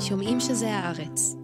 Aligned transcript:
שומעים 0.00 0.40
שזה 0.40 0.70
הארץ. 0.70 1.34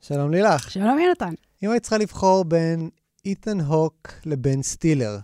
שלום 0.00 0.30
לילך. 0.30 0.70
שלום 0.70 0.98
יונתן. 0.98 1.34
אם 1.62 1.70
היית 1.70 1.82
צריכה 1.82 1.98
לבחור 1.98 2.44
בין 2.44 2.88
איתן 3.24 3.60
הוק 3.60 4.08
לבן 4.26 4.62
סטילר, 4.62 5.18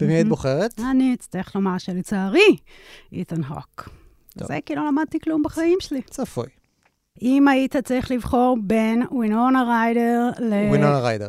במי 0.00 0.12
היית 0.12 0.28
בוחרת? 0.28 0.80
אני 0.90 1.14
אצטרך 1.14 1.54
לומר 1.54 1.78
שלצערי, 1.78 2.56
איתן 3.12 3.44
הוק. 3.44 3.88
טוב. 4.38 4.48
זה 4.48 4.58
כי 4.66 4.74
לא 4.74 4.86
למדתי 4.86 5.20
כלום 5.20 5.42
בחיים 5.42 5.78
שלי. 5.80 6.02
צפוי. 6.02 6.46
אם 7.22 7.48
היית 7.48 7.76
צריך 7.76 8.10
לבחור 8.10 8.58
בין 8.62 9.02
ווינונה 9.10 9.62
ריידר 9.62 10.30
ל... 10.38 10.52
ווינונה 10.68 10.98
ריידר. 10.98 11.28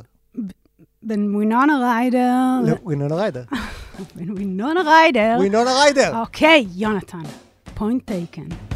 בין 1.03 1.35
ווינונה 1.35 1.77
ריידר 1.79 2.61
ל... 2.65 2.73
ווינונה 2.83 3.15
ריידר. 3.15 3.43
בין 4.15 4.31
ווינונה 4.31 4.81
ריידר... 4.81 5.35
ווינונה 5.37 5.73
ריידר! 5.73 6.19
אוקיי, 6.19 6.67
יונתן. 6.75 7.23
point 7.75 8.05
taken. 8.05 8.74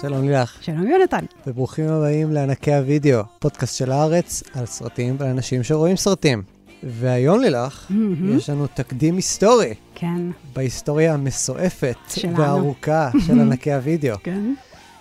שלום 0.00 0.28
לילך, 0.28 0.62
שלום 0.62 0.86
יונתן. 0.86 1.24
וברוכים 1.46 1.88
הבאים 1.88 2.32
לענקי 2.32 2.74
הוידאו, 2.74 3.22
פודקאסט 3.38 3.76
של 3.76 3.92
הארץ 3.92 4.42
על 4.54 4.66
סרטים 4.66 5.16
ולאנשים 5.18 5.62
שרואים 5.62 5.96
סרטים. 5.96 6.42
והיום 6.82 7.40
לילך, 7.40 7.92
יש 8.36 8.50
לנו 8.50 8.66
תקדים 8.66 9.16
היסטורי 9.16 9.74
כן, 9.94 10.20
בהיסטוריה 10.52 11.14
המסועפת 11.14 11.96
שלנו. 12.08 12.38
והארוכה 12.38 13.10
של 13.26 13.40
ענקי 13.40 13.72
הוידאו. 13.72 14.16
כן. 14.22 14.54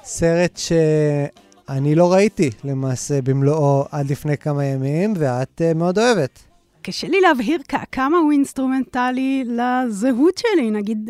סרט 0.03 0.57
שאני 0.57 1.95
לא 1.95 2.13
ראיתי 2.13 2.49
למעשה 2.63 3.21
במלואו 3.21 3.85
עד 3.91 4.11
לפני 4.11 4.37
כמה 4.37 4.65
ימים, 4.65 5.13
ואת 5.17 5.61
אה, 5.61 5.73
מאוד 5.73 5.99
אוהבת. 5.99 6.39
קשה 6.81 7.07
לי 7.07 7.21
להבהיר 7.21 7.59
כמה 7.91 8.17
הוא 8.17 8.31
אינסטרומנטלי 8.31 9.43
לזהות 9.47 10.37
שלי. 10.37 10.71
נגיד, 10.71 11.09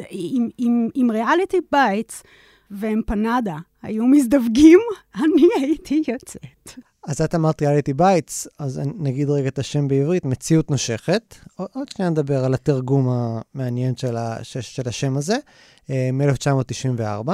אם 0.96 1.08
Reality 1.12 1.58
Bites 1.72 2.24
ואמפנדה 2.72 3.58
היו 3.86 4.06
מזדווגים, 4.06 4.80
אני 5.24 5.48
הייתי 5.62 6.04
יוצאת. 6.08 6.70
אז 7.08 7.22
את 7.22 7.36
אמרת 7.36 7.62
Reality 7.62 7.94
Bites, 7.94 8.48
אז 8.60 8.82
נגיד 8.98 9.30
רגע 9.30 9.48
את 9.48 9.60
השם 9.60 9.88
בעברית, 9.88 10.26
מציאות 10.26 10.72
נושכת. 10.72 11.36
עוד 11.56 11.90
שנייה 11.96 12.10
נדבר 12.12 12.46
על 12.46 12.54
התרגום 12.54 13.08
המעניין 13.10 13.96
של, 13.96 14.18
ה, 14.18 14.44
של, 14.44 14.62
של 14.62 14.84
השם 14.90 15.18
הזה, 15.18 15.36
אה, 15.90 16.10
מ-1994, 16.14 17.32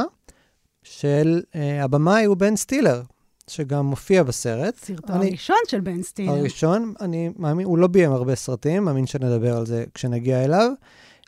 של 0.83 1.41
אה, 1.55 1.83
הבמאי 1.83 2.25
הוא 2.25 2.37
בן 2.37 2.55
סטילר, 2.55 3.01
שגם 3.47 3.85
מופיע 3.85 4.23
בסרט. 4.23 4.75
סרטו 4.75 5.13
אני- 5.13 5.27
הראשון 5.27 5.55
של 5.67 5.79
בן 5.79 6.01
סטילר. 6.03 6.31
הראשון, 6.31 6.93
אני 7.01 7.29
מאמין, 7.35 7.65
הוא 7.65 7.77
לא 7.77 7.87
ביים 7.87 8.11
הרבה 8.11 8.35
סרטים, 8.35 8.83
מאמין 8.85 9.05
שנדבר 9.07 9.57
על 9.57 9.65
זה 9.65 9.83
כשנגיע 9.93 10.43
אליו. 10.45 10.71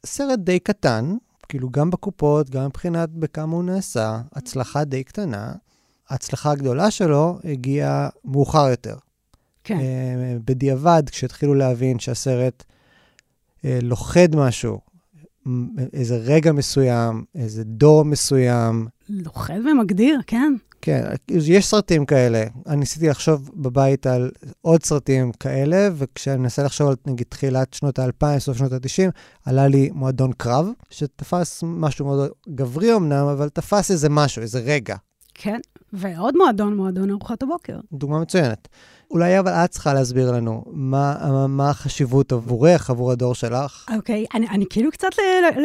סרט 0.05 0.39
די 0.39 0.59
קטן, 0.59 1.16
כאילו 1.49 1.69
גם 1.69 1.89
בקופות, 1.89 2.49
גם 2.49 2.66
מבחינת 2.66 3.09
בכמה 3.09 3.55
הוא 3.55 3.63
נעשה, 3.63 4.22
הצלחה 4.33 4.83
די 4.83 5.03
קטנה. 5.03 5.53
ההצלחה 6.09 6.52
הגדולה 6.52 6.91
שלו 6.91 7.39
הגיעה 7.44 8.09
מאוחר 8.25 8.69
יותר. 8.69 8.95
כן, 9.63 9.80
אה, 9.80 10.38
בדיעבד, 10.45 11.03
כשהתחילו 11.09 11.53
להבין 11.53 12.00
שהסרט 12.00 12.63
אה, 13.66 13.80
לוכד 13.81 14.35
משהו, 14.35 14.80
איזה 15.94 16.17
רגע 16.17 16.52
מסוים, 16.52 17.23
איזה 17.35 17.63
דור 17.63 18.05
מסוים, 18.05 18.88
לוכד 19.09 19.59
ומגדיר, 19.72 20.19
כן. 20.28 20.53
כן, 20.85 21.03
יש 21.31 21.67
סרטים 21.67 22.05
כאלה. 22.05 22.43
אני 22.67 22.77
ניסיתי 22.77 23.07
לחשוב 23.07 23.49
בבית 23.53 24.07
על 24.07 24.31
עוד 24.61 24.83
סרטים 24.83 25.31
כאלה, 25.31 25.89
וכשאני 25.95 26.37
מנסה 26.37 26.63
לחשוב 26.63 26.87
על 26.87 26.95
נגיד 27.05 27.27
תחילת 27.29 27.73
שנות 27.73 27.99
האלפיים, 27.99 28.39
סוף 28.39 28.57
שנות 28.57 28.71
ה-90, 28.71 29.11
עלה 29.45 29.67
לי 29.67 29.89
מועדון 29.93 30.31
קרב, 30.38 30.67
שתפס 30.89 31.63
משהו 31.66 32.05
מאוד 32.05 32.31
גברי 32.49 32.95
אמנם, 32.95 33.27
אבל 33.27 33.49
תפס 33.49 33.91
איזה 33.91 34.09
משהו, 34.09 34.41
איזה 34.41 34.59
רגע. 34.59 34.95
כן, 35.33 35.59
ועוד 35.93 36.37
מועדון, 36.37 36.75
מועדון 36.77 37.09
ארוחת 37.09 37.43
הבוקר. 37.43 37.79
דוגמה 37.91 38.19
מצוינת. 38.19 38.67
אולי 39.11 39.39
אבל 39.39 39.51
את 39.51 39.69
צריכה 39.69 39.93
להסביר 39.93 40.31
לנו 40.31 40.63
מה, 40.71 41.15
מה 41.47 41.69
החשיבות 41.69 42.31
עבורך, 42.31 42.89
עבור 42.89 43.11
הדור 43.11 43.35
שלך. 43.35 43.85
אוקיי, 43.95 44.25
אני, 44.33 44.47
אני 44.49 44.65
כאילו 44.69 44.91
קצת 44.91 45.07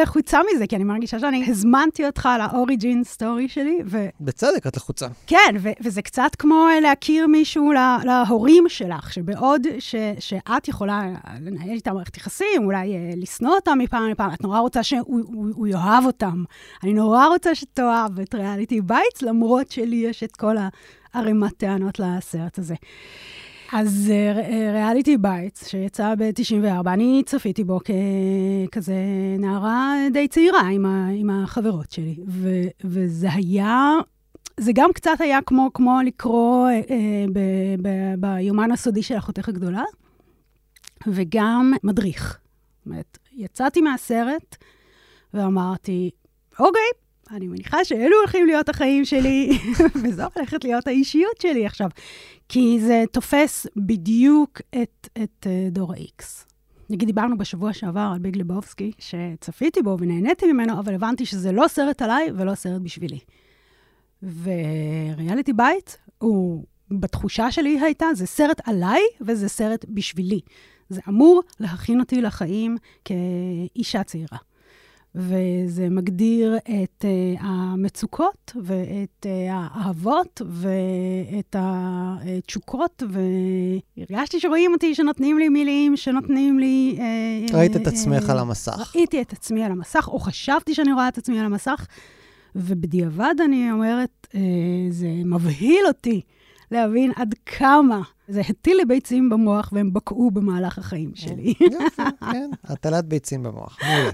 לחוצה 0.02 0.38
מזה, 0.54 0.66
כי 0.66 0.76
אני 0.76 0.84
מרגישה 0.84 1.18
שאני 1.18 1.44
הזמנתי 1.50 2.06
אותך 2.06 2.28
ל 2.38 2.48
origin 2.48 3.04
story 3.04 3.48
שלי, 3.48 3.78
ו... 3.86 4.06
בצדק, 4.20 4.66
את 4.66 4.76
לחוצה. 4.76 5.06
כן, 5.26 5.54
ו- 5.60 5.68
וזה 5.84 6.02
קצת 6.02 6.30
כמו 6.38 6.66
אה, 6.74 6.80
להכיר 6.80 7.26
מישהו 7.26 7.72
לה- 7.72 7.98
להורים 8.04 8.64
שלך, 8.68 9.12
שבעוד 9.12 9.66
ש- 9.78 9.94
שאת 10.18 10.68
יכולה 10.68 11.02
לנהל 11.40 11.70
איתם 11.70 11.94
מערכת 11.94 12.16
יחסים, 12.16 12.64
אולי 12.64 12.94
אה, 12.94 13.10
לשנוא 13.16 13.54
אותם 13.54 13.78
מפעם 13.78 14.08
לפעם, 14.10 14.32
את 14.34 14.42
נורא 14.42 14.58
רוצה 14.60 14.82
שהוא 14.82 15.00
הוא, 15.06 15.46
הוא 15.54 15.66
יאהב 15.66 16.04
אותם. 16.06 16.44
אני 16.82 16.92
נורא 16.92 17.26
רוצה 17.26 17.54
שתאהב 17.54 18.20
את 18.20 18.34
Reality 18.34 18.80
Bites, 18.80 19.22
למרות 19.22 19.70
שלי 19.70 19.96
יש 19.96 20.17
את 20.24 20.36
כל 20.36 20.56
הערימת 21.12 21.56
טענות 21.56 21.98
לסרט 21.98 22.58
הזה. 22.58 22.74
אז 23.72 24.12
אה, 24.14 24.72
Reality 24.72 25.16
Bites, 25.16 25.68
שיצא 25.68 26.14
ב-94, 26.18 26.88
אני 26.88 27.22
צפיתי 27.26 27.64
בו 27.64 27.80
ככזה 28.70 28.94
נערה 29.38 29.94
די 30.12 30.28
צעירה 30.28 30.60
עם, 30.68 30.86
ה- 30.86 31.08
עם 31.14 31.30
החברות 31.30 31.90
שלי, 31.90 32.16
ו- 32.28 32.68
וזה 32.84 33.32
היה 33.32 33.92
זה 34.60 34.72
גם 34.74 34.92
קצת 34.92 35.20
היה 35.20 35.38
כמו, 35.46 35.70
כמו 35.74 35.98
לקרוא 36.06 36.68
אה, 36.68 37.24
ב, 37.32 37.38
ב, 37.82 37.88
ביומן 38.20 38.72
הסודי 38.72 39.02
של 39.02 39.18
אחותך 39.18 39.48
הגדולה, 39.48 39.84
וגם 41.06 41.72
מדריך. 41.84 42.38
זאת 42.78 42.86
אומרת, 42.86 43.18
יצאתי 43.32 43.80
מהסרט 43.80 44.56
ואמרתי, 45.34 46.10
אוקיי, 46.58 46.90
אני 47.30 47.48
מניחה 47.48 47.84
שאלו 47.84 48.16
הולכים 48.18 48.46
להיות 48.46 48.68
החיים 48.68 49.04
שלי, 49.04 49.58
וזו 50.04 50.22
הולכת 50.36 50.64
להיות 50.64 50.86
האישיות 50.86 51.40
שלי 51.40 51.66
עכשיו. 51.66 51.90
כי 52.48 52.78
זה 52.80 53.04
תופס 53.12 53.66
בדיוק 53.76 54.60
את, 54.82 55.08
את 55.22 55.46
אה, 55.46 55.68
דור 55.70 55.92
ה-X. 55.92 56.48
נגיד, 56.90 57.08
דיברנו 57.08 57.38
בשבוע 57.38 57.72
שעבר 57.72 58.10
על 58.12 58.18
ביג 58.18 58.36
לבובסקי, 58.36 58.92
שצפיתי 58.98 59.82
בו 59.82 59.96
ונהניתי 60.00 60.52
ממנו, 60.52 60.80
אבל 60.80 60.94
הבנתי 60.94 61.26
שזה 61.26 61.52
לא 61.52 61.68
סרט 61.68 62.02
עליי 62.02 62.30
ולא 62.36 62.54
סרט 62.54 62.80
בשבילי. 62.82 63.18
ו 64.22 64.39
Reality 64.39 65.52
Bites, 65.52 65.90
הוא, 66.18 66.64
בתחושה 66.90 67.50
שלי 67.50 67.80
הייתה, 67.80 68.06
זה 68.14 68.26
סרט 68.26 68.60
עליי 68.64 69.00
וזה 69.20 69.48
סרט 69.48 69.84
בשבילי. 69.88 70.40
זה 70.88 71.00
אמור 71.08 71.42
להכין 71.60 72.00
אותי 72.00 72.20
לחיים 72.20 72.76
כאישה 73.04 74.04
צעירה. 74.04 74.38
וזה 75.14 75.88
מגדיר 75.90 76.56
את 76.56 77.04
uh, 77.04 77.40
המצוקות 77.40 78.52
ואת 78.62 79.26
uh, 79.26 79.28
האהבות 79.50 80.42
ואת 80.48 81.56
התשוקות, 81.58 83.02
והרגשתי 83.96 84.40
שרואים 84.40 84.72
אותי, 84.72 84.94
שנותנים 84.94 85.38
לי 85.38 85.48
מילים, 85.48 85.96
שנותנים 85.96 86.58
לי... 86.58 86.98
Uh, 87.50 87.54
ראית 87.54 87.76
את 87.76 87.86
עצמך 87.86 88.30
על 88.30 88.38
המסך. 88.38 88.96
ראיתי 88.96 89.20
את 89.20 89.32
עצמי 89.32 89.64
על 89.64 89.72
המסך, 89.72 90.08
או 90.08 90.18
חשבתי 90.18 90.74
שאני 90.74 90.92
רואה 90.92 91.08
את 91.08 91.18
עצמי 91.18 91.38
על 91.38 91.46
המסך, 91.46 91.86
ובדיעבד 92.56 93.34
אני 93.44 93.72
אומרת, 93.72 94.26
אה, 94.34 94.40
זה 94.90 95.08
מבהיל 95.24 95.86
אותי 95.88 96.20
להבין 96.70 97.12
עד 97.16 97.34
כמה 97.46 98.02
זה 98.28 98.40
הטיל 98.40 98.76
לי 98.76 98.84
ביצים 98.84 99.28
במוח 99.28 99.70
והם 99.72 99.92
בקעו 99.92 100.30
במהלך 100.30 100.78
החיים 100.78 101.10
שלי. 101.14 101.54
יופי, 101.60 102.02
כן, 102.32 102.50
הטלת 102.64 103.04
ביצים 103.04 103.42
במוח, 103.42 103.78
מעולה. 103.82 104.10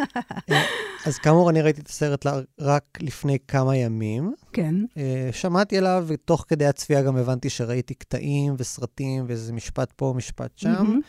אה, 0.50 0.62
אז 1.06 1.18
כאמור, 1.18 1.50
אני 1.50 1.62
ראיתי 1.62 1.80
את 1.80 1.88
הסרט 1.88 2.26
רק 2.60 2.84
לפני 3.00 3.38
כמה 3.48 3.76
ימים. 3.76 4.34
כן, 4.52 4.74
אה, 4.96 5.28
שמעתי 5.32 5.78
עליו, 5.78 6.04
ותוך 6.06 6.44
כדי 6.48 6.66
הצפייה 6.66 7.02
גם 7.02 7.16
הבנתי 7.16 7.50
שראיתי 7.50 7.94
קטעים 7.94 8.54
וסרטים, 8.58 9.24
ואיזה 9.28 9.52
משפט 9.52 9.92
פה, 9.96 10.14
משפט 10.16 10.58
שם. 10.58 11.00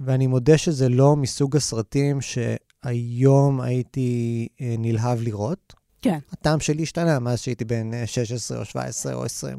ואני 0.00 0.26
מודה 0.26 0.58
שזה 0.58 0.88
לא 0.88 1.16
מסוג 1.16 1.56
הסרטים 1.56 2.18
שהיום 2.20 3.60
הייתי 3.60 4.48
אה, 4.60 4.74
נלהב 4.78 5.20
לראות. 5.22 5.74
כן. 6.02 6.18
הטעם 6.32 6.60
שלי 6.60 6.82
השתנה 6.82 7.18
מאז 7.18 7.40
שהייתי 7.40 7.64
בן 7.64 7.94
אה, 7.94 8.06
16 8.06 8.58
או 8.58 8.64
17 8.64 9.14
או 9.14 9.24
20. 9.24 9.58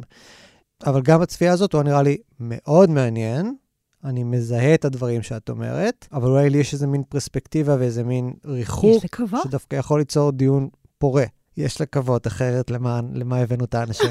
אבל 0.85 1.01
גם 1.01 1.21
הצפייה 1.21 1.51
הזאת 1.53 1.73
הוא 1.73 1.83
נראה 1.83 2.01
לי 2.01 2.17
מאוד 2.39 2.89
מעניין. 2.89 3.55
אני 4.03 4.23
מזהה 4.23 4.73
את 4.73 4.85
הדברים 4.85 5.21
שאת 5.21 5.49
אומרת, 5.49 6.07
אבל 6.13 6.29
אולי 6.29 6.49
לי 6.49 6.57
יש 6.57 6.73
איזה 6.73 6.87
מין 6.87 7.03
פרספקטיבה 7.09 7.75
ואיזה 7.79 8.03
מין 8.03 8.33
ריחוק. 8.45 9.01
שדווקא 9.43 9.75
יכול 9.75 9.99
ליצור 9.99 10.31
דיון 10.31 10.69
פורה. 10.97 11.23
יש 11.57 11.81
לקוות, 11.81 12.27
אחרת 12.27 12.71
למה, 12.71 13.05
למה 13.13 13.37
הבאנו 13.37 13.65
את 13.65 13.75
האנשים. 13.75 14.09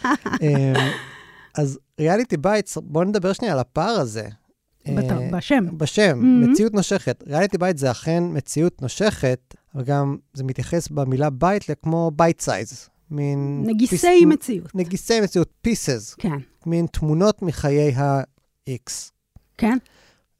אמ, 0.42 0.74
אז 1.58 1.78
Reality 2.00 2.36
Bites, 2.36 2.78
בואו 2.82 3.04
נדבר 3.04 3.32
שנייה 3.32 3.52
על 3.54 3.58
הפער 3.58 4.00
הזה. 4.00 4.28
אה, 4.88 4.92
בשם. 5.32 5.78
בשם, 5.78 6.20
Mhm. 6.20 6.50
מציאות 6.50 6.74
נושכת. 6.74 7.24
Reality 7.26 7.58
Bites 7.58 7.78
זה 7.78 7.90
אכן 7.90 8.22
מציאות 8.32 8.82
נושכת, 8.82 9.54
אבל 9.74 9.84
גם 9.84 10.16
זה 10.34 10.44
מתייחס 10.44 10.88
במילה 10.88 11.30
bite 11.30 11.70
לכמו 11.70 12.10
bite 12.16 12.40
size, 12.40 12.88
מין... 13.12 13.62
נגיסי 13.66 13.96
piece- 13.96 14.26
מציאות. 14.28 14.74
נגיסי 14.74 15.20
מציאות, 15.20 15.48
pieces, 15.68 16.14
כן, 16.18 16.36
מין 16.66 16.86
תמונות 16.86 17.42
מחיי 17.42 17.92
ה-X. 17.94 19.10
כן. 19.58 19.78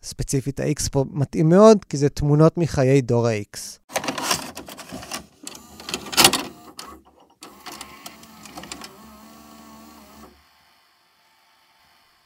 ספציפית 0.03 0.61
ה-X 0.61 0.89
פה 0.93 1.05
מתאים 1.11 1.49
מאוד, 1.49 1.85
כי 1.85 1.97
זה 1.97 2.09
תמונות 2.09 2.59
מחיי 2.59 3.01
דור 3.01 3.27
ה-X. 3.27 3.59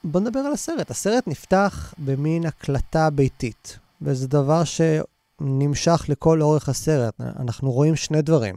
בוא 0.04 0.20
נדבר 0.20 0.40
על 0.40 0.52
הסרט. 0.52 0.90
הסרט 0.90 1.24
נפתח 1.28 1.94
במין 1.98 2.46
הקלטה 2.46 3.10
ביתית, 3.10 3.78
וזה 4.02 4.28
דבר 4.28 4.62
שנמשך 4.64 6.04
לכל 6.08 6.42
אורך 6.42 6.68
הסרט. 6.68 7.14
אנחנו 7.20 7.72
רואים 7.72 7.96
שני 7.96 8.22
דברים. 8.22 8.56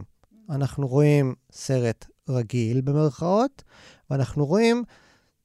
אנחנו 0.50 0.88
רואים 0.88 1.36
סרט 1.52 2.06
רגיל 2.30 2.82
במרכאות, 2.82 3.64
ואנחנו 4.10 4.46
רואים 4.46 4.84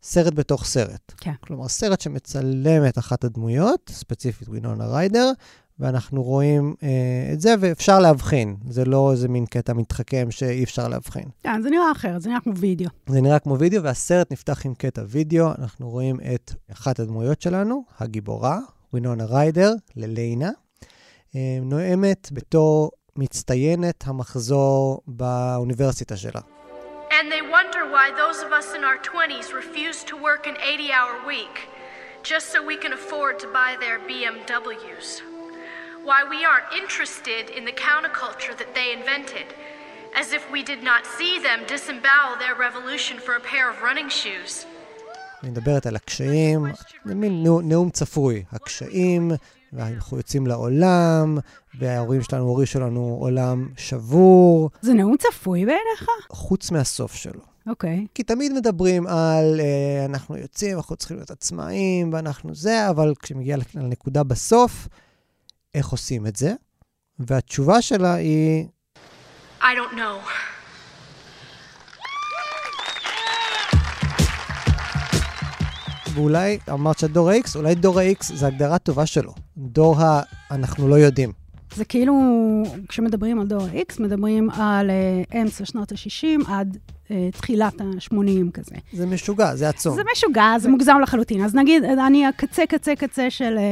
סרט 0.02 0.34
בתוך 0.34 0.64
סרט. 0.64 1.12
כן. 1.16 1.32
כלומר, 1.40 1.68
סרט 1.68 2.00
שמצלם 2.00 2.86
את 2.88 2.98
אחת 2.98 3.24
הדמויות, 3.24 3.90
ספציפית 3.94 4.48
וינונה 4.48 4.86
ריידר, 4.86 5.32
ואנחנו 5.78 6.22
רואים 6.22 6.74
אה, 6.82 7.30
את 7.32 7.40
זה, 7.40 7.54
ואפשר 7.60 7.98
להבחין. 7.98 8.56
זה 8.68 8.84
לא 8.84 9.12
איזה 9.12 9.28
מין 9.28 9.46
קטע 9.46 9.72
מתחכם 9.72 10.30
שאי 10.30 10.64
אפשר 10.64 10.88
להבחין. 10.88 11.28
כן, 11.42 11.62
זה 11.62 11.70
נראה 11.70 11.92
אחרת, 11.92 12.22
זה 12.22 12.28
נראה 12.28 12.40
כמו 12.40 12.56
וידאו. 12.56 12.88
זה 13.08 13.20
נראה 13.20 13.38
כמו 13.38 13.58
וידאו, 13.58 13.82
והסרט 13.82 14.32
נפתח 14.32 14.66
עם 14.66 14.74
קטע 14.74 15.02
וידאו. 15.08 15.48
אנחנו 15.58 15.90
רואים 15.90 16.16
את 16.34 16.52
אחת 16.72 17.00
הדמויות 17.00 17.42
שלנו, 17.42 17.84
הגיבורה, 18.00 18.58
וינונה 18.92 19.24
ריידר, 19.24 19.72
לליינה, 19.96 20.50
אה, 21.36 21.58
נואמת 21.62 22.28
בתור 22.32 22.90
מצטיינת 23.16 24.04
המחזור 24.06 25.02
באוניברסיטה 25.06 26.16
שלה. 26.16 26.40
And 27.10 27.30
they 27.30 27.42
wonder 27.42 27.82
why 27.94 28.06
those 28.22 28.38
of 28.46 28.50
us 28.60 28.68
in 28.76 28.82
our 28.90 28.98
20s 29.12 29.46
refuse 29.62 30.02
to 30.10 30.14
work 30.16 30.42
an 30.52 30.56
80 30.60 30.90
hour 30.92 31.14
week 31.34 31.56
just 32.32 32.46
so 32.52 32.58
we 32.72 32.76
can 32.84 32.92
afford 32.92 33.34
to 33.42 33.46
buy 33.58 33.70
their 33.84 33.98
BMWs. 34.08 35.08
Why 36.08 36.20
we 36.34 36.40
aren't 36.50 36.70
interested 36.82 37.44
in 37.56 37.62
the 37.70 37.76
counterculture 37.88 38.54
that 38.60 38.70
they 38.78 38.88
invented, 38.98 39.48
as 40.20 40.28
if 40.38 40.42
we 40.54 40.60
did 40.72 40.82
not 40.90 41.02
see 41.18 41.34
them 41.46 41.58
disembowel 41.74 42.32
their 42.44 42.56
revolution 42.66 43.16
for 43.24 43.34
a 43.36 43.44
pair 43.52 43.66
of 43.72 43.76
running 43.88 44.08
shoes. 44.20 44.66
אני 45.42 45.50
מדברת 45.50 45.86
על 45.86 45.96
הקשיים, 45.96 46.66
זה 47.04 47.14
מין 47.14 47.42
נאו- 47.46 47.60
נאום 47.62 47.90
צפוי, 47.90 48.44
הקשיים, 48.52 49.30
ואנחנו 49.74 50.16
יוצאים 50.16 50.46
לעולם, 50.46 51.38
וההורים 51.78 52.22
שלנו 52.22 52.44
הורישו 52.44 52.80
לנו 52.80 53.16
עולם 53.20 53.68
שבור, 53.76 54.70
זה 54.80 54.94
נאום 54.94 55.16
צפוי 55.16 55.66
בעיניך? 55.66 56.08
חוץ 56.30 56.70
מהסוף 56.70 57.14
שלו. 57.14 57.40
אוקיי. 57.66 58.06
כי 58.14 58.22
תמיד 58.22 58.52
מדברים 58.52 59.06
על 59.06 59.60
אה, 59.60 60.04
אנחנו 60.04 60.36
יוצאים, 60.36 60.76
אנחנו 60.76 60.96
צריכים 60.96 61.16
להיות 61.16 61.30
עצמאים, 61.30 62.12
ואנחנו 62.12 62.54
זה, 62.54 62.90
אבל 62.90 63.12
כשמגיע 63.22 63.56
לנקודה 63.74 64.22
בסוף, 64.22 64.88
איך 65.74 65.88
עושים 65.88 66.26
את 66.26 66.36
זה? 66.36 66.54
והתשובה 67.18 67.82
שלה 67.82 68.14
היא, 68.14 68.66
I 69.60 69.64
don't 69.64 69.94
know. 69.94 70.53
ואולי, 76.14 76.58
אמרת 76.72 76.98
שהדור 76.98 77.30
ה-X, 77.30 77.56
אולי 77.56 77.74
דור 77.74 78.00
ה-X 78.00 78.34
זה 78.34 78.46
הגדרה 78.46 78.78
טובה 78.78 79.06
שלו. 79.06 79.32
דור 79.56 80.00
ה... 80.00 80.22
אנחנו 80.50 80.88
לא 80.88 80.94
יודעים. 80.94 81.32
זה 81.76 81.84
כאילו, 81.84 82.14
כשמדברים 82.88 83.40
על 83.40 83.46
דור 83.46 83.62
ה-X, 83.62 84.02
מדברים 84.02 84.50
על 84.50 84.90
אה, 84.90 85.40
אמצע 85.42 85.64
שנות 85.64 85.92
ה-60 85.92 86.50
עד 86.50 86.78
אה, 87.10 87.28
תחילת 87.32 87.80
ה-80 87.80 88.50
כזה. 88.54 88.74
זה 88.92 89.06
משוגע, 89.06 89.56
זה 89.56 89.68
עצום. 89.68 89.94
זה 89.94 90.02
משוגע, 90.12 90.58
זה 90.58 90.68
מוגזם 90.68 90.96
לחלוטין. 91.02 91.44
אז 91.44 91.54
נגיד, 91.54 91.84
אני 91.84 92.26
הקצה, 92.26 92.66
קצה, 92.66 92.96
קצה 92.96 93.30
של 93.30 93.58
אה, 93.58 93.62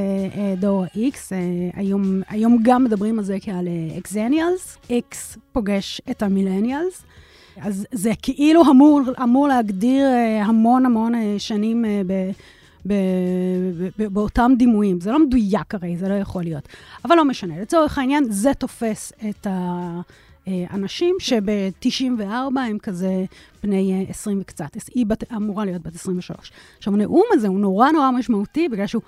אה, 0.41 0.55
דור 0.57 0.85
ה-X. 0.85 1.17
אה, 1.33 1.39
היום, 1.75 2.23
היום 2.29 2.59
גם 2.63 2.85
מדברים 2.85 3.19
על 3.19 3.25
זה 3.25 3.37
כעל 3.41 3.69
אקזניאלס. 3.99 4.79
X 4.89 5.39
פוגש 5.53 6.01
את 6.11 6.23
המילניאלס. 6.23 7.03
אז 7.61 7.87
זה 7.93 8.11
כאילו 8.23 8.63
אמור, 8.71 9.01
אמור 9.23 9.49
להגדיר 9.49 10.07
אה, 10.07 10.45
המון 10.45 10.87
המון 10.87 11.15
אה, 11.15 11.35
שנים 11.39 11.85
אה, 11.85 12.03
ב... 12.07 12.13
ב- 12.87 12.93
ב- 13.79 13.89
ב- 14.03 14.15
באותם 14.15 14.53
דימויים. 14.59 15.01
זה 15.01 15.11
לא 15.13 15.27
מדויק 15.27 15.75
הרי, 15.75 15.97
זה 15.97 16.09
לא 16.09 16.15
יכול 16.15 16.43
להיות. 16.43 16.69
אבל 17.05 17.17
לא 17.17 17.25
משנה, 17.25 17.61
לצורך 17.61 17.99
העניין, 17.99 18.25
זה 18.31 18.55
תופס 18.55 19.13
את 19.31 19.47
האנשים 20.47 21.17
שב-94 21.19 22.61
הם 22.61 22.79
כזה 22.79 23.25
בני 23.63 24.05
אה, 24.05 24.11
20 24.11 24.39
וקצת. 24.41 24.77
היא 24.95 25.07
בת, 25.07 25.33
אמורה 25.33 25.65
להיות 25.65 25.83
בת 25.83 25.95
23. 25.95 26.53
עכשיו, 26.79 26.95
הנאום 26.95 27.25
הזה 27.33 27.49
הוא 27.49 27.61
נורא 27.61 27.91
נורא 27.91 28.11
משמעותי, 28.11 28.69
בגלל 28.69 28.87
שהוא 28.87 29.03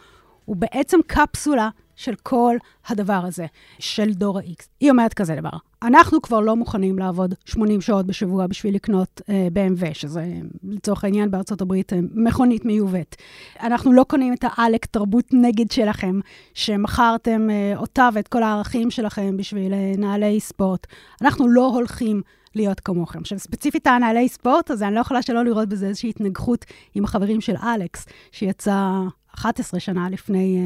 הוא 0.45 0.57
בעצם 0.57 0.99
קפסולה 1.07 1.69
של 1.97 2.15
כל 2.23 2.57
הדבר 2.89 3.21
הזה, 3.25 3.47
של 3.79 4.13
דור 4.13 4.39
ה-X. 4.39 4.67
היא 4.81 4.91
אומרת 4.91 5.15
כזה 5.15 5.37
דבר, 5.37 5.59
אנחנו 5.83 6.23
כבר 6.23 6.41
לא 6.41 6.57
מוכנים 6.57 6.99
לעבוד 6.99 7.35
80 7.45 7.81
שעות 7.81 8.07
בשבוע 8.07 8.47
בשביל 8.47 8.75
לקנות 8.75 9.21
אה, 9.29 9.49
BMW, 9.55 9.95
שזה 9.95 10.27
לצורך 10.65 11.05
העניין 11.05 11.31
בארצות 11.31 11.61
הברית 11.61 11.93
אה, 11.93 11.99
מכונית 12.15 12.65
מיובאת. 12.65 13.17
אנחנו 13.63 13.93
לא 13.93 14.05
קונים 14.09 14.33
את 14.33 14.45
העלק 14.49 14.87
תרבות 14.87 15.25
נגד 15.33 15.71
שלכם, 15.71 16.21
שמכרתם 16.55 17.51
אה, 17.51 17.73
אותה 17.77 18.09
ואת 18.15 18.29
כל 18.29 18.43
הערכים 18.43 18.91
שלכם 18.91 19.37
בשביל 19.37 19.75
אה, 19.75 19.93
נעלי 19.99 20.41
ספורט. 20.41 20.87
אנחנו 21.23 21.49
לא 21.49 21.67
הולכים 21.67 22.23
להיות 22.55 22.81
כמוכם. 22.81 23.19
עכשיו, 23.19 23.39
ספציפית 23.39 23.87
הנעלי 23.87 24.29
ספורט, 24.29 24.71
אז 24.71 24.83
אני 24.83 24.95
לא 24.95 25.01
יכולה 25.01 25.23
שלא 25.23 25.45
לראות 25.45 25.69
בזה 25.69 25.87
איזושהי 25.87 26.11
התנגחות 26.11 26.65
עם 26.95 27.05
החברים 27.05 27.41
של 27.41 27.55
אלכס, 27.57 28.07
שיצא 28.33 29.01
11 29.35 29.81
שנה 29.81 30.11
לפני 30.11 30.59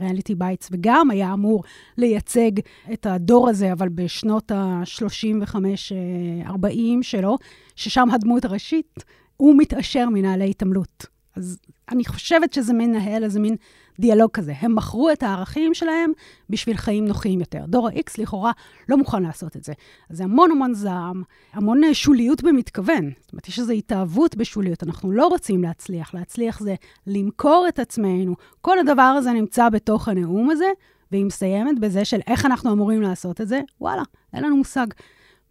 Reality 0.00 0.32
uh, 0.32 0.36
Bites, 0.36 0.68
וגם 0.72 1.10
היה 1.10 1.32
אמור 1.32 1.64
לייצג 1.96 2.50
את 2.92 3.06
הדור 3.06 3.48
הזה, 3.48 3.72
אבל 3.72 3.88
בשנות 3.88 4.50
ה-35-40 4.50 6.68
שלו, 7.02 7.38
ששם 7.76 8.10
הדמות 8.10 8.44
הראשית, 8.44 9.04
הוא 9.36 9.54
מתעשר 9.58 10.08
מנהלי 10.08 10.50
התעמלות. 10.50 11.06
אז 11.36 11.58
אני 11.88 12.04
חושבת 12.04 12.52
שזה 12.52 12.72
מנהל 12.72 13.24
איזה 13.24 13.40
מין 13.40 13.56
דיאלוג 13.98 14.30
כזה. 14.30 14.52
הם 14.60 14.74
מכרו 14.74 15.10
את 15.12 15.22
הערכים 15.22 15.74
שלהם 15.74 16.12
בשביל 16.50 16.76
חיים 16.76 17.04
נוחים 17.04 17.40
יותר. 17.40 17.64
דור 17.66 17.88
ה-X 17.88 18.12
לכאורה 18.18 18.52
לא 18.88 18.96
מוכן 18.96 19.22
לעשות 19.22 19.56
את 19.56 19.64
זה. 19.64 19.72
אז 20.10 20.16
זה 20.16 20.24
המון 20.24 20.50
המון 20.50 20.74
זעם, 20.74 21.22
המון 21.52 21.84
אה, 21.84 21.94
שוליות 21.94 22.42
במתכוון. 22.42 23.10
זאת 23.20 23.32
אומרת, 23.32 23.48
יש 23.48 23.58
איזו 23.58 23.72
התאהבות 23.72 24.36
בשוליות. 24.36 24.82
אנחנו 24.82 25.10
לא 25.10 25.26
רוצים 25.26 25.62
להצליח. 25.62 26.14
להצליח 26.14 26.60
זה 26.60 26.74
למכור 27.06 27.66
את 27.68 27.78
עצמנו. 27.78 28.34
כל 28.60 28.78
הדבר 28.78 29.02
הזה 29.02 29.32
נמצא 29.32 29.68
בתוך 29.68 30.08
הנאום 30.08 30.50
הזה, 30.50 30.68
והיא 31.12 31.24
מסיימת 31.24 31.78
בזה 31.80 32.04
של 32.04 32.20
איך 32.26 32.46
אנחנו 32.46 32.72
אמורים 32.72 33.02
לעשות 33.02 33.40
את 33.40 33.48
זה. 33.48 33.60
וואלה, 33.80 34.02
אין 34.32 34.44
לנו 34.44 34.56
מושג. 34.56 34.86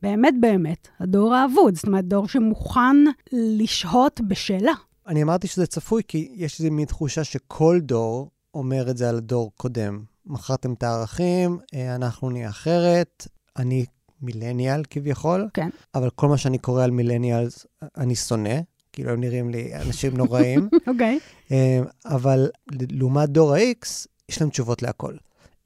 באמת 0.02 0.34
באמת, 0.40 0.88
הדור 1.00 1.36
האבוד. 1.36 1.76
זאת 1.76 1.88
אומרת, 1.88 2.06
דור 2.06 2.28
שמוכן 2.28 2.96
לשהות 3.32 4.22
בשאלה. 4.28 4.74
אני 5.08 5.24
אמרתי 5.24 5.48
שזה 5.48 5.68
צפוי, 5.68 6.02
כי 6.08 6.32
יש 6.36 6.60
איזו 6.60 6.72
מין 6.72 6.86
תחושה 6.86 7.24
שכל 7.24 7.80
דור 7.82 8.30
אומר 8.58 8.90
את 8.90 8.98
זה 8.98 9.10
על 9.10 9.20
דור 9.20 9.52
קודם. 9.58 10.04
מכרתם 10.26 10.74
את 10.74 10.84
הערכים, 10.84 11.60
אה, 11.74 11.96
אנחנו 11.96 12.30
נהיה 12.30 12.50
אחרת, 12.50 13.28
אני 13.58 13.86
מילניאל 14.22 14.84
כביכול, 14.90 15.48
כן. 15.54 15.70
אבל 15.96 16.10
כל 16.10 16.28
מה 16.28 16.38
שאני 16.38 16.58
קורא 16.58 16.84
על 16.84 16.92
מילניאלס, 16.92 17.66
אני 17.98 18.16
שונא, 18.16 18.60
כאילו 18.94 19.12
הם 19.12 19.22
נראים 19.22 19.50
לי 19.50 19.76
אנשים 19.76 20.18
נוראים, 20.18 20.70
אוקיי. 20.88 21.20
אה, 21.52 21.80
אבל 22.06 22.50
לעומת 22.72 23.30
דור 23.30 23.54
ה-X, 23.54 24.08
יש 24.30 24.42
להם 24.42 24.50
תשובות 24.50 24.82
להכל. 24.82 25.16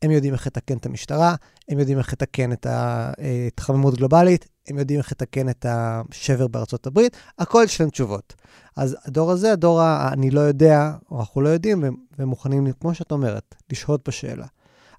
הם 0.02 0.12
יודעים 0.12 0.34
איך 0.34 0.48
לתקן 0.48 0.78
את 0.78 0.86
המשטרה, 0.86 1.36
הם 1.70 1.80
יודעים 1.80 1.98
איך 1.98 2.14
לתקן 2.14 2.52
את 2.52 2.66
ההתחממות 2.66 3.98
גלובלית, 3.98 4.48
הם 4.68 4.78
יודעים 4.78 5.00
איך 5.00 5.12
לתקן 5.12 5.50
את 5.50 5.66
השבר 5.70 6.48
בארצות 6.48 6.88
הברית, 6.88 7.18
הכל 7.40 7.64
יש 7.66 7.82
להם 7.82 7.90
תשובות. 7.90 8.36
אז 8.76 8.98
הדור 9.06 9.32
הזה, 9.32 9.52
הדור 9.52 9.82
ה"אני 9.82 10.32
לא 10.32 10.40
יודע", 10.40 10.92
או 11.12 11.20
אנחנו 11.20 11.42
לא 11.42 11.50
יודעים, 11.50 11.84
והם, 12.18 12.28
מוכנים, 12.28 12.72
כמו 12.80 12.94
שאת 12.94 13.12
אומרת, 13.12 13.56
לשהות 13.72 14.08
בשאלה. 14.08 14.46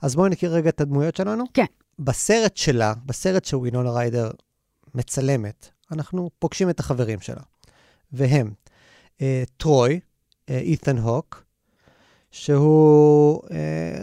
אז 0.02 0.14
בואי 0.14 0.30
נכיר 0.30 0.54
רגע 0.54 0.68
את 0.68 0.80
הדמויות 0.80 1.16
שלנו. 1.16 1.44
כן. 1.54 1.64
בסרט 1.98 2.56
שלה, 2.56 2.94
בסרט 3.06 3.44
שווינונה 3.44 3.90
ריידר 3.90 4.30
מצלמת, 4.94 5.68
אנחנו 5.92 6.30
פוגשים 6.38 6.70
את 6.70 6.80
החברים 6.80 7.20
שלה. 7.20 7.42
והם 8.12 8.50
אה, 9.20 9.42
טרוי, 9.56 10.00
אה, 10.48 10.58
אית'ן 10.58 10.98
הוק, 10.98 11.44
שהוא 12.30 13.42
אה, 13.50 14.01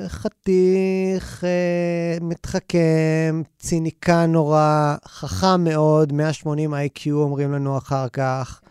מתחכם, 2.50 3.42
ציניקן 3.60 4.32
נורא, 4.32 4.96
חכם 5.06 5.64
מאוד, 5.64 6.14
180 6.14 6.74
IQ 6.74 7.12
אומרים 7.12 7.52
לנו 7.52 7.78
אחר 7.78 8.08
כך. 8.10 8.62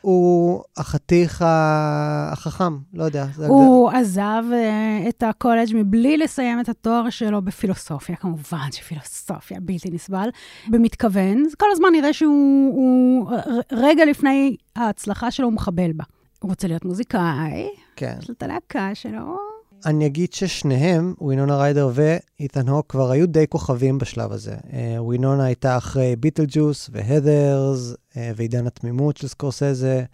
הוא 0.00 0.62
החתיך 0.76 1.44
החכם, 1.46 2.78
לא 2.94 3.04
יודע. 3.04 3.26
הוא 3.36 3.90
עזב 3.90 4.42
אה, 4.52 5.08
את 5.08 5.22
הקולג' 5.22 5.68
מבלי 5.74 6.16
לסיים 6.16 6.60
את 6.60 6.68
התואר 6.68 7.10
שלו 7.10 7.42
בפילוסופיה, 7.42 8.16
כמובן 8.16 8.72
שפילוסופיה 8.72 9.60
בלתי 9.60 9.90
נסבל, 9.90 10.28
במתכוון. 10.68 11.44
כל 11.58 11.66
הזמן 11.72 11.88
נראה 11.92 12.12
שהוא 12.12 12.74
הוא, 12.74 13.30
רגע 13.72 14.04
לפני 14.04 14.56
ההצלחה 14.76 15.30
שלו 15.30 15.46
הוא 15.46 15.54
מחבל 15.54 15.92
בה. 15.92 16.04
הוא 16.40 16.50
רוצה 16.50 16.68
להיות 16.68 16.84
מוזיקאי, 16.84 17.68
כן. 17.96 18.16
יש 18.22 18.28
לו 18.28 18.34
את 18.34 18.42
הלהקה 18.42 18.90
שלו. 18.94 19.57
אני 19.86 20.06
אגיד 20.06 20.32
ששניהם, 20.32 21.14
ווינונה 21.20 21.56
ריידר 21.56 21.90
ואיתן 21.94 22.68
הוק, 22.68 22.90
כבר 22.90 23.10
היו 23.10 23.26
די 23.28 23.46
כוכבים 23.48 23.98
בשלב 23.98 24.32
הזה. 24.32 24.56
אה, 24.72 24.96
ווינונה 24.98 25.44
הייתה 25.44 25.76
אחרי 25.76 26.16
ביטל 26.16 26.44
ג'וס 26.48 26.90
והדרס 26.92 27.94
אה, 28.16 28.32
ועידן 28.36 28.66
התמימות 28.66 29.16
של 29.16 29.28
סקורסזה, 29.28 30.04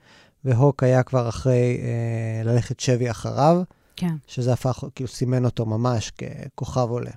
והוק 0.45 0.83
היה 0.83 1.03
כבר 1.03 1.29
אחרי 1.29 1.79
אה, 1.83 2.53
ללכת 2.53 2.81
שבי 2.81 3.11
אחריו, 3.11 3.63
כן. 3.97 4.15
שזה 4.27 4.53
הפך, 4.53 4.85
כאילו 4.95 5.09
סימן 5.09 5.45
אותו 5.45 5.67
ממש 5.67 6.11
ככוכב 6.11 6.89
עולה. 6.91 7.11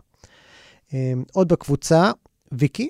עוד 1.33 1.47
בקבוצה, 1.47 2.11
ויקי, 2.51 2.89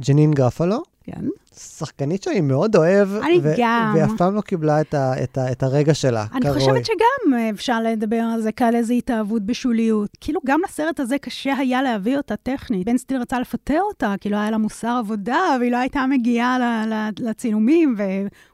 ג'נין 0.00 0.32
גרפלו, 0.32 0.82
כן. 1.04 1.24
שחקנית 1.58 2.22
שאני 2.22 2.40
מאוד 2.40 2.76
אוהב, 2.76 3.08
אני 3.14 3.40
גם. 3.58 3.92
והיא 3.94 4.04
אף 4.04 4.10
פעם 4.18 4.34
לא 4.34 4.40
קיבלה 4.40 4.80
את, 4.80 4.94
ה, 4.94 5.22
את, 5.22 5.38
ה, 5.38 5.52
את 5.52 5.62
הרגע 5.62 5.94
שלה, 5.94 6.26
אני 6.32 6.40
כרוי. 6.40 6.58
חושבת 6.58 6.84
שגם 6.84 7.34
אה, 7.34 7.50
אפשר 7.50 7.80
לדבר 7.80 8.20
על 8.34 8.42
זה 8.42 8.52
כעל 8.52 8.76
איזו 8.76 8.94
התאהבות 8.94 9.42
בשוליות. 9.42 10.10
כאילו, 10.20 10.40
גם 10.46 10.60
לסרט 10.68 11.00
הזה 11.00 11.18
קשה 11.18 11.54
היה 11.58 11.82
להביא 11.82 12.16
אותה 12.16 12.36
טכנית. 12.36 12.86
בן 12.86 12.98
סטיל 12.98 13.20
רצה 13.20 13.40
לפטר 13.40 13.80
אותה, 13.80 14.14
כי 14.20 14.28
לא 14.28 14.36
היה 14.36 14.50
לה 14.50 14.58
מוסר 14.58 14.96
עבודה, 14.98 15.56
והיא 15.60 15.72
לא 15.72 15.76
הייתה 15.76 16.06
מגיעה 16.10 16.58
ל- 16.58 16.92
ל- 16.92 17.28
לצילומים, 17.28 17.96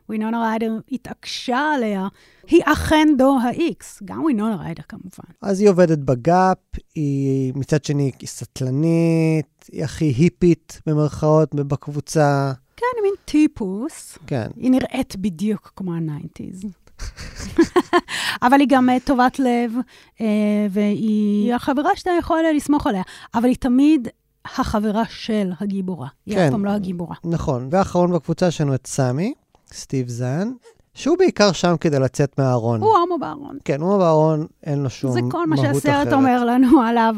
ווינונה 0.09 0.49
ריידר 0.49 0.79
התעקשה 0.93 1.59
עליה. 1.75 2.09
היא 2.49 2.63
אכן 2.65 3.09
דור 3.19 3.39
ה-X, 3.43 4.05
גם 4.05 4.23
ווינונה 4.23 4.57
ריידר 4.57 4.83
כמובן. 4.89 5.33
אז 5.43 5.61
היא 5.61 5.69
עובדת 5.69 5.99
בגאפ, 5.99 6.59
היא 6.95 7.53
מצד 7.57 7.85
שני 7.85 8.11
היא 8.21 8.29
סטלנית, 8.29 9.65
היא 9.73 9.85
הכי 9.85 10.05
היפית 10.05 10.81
במרכאות 10.87 11.55
בקבוצה. 11.55 12.53
כן, 12.81 13.03
מין 13.03 13.15
טיפוס. 13.25 14.19
כן, 14.27 14.47
היא 14.57 14.71
נראית 14.71 15.17
בדיוק 15.17 15.73
כמו 15.77 15.95
ה-90's. 15.95 16.67
אבל 18.43 18.61
היא 18.61 18.69
גם 18.71 18.91
אה, 18.91 18.97
טובת 19.05 19.39
לב, 19.39 19.73
אה, 20.21 20.27
והיא 20.71 21.55
החברה 21.55 21.97
שאתה 21.97 22.11
יכול 22.19 22.39
לסמוך 22.57 22.87
עליה, 22.87 23.03
אבל 23.35 23.49
היא 23.49 23.57
תמיד 23.57 24.09
החברה 24.45 25.03
של 25.09 25.53
הגיבורה. 25.61 26.09
היא 26.27 26.35
כן. 26.35 26.47
אף 26.47 26.51
פעם 26.51 26.65
לא 26.65 26.71
הגיבורה. 26.71 27.17
נכון. 27.25 27.69
ואחרון 27.71 28.13
בקבוצה 28.13 28.47
יש 28.47 28.61
לנו 28.61 28.75
את 28.75 28.87
סמי, 28.87 29.35
סטיב 29.73 30.09
זן, 30.09 30.53
שהוא 30.95 31.19
בעיקר 31.19 31.53
שם 31.53 31.75
כדי 31.81 31.99
לצאת 31.99 32.39
מהארון. 32.39 32.81
הוא 32.81 32.97
הומו 32.97 33.19
בארון. 33.19 33.59
כן, 33.65 33.81
הוא 33.81 33.99
בארון, 33.99 34.47
אין 34.67 34.83
לו 34.83 34.91
שום 34.91 35.13
זה 35.13 35.21
מהות 35.21 35.33
כל 35.33 35.47
מה 35.47 35.57
שהסרט 35.57 35.85
אחרת. 35.87 36.13
אומר 36.13 36.45
לנו 36.45 36.83
עליו. 36.83 37.15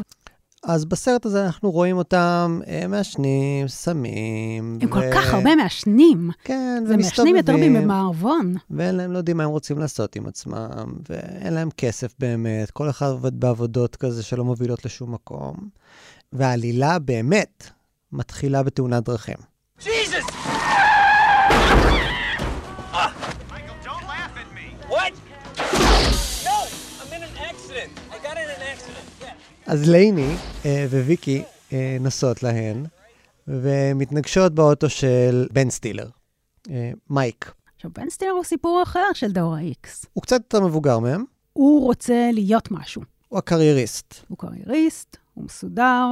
אז 0.63 0.85
בסרט 0.85 1.25
הזה 1.25 1.45
אנחנו 1.45 1.71
רואים 1.71 1.97
אותם 1.97 2.59
אה, 2.67 2.87
מעשנים, 2.87 3.67
סמים. 3.67 4.77
הם 4.81 4.89
כל 4.89 5.01
כך 5.13 5.33
הרבה 5.33 5.55
מעשנים. 5.55 6.31
כן, 6.43 6.83
זה 6.87 6.97
מעשנים 6.97 7.35
יותר 7.35 7.51
ומסתובבים. 7.51 7.73
ממערבון. 7.73 8.55
ואין 8.71 8.95
להם, 8.95 9.11
לא 9.11 9.17
יודעים 9.17 9.37
מה 9.37 9.43
הם 9.43 9.49
רוצים 9.49 9.79
לעשות 9.79 10.15
עם 10.15 10.27
עצמם, 10.27 10.93
ואין 11.09 11.53
להם 11.53 11.69
כסף 11.77 12.13
באמת. 12.19 12.71
כל 12.71 12.89
אחד 12.89 13.07
עובד 13.07 13.39
בעבודות 13.39 13.95
כזה 13.95 14.23
שלא 14.23 14.43
מובילות 14.43 14.85
לשום 14.85 15.13
מקום. 15.13 15.55
והעלילה 16.33 16.99
באמת 16.99 17.69
מתחילה 18.11 18.63
בתאונת 18.63 19.03
דרכים. 19.03 19.37
Jesus! 19.79 20.22
אז 29.67 29.89
לייני 29.89 30.35
אה, 30.65 30.85
וויקי 30.89 31.43
אה, 31.73 31.97
נוסעות 31.99 32.43
להן, 32.43 32.85
ומתנגשות 33.47 34.55
באוטו 34.55 34.89
של 34.89 35.47
בן 35.51 35.69
סטילר, 35.69 36.09
אה, 36.69 36.91
מייק. 37.09 37.51
עכשיו, 37.75 37.91
בן 37.93 38.09
סטילר 38.09 38.31
הוא 38.31 38.43
סיפור 38.43 38.83
אחר 38.83 39.13
של 39.13 39.31
דור 39.31 39.55
ה-X. 39.55 40.07
הוא 40.13 40.21
קצת 40.21 40.35
יותר 40.35 40.67
מבוגר 40.67 40.99
מהם, 40.99 41.23
הוא 41.53 41.81
רוצה 41.83 42.29
להיות 42.33 42.71
משהו. 42.71 43.01
הוא 43.29 43.39
הקרייריסט. 43.39 44.15
הוא 44.27 44.37
קרייריסט, 44.37 45.17
הוא 45.33 45.45
מסודר, 45.45 46.07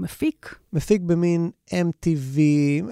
מפיק. 0.00 0.54
מפיק 0.72 1.02
במין 1.02 1.50
MTV, 1.70 2.38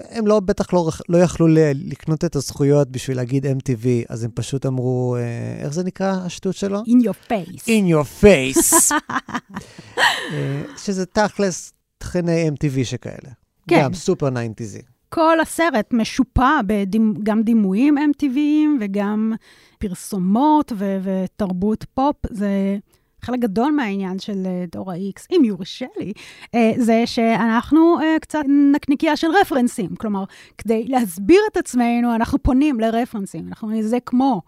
הם 0.09 0.27
לא, 0.27 0.39
בטח 0.39 0.73
לא, 0.73 0.89
לא 1.09 1.17
יכלו 1.17 1.47
לקנות 1.73 2.25
את 2.25 2.35
הזכויות 2.35 2.91
בשביל 2.91 3.17
להגיד 3.17 3.45
MTV, 3.45 3.87
אז 4.09 4.23
הם 4.23 4.31
פשוט 4.33 4.65
אמרו, 4.65 5.15
אה, 5.15 5.63
איך 5.63 5.73
זה 5.73 5.83
נקרא 5.83 6.15
השטות 6.25 6.55
שלו? 6.55 6.79
in 6.79 7.03
your 7.03 7.31
face. 7.31 7.61
In 7.61 7.91
your 7.93 8.23
face. 8.23 8.91
אה, 10.33 10.63
שזה 10.77 11.05
תכלס 11.05 11.73
תכני 11.97 12.49
MTV 12.49 12.83
שכאלה. 12.83 13.31
כן. 13.67 13.81
גם 13.83 13.93
סופר 13.93 14.27
90'זי. 14.27 14.81
כל 15.09 15.39
הסרט 15.39 15.93
משופע 15.93 16.59
בגם 16.67 17.41
דימויים 17.43 17.95
MTVיים 17.97 18.81
וגם 18.81 19.33
פרסומות 19.79 20.71
ו- 20.75 20.97
ותרבות 21.03 21.85
פופ. 21.93 22.15
זה 22.29 22.77
חלק 23.21 23.39
גדול 23.39 23.71
מהעניין 23.71 24.19
של 24.19 24.43
אה, 24.45 24.65
דור 24.71 24.91
ה-X, 24.91 25.25
אם 25.31 25.41
יורשה 25.45 25.85
לי, 25.97 26.13
אה, 26.55 26.71
זה 26.77 27.03
שאנחנו 27.05 27.99
אה, 28.01 28.19
קצת 28.21 28.39
נקניקייה 28.75 29.17
של 29.17 29.27
רפרנסים. 29.41 29.95
כלומר, 29.95 30.23
כדי 30.57 30.87
להסביר 30.87 31.41
את 31.51 31.57
עצמנו, 31.57 32.15
אנחנו 32.15 32.43
פונים 32.43 32.79
לרפרנסים. 32.79 33.47
אנחנו 33.47 33.67
אומרים, 33.67 33.83
זה 33.83 33.97
כמו 34.05 34.41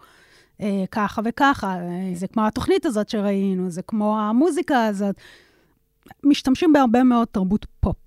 ככה 0.92 1.22
וככה, 1.26 1.78
זה 2.14 2.28
כמו 2.28 2.48
התוכנית 2.48 2.86
הזאת 2.86 3.10
שראינו, 3.10 3.70
זה 3.70 3.82
כמו 3.82 4.20
המוזיקה 4.20 4.86
הזאת. 4.86 5.16
משתמשים 6.24 6.74
בהרבה 6.74 7.04
מאוד 7.04 7.28
תרבות 7.32 7.66
פופ. 7.80 7.98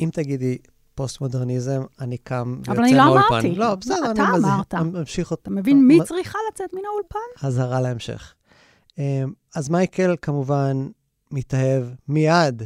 אם 0.00 0.08
תגידי 0.12 0.58
פוסט-מודרניזם, 0.94 1.82
אני 2.00 2.18
קם 2.18 2.54
ויוצא 2.56 2.72
אבל 2.72 2.82
אני 2.82 2.94
לא 2.94 3.04
מהאולפן. 3.04 3.34
אמרתי. 3.34 3.54
לא, 3.54 3.74
בסדר, 3.74 4.10
אני 4.10 4.20
אמרת. 4.20 4.74
ממשיך 4.74 5.30
אותו. 5.30 5.42
אתה 5.42 5.50
מבין 5.50 5.86
מי 5.86 5.98
צריכה 6.04 6.38
לצאת 6.52 6.74
מן 6.74 6.80
האולפן? 6.92 7.46
אזהרה 7.46 7.80
להמשך. 7.80 8.34
אמ, 8.98 9.32
אז 9.54 9.68
מייקל 9.70 10.16
כמובן 10.22 10.86
מתאהב 11.30 11.84
מיד 12.08 12.62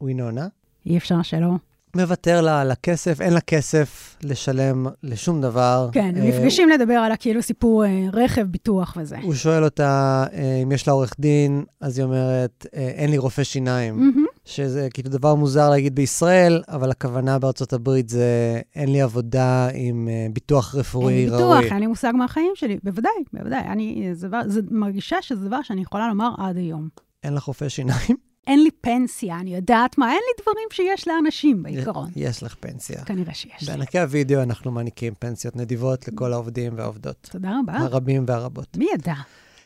בווינונה, 0.00 0.48
אי 0.86 0.98
אפשר 0.98 1.22
שלא. 1.22 1.50
מוותר 1.96 2.40
לה 2.40 2.60
על 2.60 2.70
הכסף, 2.70 3.20
אין 3.20 3.32
לה 3.32 3.40
כסף 3.40 4.16
לשלם 4.22 4.86
לשום 5.02 5.40
דבר. 5.40 5.88
כן, 5.92 6.12
הם 6.16 6.22
אה, 6.22 6.28
נפגשים 6.28 6.68
לדבר 6.68 6.94
על 6.94 7.12
הכאילו 7.12 7.42
סיפור 7.42 7.84
אה, 7.84 8.06
רכב, 8.12 8.42
ביטוח 8.42 8.96
וזה. 9.00 9.16
הוא 9.22 9.34
שואל 9.34 9.64
אותה 9.64 10.24
אה, 10.32 10.60
אם 10.62 10.72
יש 10.72 10.86
לה 10.86 10.92
עורך 10.92 11.14
דין, 11.18 11.64
אז 11.80 11.98
היא 11.98 12.04
אומרת, 12.04 12.66
אין 12.72 13.10
לי 13.10 13.18
רופא 13.18 13.44
שיניים. 13.44 14.26
שזה 14.46 14.88
כאילו 14.94 15.10
דבר 15.10 15.34
מוזר 15.34 15.70
להגיד 15.70 15.94
בישראל, 15.94 16.62
אבל 16.68 16.90
הכוונה 16.90 17.38
בארצות 17.38 17.72
הברית 17.72 18.08
זה 18.08 18.60
אין 18.74 18.92
לי 18.92 19.00
עבודה 19.00 19.68
עם 19.74 20.08
אה, 20.08 20.26
ביטוח 20.32 20.74
אין 20.74 20.80
רפואי 20.80 21.14
לי 21.14 21.28
ראוי. 21.28 21.42
ביטוח, 21.58 21.72
אין 21.72 21.80
לי 21.80 21.86
מושג 21.86 22.12
מהחיים 22.14 22.52
שלי. 22.54 22.78
בוודאי, 22.82 23.10
בוודאי. 23.32 23.60
אני 23.60 24.10
זה 24.12 24.28
דבר, 24.28 24.40
זה 24.46 24.60
מרגישה 24.70 25.22
שזה 25.22 25.46
דבר 25.46 25.62
שאני 25.62 25.82
יכולה 25.82 26.08
לומר 26.08 26.30
עד 26.38 26.56
היום. 26.56 26.88
אין 27.22 27.34
לך 27.34 27.42
רופא 27.42 27.68
שיניים? 27.68 28.16
אין 28.46 28.62
לי 28.62 28.70
פנסיה, 28.70 29.40
אני 29.40 29.54
יודעת 29.54 29.98
מה, 29.98 30.08
אין 30.08 30.20
לי 30.28 30.42
דברים 30.42 30.68
שיש 30.70 31.08
לאנשים 31.08 31.62
בעיקרון. 31.62 32.10
יש 32.16 32.42
לך 32.42 32.54
פנסיה. 32.60 33.04
כנראה 33.04 33.34
שיש 33.34 33.62
לי. 33.62 33.66
בענקי 33.68 33.98
הוידאו 33.98 34.42
אנחנו 34.42 34.70
מעניקים 34.70 35.14
פנסיות 35.18 35.56
נדיבות 35.56 36.08
לכל 36.08 36.32
העובדים 36.32 36.72
והעובדות, 36.76 37.28
תודה 37.30 37.58
רבה. 37.60 37.72
הרבים 37.78 38.24
והרבות. 38.28 38.76
מי 38.76 38.88
ידע? 38.94 39.14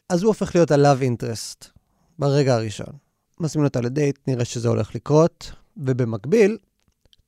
אז 0.08 0.22
הוא 0.22 0.28
הופך 0.28 0.54
להיות 0.54 0.70
ה-love 0.70 1.02
interest 1.02 1.68
ברגע 2.18 2.54
הראשון. 2.54 3.09
מזמין 3.40 3.64
אותה 3.64 3.80
לדייט, 3.80 4.18
נראה 4.26 4.44
שזה 4.44 4.68
הולך 4.68 4.94
לקרות, 4.94 5.52
ובמקביל, 5.76 6.58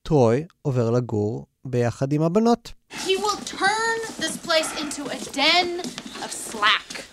טרוי 0.02 0.44
עובר 0.62 0.90
לגור 0.90 1.46
ביחד 1.64 2.12
עם 2.12 2.22
הבנות. 2.22 2.72
He 2.90 3.16
will 3.16 3.40
turn 3.46 4.20
this 4.20 4.36
place 4.46 4.80
into 4.80 5.02
a 5.10 5.34
den 5.34 5.80
of 6.24 6.30
slack. 6.50 7.04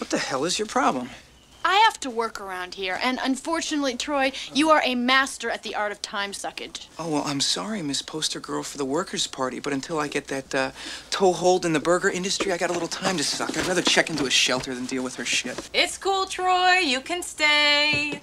What 0.00 0.10
the 0.10 0.18
hell 0.18 0.44
is 0.44 0.58
your 0.58 0.68
problem? 0.68 1.27
I 1.68 1.74
have 1.84 2.00
to 2.00 2.08
work 2.08 2.40
around 2.40 2.76
here, 2.76 2.98
and 3.02 3.20
unfortunately, 3.22 3.94
Troy, 3.94 4.32
you 4.54 4.70
are 4.70 4.80
a 4.86 4.94
master 4.94 5.50
at 5.50 5.64
the 5.64 5.74
art 5.74 5.92
of 5.92 6.00
time 6.00 6.32
suckage. 6.32 6.86
Oh, 6.98 7.10
well, 7.10 7.22
I'm 7.26 7.42
sorry, 7.42 7.82
Miss 7.82 8.00
Poster 8.00 8.40
Girl, 8.40 8.62
for 8.62 8.78
the 8.78 8.86
workers' 8.86 9.26
party, 9.26 9.60
but 9.60 9.74
until 9.74 9.98
I 9.98 10.08
get 10.08 10.28
that 10.28 10.54
uh, 10.54 10.70
toehold 11.10 11.66
in 11.66 11.74
the 11.74 11.80
burger 11.80 12.08
industry, 12.08 12.52
I 12.52 12.56
got 12.56 12.70
a 12.70 12.72
little 12.72 12.88
time 12.88 13.18
to 13.18 13.22
suck. 13.22 13.54
I'd 13.54 13.66
rather 13.66 13.82
check 13.82 14.08
into 14.08 14.24
a 14.24 14.30
shelter 14.30 14.74
than 14.74 14.86
deal 14.86 15.04
with 15.04 15.16
her 15.16 15.26
shit. 15.26 15.68
It's 15.74 15.98
cool, 15.98 16.24
Troy. 16.24 16.78
You 16.78 17.02
can 17.02 17.22
stay. 17.22 18.22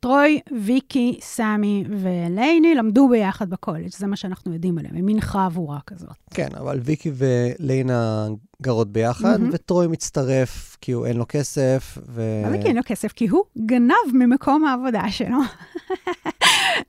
טרוי, 0.00 0.40
ויקי, 0.64 1.18
סמי 1.22 1.84
ולייני 1.88 2.74
למדו 2.74 3.08
ביחד 3.08 3.50
בקולג', 3.50 3.90
זה 3.96 4.06
מה 4.06 4.16
שאנחנו 4.16 4.52
יודעים 4.52 4.78
עליהם, 4.78 4.96
הם 4.96 5.04
מין 5.04 5.20
חבורה 5.20 5.78
כזאת. 5.86 6.16
כן, 6.34 6.48
אבל 6.60 6.80
ויקי 6.84 7.10
ולליינה 7.14 8.28
גרות 8.62 8.92
ביחד, 8.92 9.38
וטרוי 9.52 9.86
מצטרף 9.86 10.76
כי 10.80 10.92
הוא 10.92 11.06
אין 11.06 11.16
לו 11.16 11.24
כסף, 11.28 11.98
ו... 12.08 12.42
מה 12.44 12.50
זה 12.50 12.58
כי 12.58 12.68
אין 12.68 12.76
לו 12.76 12.82
כסף? 12.86 13.12
כי 13.12 13.26
הוא 13.26 13.44
גנב 13.66 14.14
ממקום 14.14 14.64
העבודה 14.64 15.10
שלו. 15.10 15.38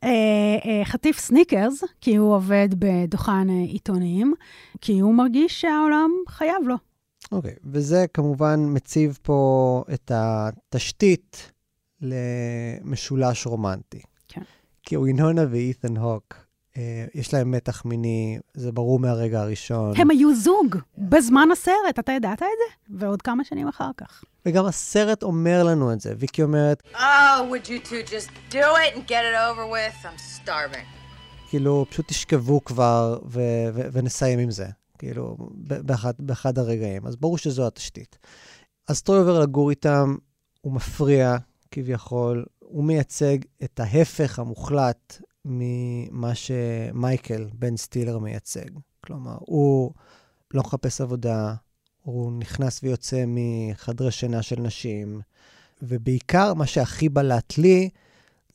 אה, 0.03 0.09
אה, 0.65 0.85
חטיף 0.85 1.19
סניקרס, 1.19 1.83
כי 2.01 2.15
הוא 2.15 2.35
עובד 2.35 2.69
בדוכן 2.79 3.49
אה, 3.49 3.63
עיתונים, 3.67 4.33
כי 4.81 4.99
הוא 4.99 5.13
מרגיש 5.13 5.61
שהעולם 5.61 6.09
חייב 6.27 6.67
לו. 6.67 6.75
אוקיי, 7.31 7.55
וזה 7.65 8.05
כמובן 8.13 8.59
מציב 8.67 9.17
פה 9.21 9.83
את 9.93 10.11
התשתית 10.15 11.51
למשולש 12.01 13.45
רומנטי. 13.45 14.01
כן. 14.27 14.41
כי 14.83 14.97
וינונה 14.97 15.41
ואית'ן 15.51 15.97
הוק, 15.97 16.35
אה, 16.77 17.05
יש 17.13 17.33
להם 17.33 17.51
מתח 17.51 17.85
מיני, 17.85 18.39
זה 18.53 18.71
ברור 18.71 18.99
מהרגע 18.99 19.41
הראשון. 19.41 19.93
הם 19.97 20.09
היו 20.11 20.35
זוג 20.35 20.75
בזמן 20.97 21.49
הסרט, 21.51 21.99
אתה 21.99 22.11
ידעת 22.11 22.41
את 22.41 22.47
זה? 22.87 22.97
ועוד 22.99 23.21
כמה 23.21 23.43
שנים 23.43 23.67
אחר 23.67 23.89
כך. 23.97 24.23
וגם 24.45 24.65
הסרט 24.65 25.23
אומר 25.23 25.63
לנו 25.63 25.93
את 25.93 26.01
זה. 26.01 26.13
ויקי 26.17 26.43
אומרת, 26.43 26.83
Oh, 26.93 26.97
would 27.51 27.65
you 27.67 27.87
two 27.87 28.09
just 28.09 28.53
do 28.53 28.57
it 28.57 28.95
and 28.95 29.07
get 29.07 29.11
it 29.11 29.37
over 29.51 29.65
with? 29.71 30.05
I'm 30.05 30.45
starving. 30.47 30.85
כאילו, 31.49 31.85
פשוט 31.89 32.07
תשכבו 32.07 32.63
כבר 32.63 33.19
ו- 33.25 33.39
ו- 33.73 33.87
ונסיים 33.91 34.39
עם 34.39 34.51
זה. 34.51 34.65
כאילו, 34.97 35.37
ב- 35.67 35.73
באחד, 35.81 36.13
באחד 36.19 36.57
הרגעים. 36.59 37.07
אז 37.07 37.15
ברור 37.15 37.37
שזו 37.37 37.67
התשתית. 37.67 38.17
אז 38.87 39.01
טרוי 39.01 39.19
עובר 39.19 39.39
לגור 39.39 39.69
איתם, 39.69 40.15
הוא 40.61 40.73
מפריע, 40.73 41.37
כביכול, 41.71 42.45
הוא 42.59 42.83
מייצג 42.83 43.37
את 43.63 43.79
ההפך 43.79 44.39
המוחלט 44.39 45.21
ממה 45.45 46.35
שמייקל, 46.35 47.47
בן 47.53 47.77
סטילר, 47.77 48.19
מייצג. 48.19 48.69
כלומר, 49.01 49.37
הוא 49.39 49.91
לא 50.53 50.61
מחפש 50.61 51.01
עבודה, 51.01 51.53
הוא 52.01 52.31
נכנס 52.31 52.79
ויוצא 52.83 53.23
מחדרי 53.27 54.11
שינה 54.11 54.41
של 54.41 54.59
נשים, 54.61 55.21
ובעיקר, 55.81 56.53
מה 56.53 56.65
שהכי 56.65 57.09
בלט 57.09 57.57
לי, 57.57 57.89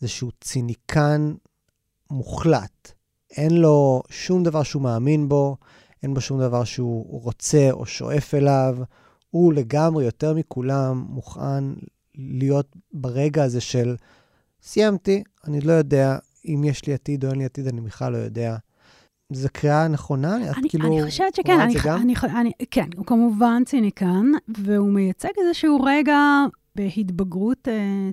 זה 0.00 0.08
שהוא 0.08 0.32
ציניקן 0.40 1.34
מוחלט. 2.10 2.92
אין 3.30 3.54
לו 3.54 4.02
שום 4.10 4.42
דבר 4.42 4.62
שהוא 4.62 4.82
מאמין 4.82 5.28
בו, 5.28 5.56
אין 6.02 6.14
בו 6.14 6.20
שום 6.20 6.40
דבר 6.40 6.64
שהוא 6.64 7.22
רוצה 7.22 7.70
או 7.70 7.86
שואף 7.86 8.34
אליו. 8.34 8.78
הוא 9.30 9.52
לגמרי, 9.52 10.04
יותר 10.04 10.34
מכולם, 10.34 11.06
מוכן 11.08 11.64
להיות 12.14 12.76
ברגע 12.92 13.44
הזה 13.44 13.60
של 13.60 13.96
סיימתי, 14.62 15.22
אני 15.46 15.60
לא 15.60 15.72
יודע 15.72 16.18
אם 16.48 16.64
יש 16.64 16.86
לי 16.86 16.94
עתיד 16.94 17.24
או 17.24 17.30
אין 17.30 17.38
לי 17.38 17.44
עתיד, 17.44 17.66
אני 17.66 17.80
בכלל 17.80 18.12
לא 18.12 18.18
יודע. 18.18 18.56
זו 19.32 19.48
קריאה 19.52 19.88
נכונה? 19.88 20.50
את 20.50 20.56
אני, 20.58 20.68
כאילו 20.68 20.86
אני 20.86 21.10
חושבת 21.10 21.34
שכן, 21.34 21.60
את 21.60 21.86
אני? 21.86 22.14
אני, 22.24 22.40
אני, 22.40 22.52
כן, 22.70 22.88
הוא 22.96 23.06
כמובן 23.06 23.62
ציניקן, 23.66 24.26
והוא 24.48 24.90
מייצג 24.90 25.28
איזשהו 25.46 25.82
רגע 25.84 26.18
בהתבגרות 26.74 27.68
אה, 27.68 28.10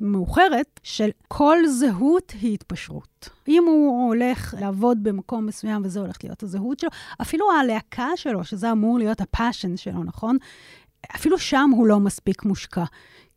מאוחרת 0.00 0.80
של 0.82 1.10
כל 1.28 1.58
זהות 1.66 2.32
היא 2.40 2.54
התפשרות. 2.54 3.28
אם 3.48 3.64
הוא 3.66 4.08
הולך 4.08 4.54
לעבוד 4.60 5.02
במקום 5.02 5.46
מסוים 5.46 5.82
וזה 5.84 6.00
הולך 6.00 6.16
להיות 6.24 6.42
הזהות 6.42 6.78
שלו, 6.78 6.90
אפילו 7.22 7.46
הלהקה 7.60 8.08
שלו, 8.16 8.44
שזה 8.44 8.72
אמור 8.72 8.98
להיות 8.98 9.20
הפאשן 9.20 9.76
שלו, 9.76 10.04
נכון? 10.04 10.36
אפילו 11.14 11.38
שם 11.38 11.70
הוא 11.76 11.86
לא 11.86 12.00
מספיק 12.00 12.44
מושקע. 12.44 12.84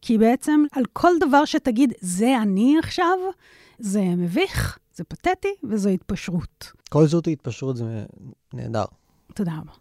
כי 0.07 0.17
בעצם 0.17 0.63
על 0.71 0.83
כל 0.93 1.11
דבר 1.19 1.45
שתגיד, 1.45 1.93
זה 2.01 2.37
אני 2.41 2.75
עכשיו, 2.79 3.17
זה 3.79 4.01
מביך, 4.01 4.77
זה 4.95 5.03
פתטי 5.03 5.53
וזו 5.69 5.89
התפשרות. 5.89 6.71
כל 6.89 7.07
זאת 7.07 7.27
התפשרות 7.27 7.77
זה 7.77 8.05
נהדר. 8.53 8.85
תודה 9.33 9.51
רבה. 9.61 9.71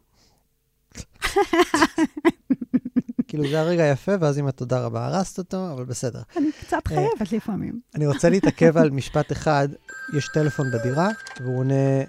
כאילו, 3.28 3.48
זה 3.50 3.60
הרגע 3.60 3.84
היפה, 3.84 4.12
ואז 4.20 4.38
עם 4.38 4.46
התודה 4.46 4.80
רבה 4.80 5.06
הרסת 5.06 5.38
אותו, 5.38 5.72
אבל 5.72 5.84
בסדר. 5.84 6.22
אני 6.36 6.50
קצת 6.60 6.88
חייבת 6.88 7.32
לפעמים. 7.32 7.80
אני 7.94 8.06
רוצה 8.06 8.28
להתעכב 8.28 8.76
על 8.76 8.90
משפט 8.90 9.32
אחד. 9.32 9.68
יש 10.16 10.28
טלפון 10.34 10.66
בדירה, 10.70 11.08
והוא 11.40 11.58
עונה, 11.58 12.02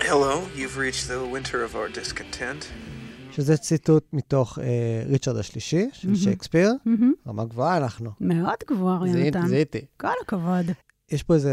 Hello, 0.00 0.46
you've 0.56 0.76
reached 0.76 1.08
the 1.08 1.24
winter 1.34 1.62
of 1.64 1.74
our 1.74 1.88
discontent. 1.88 2.89
שזה 3.32 3.56
ציטוט 3.56 4.06
מתוך 4.12 4.58
אה, 4.58 5.02
ריצ'רד 5.06 5.36
השלישי, 5.36 5.88
של 5.92 6.14
שייקספיר. 6.14 6.72
מהמם. 6.84 7.12
רמה 7.26 7.44
גבוהה 7.44 7.76
אנחנו. 7.76 8.10
מאוד 8.20 8.56
גבוה, 8.70 8.98
זיהיתי, 9.02 9.18
יונתן. 9.38 9.48
זיהיתי. 9.48 9.80
כל 9.96 10.08
הכבוד. 10.22 10.66
יש 11.10 11.22
פה 11.22 11.34
איזו 11.34 11.50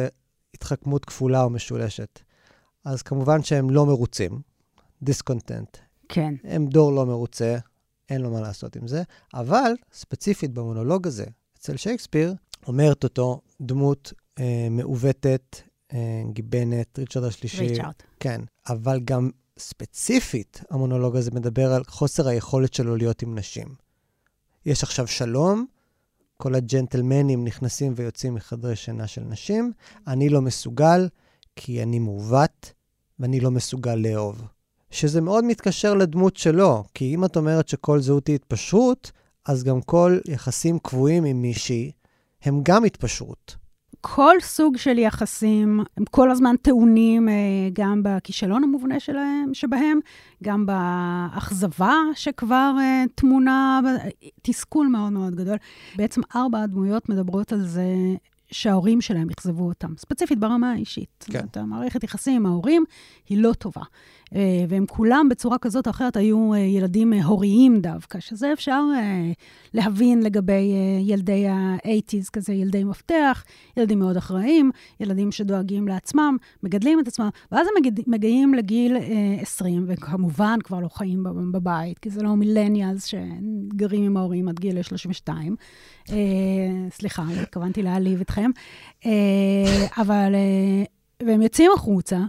התחכמות 0.54 1.06
כפולה 1.06 1.44
או 1.44 1.50
משולשת. 1.50 2.20
אז 2.86 3.02
כמובן 3.02 3.44
שהם 3.44 3.70
לא 3.70 3.86
מרוצים, 3.86 4.42
דיסקונטנט. 5.02 5.78
כן. 6.10 6.34
הם 6.44 6.68
דור 6.68 6.92
לא 6.92 7.06
מרוצה, 7.06 7.58
אין 8.10 8.22
לו 8.22 8.32
מה 8.32 8.42
לעשות 8.42 8.76
עם 8.76 8.88
זה, 8.88 9.04
אבל 9.34 9.72
ספציפית 9.94 10.54
במונולוג 10.54 11.08
הזה, 11.08 11.26
אצל 11.60 11.78
שייקספיר, 11.78 12.34
אומרת 12.68 13.04
אותו 13.04 13.42
דמות 13.62 14.14
אה, 14.40 14.68
מעוותת, 14.72 15.58
אה, 15.94 16.22
גיבנת, 16.34 17.00
ריצ'רד 17.00 17.24
השלישי. 17.24 17.68
ריצ'ארד. 17.68 17.94
כן, 18.20 18.42
אבל 18.70 19.00
גם 19.06 19.30
ספציפית, 19.58 20.62
המונולוג 20.70 21.16
הזה 21.16 21.32
מדבר 21.32 21.74
על 21.74 21.84
חוסר 21.84 22.28
היכולת 22.28 22.74
שלו 22.74 22.96
להיות 22.96 23.22
עם 23.22 23.38
נשים. 23.38 23.68
יש 24.66 24.84
עכשיו 24.84 25.08
שלום, 25.08 25.66
כל 26.38 26.56
הג'נטלמנים 26.56 27.44
נכנסים 27.44 27.94
ויוצאים 27.96 28.34
מחדרי 28.34 28.76
שינה 28.76 29.08
של 29.08 29.22
נשים, 29.22 29.72
אני 30.08 30.30
לא 30.30 30.42
מסוגל, 30.42 31.08
כי 31.56 31.84
אני 31.84 32.00
מעוות, 32.00 32.74
ואני 33.20 33.40
לא 33.40 33.52
מסוגל 33.52 33.96
לאהוב. 33.96 34.42
שזה 34.92 35.22
מאוד 35.22 35.44
מתקשר 35.44 35.94
לדמות 35.94 36.38
שלו, 36.38 36.84
כי 36.94 37.16
אם 37.16 37.26
את 37.26 37.38
אומרת 37.38 37.68
שכל 37.68 38.02
זהות 38.02 38.28
היא 38.28 38.36
התפשרות, 38.36 39.12
אז 39.46 39.64
גם 39.64 39.82
כל 39.82 40.20
יחסים 40.26 40.80
קבועים 40.80 41.24
עם 41.24 41.42
מישהי 41.42 41.92
הם 42.42 42.60
גם 42.64 42.86
התפשרות. 42.86 43.56
כל 44.02 44.36
סוג 44.42 44.78
של 44.78 44.98
יחסים, 44.98 45.80
הם 45.98 46.04
כל 46.12 46.32
הזמן 46.32 46.56
טעונים 46.62 47.30
אה, 47.30 47.34
גם 47.74 48.02
בכישלון 48.04 48.64
המובנה 48.64 49.00
שלהם, 49.00 49.54
שבהם, 49.54 50.00
גם 50.44 50.66
באכזבה 50.66 51.94
שכבר 52.14 52.76
אה, 52.80 53.04
טמונה, 53.16 53.80
תסכול 54.42 54.88
מאוד 54.88 55.14
מאוד 55.14 55.36
גדול. 55.36 55.58
בעצם 55.96 56.22
ארבע 56.36 56.62
הדמויות 56.62 57.10
מדברות 57.10 57.54
על 57.54 57.68
זה 57.68 57.86
שההורים 58.52 59.02
שלהם 59.02 59.28
אכזבו 59.30 59.68
אותם, 59.68 59.94
ספציפית 59.98 60.40
ברמה 60.40 60.72
האישית. 60.72 61.26
כן. 61.28 61.32
זאת 61.32 61.38
אומרת, 61.40 61.58
המערכת 61.58 62.04
יחסים 62.04 62.36
עם 62.36 62.46
ההורים 62.46 62.84
היא 63.30 63.38
לא 63.38 63.54
טובה. 63.54 63.82
אה, 64.36 64.66
והם 64.70 64.86
כולם 64.86 65.28
בצורה 65.30 65.58
כזאת 65.58 65.88
או 65.88 65.92
אחרת 65.92 66.18
היו 66.18 66.54
אה, 66.54 66.60
ילדים 66.60 67.14
אה, 67.14 67.24
הוריים 67.24 67.80
דווקא, 67.80 68.20
שזה 68.20 68.54
אפשר 68.54 68.84
להבין 69.74 70.24
לגבי 70.24 70.74
ילדי 71.02 71.48
ה-80's, 71.48 72.30
כזה 72.34 72.54
ילדי 72.54 72.84
מפתח, 72.84 73.44
ילדים 73.78 74.00
מאוד 74.00 74.18
אחראיים, 74.18 74.72
ילדים 75.00 75.32
שדואגים 75.32 75.88
לעצמם, 75.88 76.38
מגדלים 76.64 77.00
את 77.00 77.08
עצמם, 77.08 77.30
ואז 77.52 77.68
הם. 77.68 77.88
מגיעים 78.08 78.54
לגיל 78.54 78.98
אה, 78.98 79.38
20, 79.42 79.86
וכמובן 79.88 80.60
כבר 80.64 80.80
לא 80.80 80.88
חיים 80.88 81.24
בב- 81.24 81.52
בבית, 81.52 82.00
כי 82.00 82.10
זה 82.10 82.24
לא 82.24 82.36
מילניאלס 82.36 83.06
שגרים 83.06 84.04
עם 84.04 84.18
ההורים 84.18 84.48
עד 84.48 84.60
גיל 84.60 84.82
32. 84.82 85.56
אה, 86.10 86.16
סליחה, 86.90 87.24
התכוונתי 87.42 87.84
להעליב 87.84 88.22
אתכם. 88.22 88.52
אבל, 89.98 90.36
והם 91.24 91.42
יוצאים 91.42 91.72
החוצה, 91.76 92.20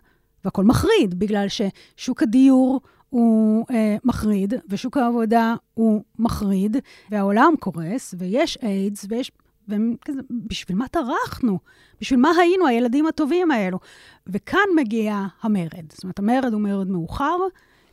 והכול 0.44 0.64
מחריד, 0.64 1.18
בגלל 1.18 1.46
ששוק 1.48 2.22
הדיור 2.22 2.80
הוא 3.10 3.66
אה, 3.70 3.96
מחריד, 4.04 4.54
ושוק 4.68 4.96
העבודה 4.96 5.54
הוא 5.74 6.02
מחריד, 6.18 6.76
והעולם 7.10 7.54
קורס, 7.60 8.14
ויש 8.18 8.58
איידס, 8.62 9.06
ויש... 9.08 9.30
והם 9.68 9.96
כזה, 10.04 10.20
בשביל 10.30 10.76
מה 10.76 10.88
טרחנו? 10.88 11.58
בשביל 12.00 12.20
מה 12.20 12.30
היינו 12.40 12.66
הילדים 12.66 13.06
הטובים 13.06 13.50
האלו? 13.50 13.78
וכאן 14.26 14.68
מגיע 14.76 15.26
המרד. 15.42 15.92
זאת 15.92 16.02
אומרת, 16.02 16.18
המרד 16.18 16.52
הוא 16.52 16.60
מרד 16.60 16.88
מאוחר, 16.88 17.36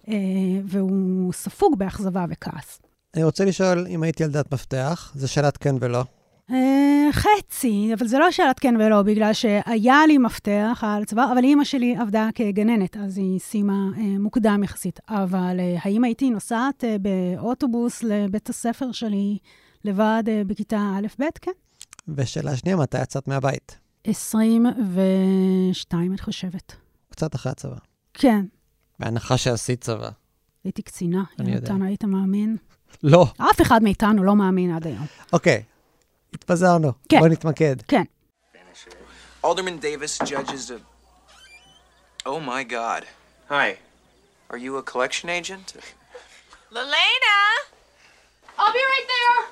אה, 0.07 0.13
והוא 0.65 1.33
ספוג 1.33 1.79
באכזבה 1.79 2.25
וכעס. 2.29 2.79
אני 3.15 3.23
רוצה 3.23 3.45
לשאול 3.45 3.87
אם 3.89 4.03
הייתי 4.03 4.23
ילדת 4.23 4.53
מפתח, 4.53 5.11
זו 5.15 5.31
שאלת 5.31 5.57
כן 5.57 5.75
ולא. 5.79 6.03
אה, 6.51 7.07
חצי, 7.11 7.91
אבל 7.97 8.07
זה 8.07 8.19
לא 8.19 8.31
שאלת 8.31 8.59
כן 8.59 8.75
ולא, 8.79 9.01
בגלל 9.01 9.33
שהיה 9.33 10.05
לי 10.07 10.17
מפתח 10.17 10.83
על 10.87 11.05
צבא, 11.05 11.31
אבל 11.31 11.43
אימא 11.43 11.63
שלי 11.63 11.95
עבדה 11.97 12.29
כגננת, 12.35 12.97
אז 12.97 13.17
היא 13.17 13.39
סיימה 13.39 13.89
אה, 13.97 14.03
מוקדם 14.19 14.63
יחסית. 14.63 14.99
אבל 15.09 15.59
אה, 15.59 15.75
האם 15.81 16.03
הייתי 16.03 16.29
נוסעת 16.29 16.83
באוטובוס 17.01 18.03
לבית 18.03 18.49
הספר 18.49 18.91
שלי 18.91 19.37
לבד 19.83 20.23
בכיתה 20.47 20.77
א'-ב'? 20.77 21.23
כן. 21.41 21.51
ושאלה 22.07 22.57
שנייה, 22.57 22.77
מתי 22.77 23.01
יצאת 23.01 23.27
מהבית? 23.27 23.77
22, 24.03 26.11
אני 26.11 26.17
חושבת. 26.17 26.75
קצת 27.09 27.35
אחרי 27.35 27.51
הצבא. 27.51 27.75
כן, 28.13 28.45
בהנחה 28.99 29.37
שעשית 29.37 29.81
צבא. 29.81 30.09
הייתי 30.63 30.81
קצינה. 30.81 31.23
יודע. 31.39 31.51
יונתן, 31.51 31.81
היית 31.81 32.03
מאמין? 32.03 32.57
לא. 33.03 33.27
אף 33.37 33.61
אחד 33.61 33.83
מאיתנו 33.83 34.23
לא 34.23 34.35
מאמין 34.35 34.75
עד 34.75 34.87
היום. 34.87 35.05
אוקיי, 35.33 35.63
התפזרנו. 36.35 36.91
כן. 37.09 37.19
בוא 37.19 37.27
נתמקד. 37.27 37.75
כן. 37.87 38.03
Alderman 39.43 39.79
Davis 39.87 40.13
judges 40.31 40.71
a. 40.71 40.79
Oh 42.25 42.39
my 42.51 42.63
God. 42.63 43.01
Hi. 43.49 43.69
Are 44.51 44.57
you 44.65 44.77
a 44.77 44.83
collection 44.91 45.29
agent? 45.39 45.67
Lelena! 46.75 47.37
I'll 48.59 48.73
be 48.73 48.83
right 48.93 49.07
there. 49.13 49.45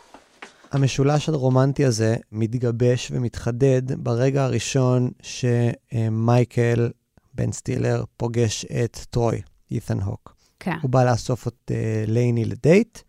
המשולש 0.72 1.30
הרומנטי 1.30 1.86
הזה 1.86 2.16
מתגבש 2.32 3.12
ומתחדד 3.12 4.04
ברגע 4.04 4.44
הראשון 4.44 5.12
שמייקל 5.22 6.90
בן 7.34 7.52
סטילר 7.52 8.04
פוגש 8.18 8.66
את 8.66 9.00
טרוי, 9.10 9.42
אית'ן 9.72 10.00
הוק. 10.00 10.36
כן. 10.60 10.78
הוא 10.82 10.90
בא 10.90 11.04
לאסוף 11.04 11.48
את 11.48 11.72
אה, 11.72 12.04
לייני 12.08 12.46
לדייט, 12.46 13.00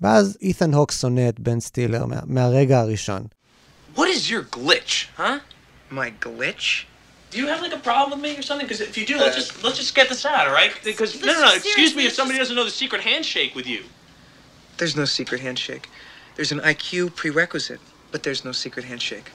ואז 0.00 0.38
אית'ן 0.42 0.74
הוק 0.74 0.92
שונא 0.92 1.28
את 1.28 1.40
בן 1.40 1.60
סטילר 1.60 2.06
מה, 2.06 2.16
מהרגע 2.26 2.80
הראשון. 2.80 3.22
What 3.96 4.08
is 4.16 4.30
your 4.30 4.56
glitch, 4.56 4.94
huh? 5.18 5.38
My 5.92 6.10
glitch? 6.26 6.68
Do 7.32 7.36
you 7.38 7.46
have 7.52 7.60
like 7.66 7.74
a 7.80 7.82
problem 7.90 8.08
with 8.14 8.22
me 8.26 8.32
or 8.40 8.42
something? 8.48 8.66
Because 8.68 8.80
if 8.90 8.96
you 8.98 9.04
do, 9.12 9.16
let's 9.24 9.36
just 9.40 9.50
let's 9.64 9.78
just 9.82 9.94
get 9.98 10.06
this 10.12 10.22
out, 10.34 10.44
all 10.48 10.56
right? 10.60 10.72
Because 10.90 11.10
no, 11.28 11.32
no, 11.36 11.40
no. 11.48 11.52
Excuse 11.60 11.92
me 11.98 12.02
if 12.08 12.14
somebody 12.20 12.38
doesn't 12.42 12.56
know 12.58 12.66
the 12.72 12.78
secret 12.84 13.02
handshake 13.10 13.52
with 13.58 13.66
you. 13.74 13.80
There's 14.78 14.96
no 15.02 15.06
secret 15.18 15.40
handshake. 15.46 15.84
There's 16.36 16.52
an 16.56 16.60
IQ 16.74 16.88
prerequisite, 17.20 17.82
but 18.12 18.18
there's 18.24 18.42
no 18.48 18.52
secret 18.64 18.84
handshake. 18.92 19.28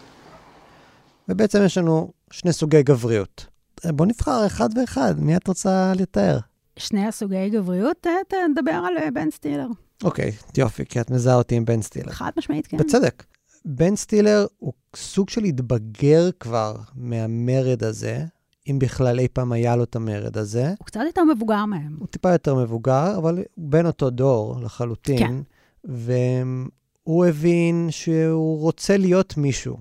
ובעצם 1.29 1.65
יש 1.65 1.77
לנו 1.77 2.11
שני 2.31 2.53
סוגי 2.53 2.83
גבריות. 2.83 3.45
אה, 3.85 3.91
בוא 3.91 4.05
נבחר 4.05 4.45
אחד 4.47 4.69
ואחד, 4.77 5.13
מי 5.19 5.35
את 5.37 5.47
רוצה 5.47 5.91
לתאר? 5.95 6.37
שני 6.79 7.07
הסוגי 7.07 7.49
גבריות, 7.49 8.07
אה, 8.07 8.11
ת- 8.27 8.33
נדבר 8.51 8.71
על 8.87 8.97
אה, 8.97 9.11
בן 9.11 9.31
סטילר. 9.31 9.67
אוקיי, 10.03 10.31
יופי, 10.57 10.85
כי 10.85 11.01
את 11.01 11.11
מזהה 11.11 11.35
אותי 11.35 11.55
עם 11.55 11.65
בן 11.65 11.81
סטילר. 11.81 12.11
חד 12.11 12.31
משמעית, 12.37 12.67
כן. 12.67 12.77
בצדק. 12.77 13.23
בן 13.65 13.95
סטילר 13.95 14.45
הוא 14.59 14.73
סוג 14.95 15.29
של 15.29 15.43
התבגר 15.43 16.29
כבר 16.39 16.75
מהמרד 16.95 17.83
הזה, 17.83 18.25
אם 18.69 18.79
בכלל 18.79 19.19
אי 19.19 19.27
פעם 19.27 19.51
היה 19.51 19.75
לו 19.75 19.83
את 19.83 19.95
המרד 19.95 20.37
הזה. 20.37 20.73
הוא 20.79 20.85
קצת 20.85 20.99
יותר 21.05 21.23
מבוגר 21.23 21.65
מהם. 21.65 21.95
הוא 21.99 22.07
טיפה 22.07 22.31
יותר 22.31 22.55
מבוגר, 22.55 23.17
אבל 23.17 23.37
הוא 23.37 23.69
בן 23.69 23.85
אותו 23.85 24.09
דור 24.09 24.59
לחלוטין. 24.61 25.17
כן. 25.17 25.35
והוא 25.83 27.25
הבין 27.25 27.87
שהוא 27.89 28.59
רוצה 28.59 28.97
להיות 28.97 29.37
מישהו. 29.37 29.77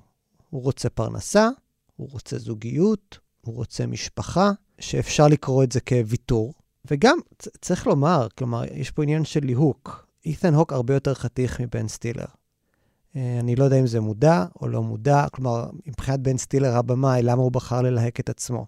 הוא 0.49 0.63
רוצה 0.63 0.89
פרנסה, 0.89 1.49
הוא 1.95 2.09
רוצה 2.11 2.37
זוגיות, 2.37 3.17
הוא 3.41 3.55
רוצה 3.55 3.87
משפחה, 3.87 4.51
שאפשר 4.79 5.27
לקרוא 5.27 5.63
את 5.63 5.71
זה 5.71 5.79
כוויתור. 5.81 6.53
וגם, 6.91 7.17
צריך 7.61 7.87
לומר, 7.87 8.27
כלומר, 8.37 8.63
יש 8.73 8.91
פה 8.91 9.03
עניין 9.03 9.25
של 9.25 9.39
ליהוק. 9.43 10.04
אית'ן 10.25 10.53
הוק 10.53 10.73
הרבה 10.73 10.93
יותר 10.93 11.13
חתיך 11.13 11.61
מבן 11.61 11.87
סטילר. 11.87 12.25
אה, 13.15 13.37
אני 13.39 13.55
לא 13.55 13.63
יודע 13.63 13.79
אם 13.79 13.87
זה 13.87 13.99
מודע 13.99 14.45
או 14.61 14.67
לא 14.67 14.83
מודע, 14.83 15.25
כלומר, 15.31 15.65
מבחינת 15.87 16.19
בן 16.19 16.37
סטילר 16.37 16.75
הבמאי, 16.77 17.21
למה 17.21 17.41
הוא 17.41 17.51
בחר 17.51 17.81
ללהק 17.81 18.19
את 18.19 18.29
עצמו. 18.29 18.65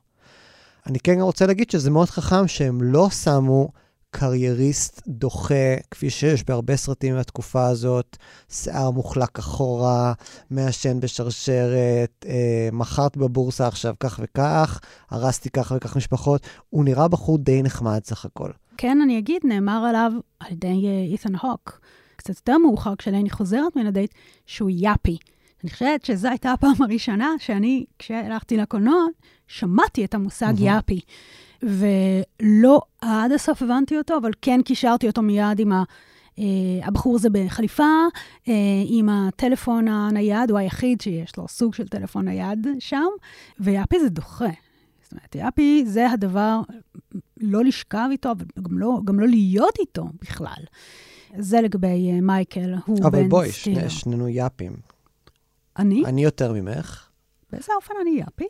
אני 0.87 0.99
כן 0.99 1.21
רוצה 1.21 1.45
להגיד 1.45 1.69
שזה 1.71 1.89
מאוד 1.89 2.09
חכם 2.09 2.47
שהם 2.47 2.81
לא 2.81 3.09
שמו 3.09 3.69
קרייריסט 4.11 5.01
דוחה, 5.07 5.75
כפי 5.91 6.09
שיש 6.09 6.43
בהרבה 6.43 6.77
סרטים 6.77 7.15
מהתקופה 7.15 7.67
הזאת, 7.67 8.17
שיער 8.49 8.91
מוחלק 8.91 9.39
אחורה, 9.39 10.13
מעשן 10.49 10.99
בשרשרת, 10.99 12.25
אה, 12.29 12.69
מכרת 12.71 13.17
בבורסה 13.17 13.67
עכשיו 13.67 13.95
כך 13.99 14.19
וכך, 14.23 14.79
הרסתי 15.09 15.49
כך 15.49 15.73
וכך 15.75 15.95
משפחות. 15.95 16.47
הוא 16.69 16.85
נראה 16.85 17.07
בחור 17.07 17.37
די 17.37 17.63
נחמד 17.63 18.01
סך 18.05 18.25
הכל. 18.25 18.51
כן, 18.77 19.01
אני 19.01 19.17
אגיד, 19.17 19.41
נאמר 19.43 19.85
עליו 19.89 20.11
על 20.39 20.51
ידי 20.51 20.87
אה, 20.87 21.11
אית'ן 21.11 21.35
הוק, 21.35 21.81
קצת 22.15 22.35
יותר 22.35 22.57
מאוחר, 22.57 22.95
כשלייני 22.95 23.29
חוזרת 23.29 23.75
מן 23.75 23.87
הדייט, 23.87 24.13
שהוא 24.45 24.69
יאפי. 24.73 25.17
אני 25.63 25.71
חושבת 25.71 26.05
שזו 26.05 26.27
הייתה 26.27 26.51
הפעם 26.51 26.81
הראשונה 26.81 27.29
שאני, 27.39 27.85
כשהלכתי 27.99 28.57
לקולנוע, 28.57 29.05
שמעתי 29.47 30.05
את 30.05 30.13
המושג 30.13 30.53
יאפי. 30.57 30.99
ולא 31.63 32.81
עד 33.01 33.31
הסוף 33.31 33.61
הבנתי 33.61 33.97
אותו, 33.97 34.17
אבל 34.17 34.31
כן 34.41 34.61
קישרתי 34.65 35.07
אותו 35.07 35.21
מיד 35.21 35.59
עם 35.59 35.71
ה... 35.71 35.83
Uh, 36.35 36.39
הבחור 36.83 37.15
הזה 37.15 37.29
בחליפה, 37.29 37.83
uh, 38.43 38.49
עם 38.85 39.09
הטלפון 39.09 39.87
הנייד, 39.87 40.51
הוא 40.51 40.59
היחיד 40.59 41.01
שיש 41.01 41.37
לו 41.37 41.47
סוג 41.47 41.73
של 41.73 41.87
טלפון 41.87 42.25
נייד 42.25 42.67
שם, 42.79 43.07
ויאפי 43.59 43.99
זה 43.99 44.09
דוחה. 44.09 44.49
זאת 45.03 45.11
אומרת, 45.11 45.35
יאפי 45.35 45.83
זה 45.85 46.11
הדבר, 46.11 46.61
לא 47.41 47.63
לשכב 47.63 48.07
איתו, 48.11 48.31
אבל 48.31 48.45
גם 48.61 48.77
לא, 48.77 48.99
גם 49.05 49.19
לא 49.19 49.27
להיות 49.27 49.79
איתו 49.79 50.05
בכלל. 50.21 50.63
זה 51.37 51.61
לגבי 51.61 52.11
uh, 52.17 52.21
מייקל, 52.21 52.73
הוא 52.85 52.97
בן 52.99 53.05
אבל 53.05 53.27
בואי, 53.27 53.51
סטילר. 53.51 53.79
שני, 53.79 53.89
שנינו 53.89 54.27
יאפים. 54.27 54.75
אני? 55.77 56.03
אני 56.05 56.23
יותר 56.23 56.53
ממך. 56.53 57.09
באיזה 57.51 57.71
אופן 57.75 57.93
אני 58.01 58.19
יאפי? 58.19 58.47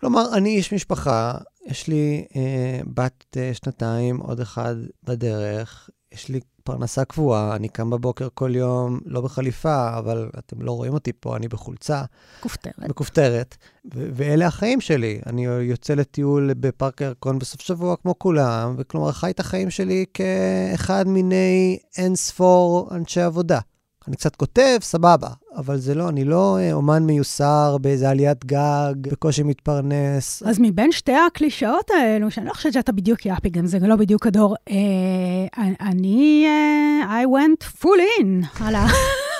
כלומר, 0.00 0.36
אני 0.36 0.56
איש 0.56 0.72
משפחה, 0.72 1.38
יש 1.66 1.88
לי 1.88 2.24
אה, 2.36 2.80
בת 2.94 3.36
אה, 3.36 3.50
שנתיים, 3.54 4.16
עוד 4.16 4.40
אחד 4.40 4.74
בדרך, 5.04 5.90
יש 6.12 6.28
לי 6.28 6.40
פרנסה 6.64 7.04
קבועה, 7.04 7.56
אני 7.56 7.68
קם 7.68 7.90
בבוקר 7.90 8.28
כל 8.34 8.56
יום, 8.56 9.00
לא 9.06 9.20
בחליפה, 9.20 9.98
אבל 9.98 10.30
אתם 10.38 10.62
לא 10.62 10.72
רואים 10.72 10.94
אותי 10.94 11.12
פה, 11.20 11.36
אני 11.36 11.48
בחולצה, 11.48 12.02
כופתרת. 12.40 12.88
מכופתרת, 12.88 13.56
ו- 13.94 14.08
ואלה 14.14 14.46
החיים 14.46 14.80
שלי. 14.80 15.20
אני 15.26 15.44
יוצא 15.44 15.94
לטיול 15.94 16.54
בפארק 16.54 17.02
הירקון 17.02 17.38
בסוף 17.38 17.60
שבוע 17.60 17.96
כמו 17.96 18.18
כולם, 18.18 18.74
וכלומר, 18.78 19.12
חי 19.12 19.30
את 19.30 19.40
החיים 19.40 19.70
שלי 19.70 20.04
כאחד 20.14 21.08
מיני 21.08 21.78
אין 21.96 22.16
ספור 22.16 22.88
אנשי 22.90 23.20
עבודה. 23.20 23.60
אני 24.08 24.16
קצת 24.16 24.36
כותב, 24.36 24.78
סבבה, 24.80 25.28
אבל 25.56 25.76
זה 25.78 25.94
לא, 25.94 26.08
אני 26.08 26.24
לא 26.24 26.58
אה, 26.60 26.72
אומן 26.72 27.02
מיוסר 27.02 27.76
באיזה 27.80 28.10
עליית 28.10 28.44
גג, 28.44 28.94
בקושי 29.12 29.42
מתפרנס. 29.42 30.42
אז 30.46 30.56
מבין 30.60 30.92
שתי 30.92 31.12
הקלישאות 31.26 31.90
האלו, 31.90 32.30
שאני 32.30 32.46
לא 32.46 32.52
חושבת 32.52 32.72
שאתה 32.72 32.92
בדיוק 32.92 33.26
יאפי, 33.26 33.50
גם 33.50 33.66
זה 33.66 33.78
לא 33.78 33.96
בדיוק 33.96 34.26
הדור, 34.26 34.56
אה, 34.70 35.66
אני, 35.80 36.46
אה, 36.46 37.22
I 37.22 37.26
went 37.26 37.64
full 37.82 38.22
in 38.22 38.62
על 38.64 38.74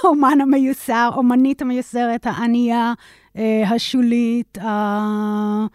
האומן 0.04 0.38
המיוסר, 0.42 1.10
אומנית 1.16 1.62
המיוסרת, 1.62 2.26
הענייה, 2.26 2.92
אה, 3.36 3.62
השולית, 3.70 4.58
הלא 4.60 5.68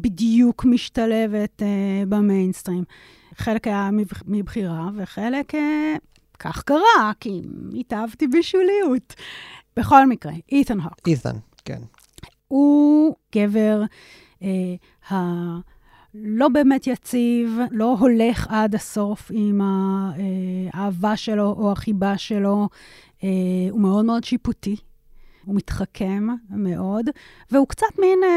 בדיוק 0.00 0.64
משתלבת 0.64 1.62
אה, 1.62 1.66
במיינסטרים. 2.08 2.84
חלק 3.36 3.66
היה 3.66 3.90
מבח- 3.92 4.22
מבחירה, 4.26 4.88
וחלק, 4.96 5.54
אה, 5.54 5.94
כך 6.38 6.62
קרה, 6.62 7.12
כי 7.20 7.42
התאהבתי 7.74 8.26
בשוליות. 8.26 9.14
בכל 9.76 10.06
מקרה, 10.06 10.32
איתן 10.52 10.80
הוק. 10.80 11.08
אית'ן, 11.08 11.36
כן. 11.64 11.82
הוא 12.48 13.14
גבר 13.34 13.82
אה, 14.42 14.74
הלא 15.08 16.48
באמת 16.48 16.86
יציב, 16.86 17.58
לא 17.70 17.96
הולך 17.98 18.46
עד 18.50 18.74
הסוף 18.74 19.30
עם 19.34 19.60
האהבה 20.74 21.16
שלו 21.16 21.54
או 21.58 21.72
החיבה 21.72 22.18
שלו. 22.18 22.68
אה, 23.24 23.28
הוא 23.70 23.80
מאוד 23.80 24.04
מאוד 24.04 24.24
שיפוטי, 24.24 24.76
הוא 25.44 25.54
מתחכם 25.56 26.26
מאוד, 26.50 27.10
והוא 27.50 27.68
קצת 27.68 27.98
מין 27.98 28.18
אה, 28.22 28.28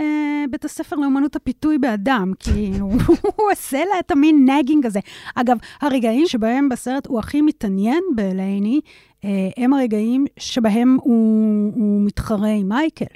אה, 0.00 0.44
בית 0.50 0.64
הספר 0.64 0.96
לאמנות 0.96 1.36
הפיתוי 1.36 1.78
באדם, 1.78 2.32
כי 2.40 2.72
הוא, 2.80 2.92
הוא 3.06 3.50
עושה 3.52 3.84
לה 3.84 3.98
את 4.00 4.10
המין 4.10 4.50
נגינג 4.50 4.86
הזה. 4.86 5.00
אגב, 5.34 5.56
הרגעים 5.80 6.26
שבהם 6.26 6.68
בסרט 6.68 7.06
הוא 7.06 7.18
הכי 7.18 7.42
מתעניין 7.42 8.02
בלייני, 8.14 8.80
אה, 9.24 9.48
הם 9.56 9.72
הרגעים 9.72 10.26
שבהם 10.38 10.98
הוא, 11.02 11.72
הוא 11.74 12.02
מתחרה 12.02 12.48
עם 12.48 12.68
מייקל. 12.68 13.14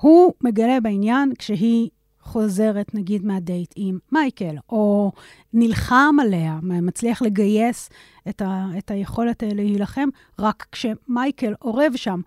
הוא 0.00 0.32
מגלה 0.40 0.80
בעניין 0.80 1.32
כשהיא 1.38 1.88
חוזרת, 2.22 2.94
נגיד, 2.94 3.24
מהדייט 3.24 3.72
עם 3.76 3.98
מייקל, 4.12 4.56
או 4.68 5.12
נלחם 5.52 6.16
עליה, 6.20 6.58
מצליח 6.62 7.22
לגייס 7.22 7.90
את, 8.28 8.42
ה, 8.42 8.66
את 8.78 8.90
היכולת 8.90 9.42
אה, 9.42 9.48
להילחם, 9.54 10.08
רק 10.38 10.66
כשמייקל 10.72 11.54
אורב 11.62 11.92
שם. 11.96 12.20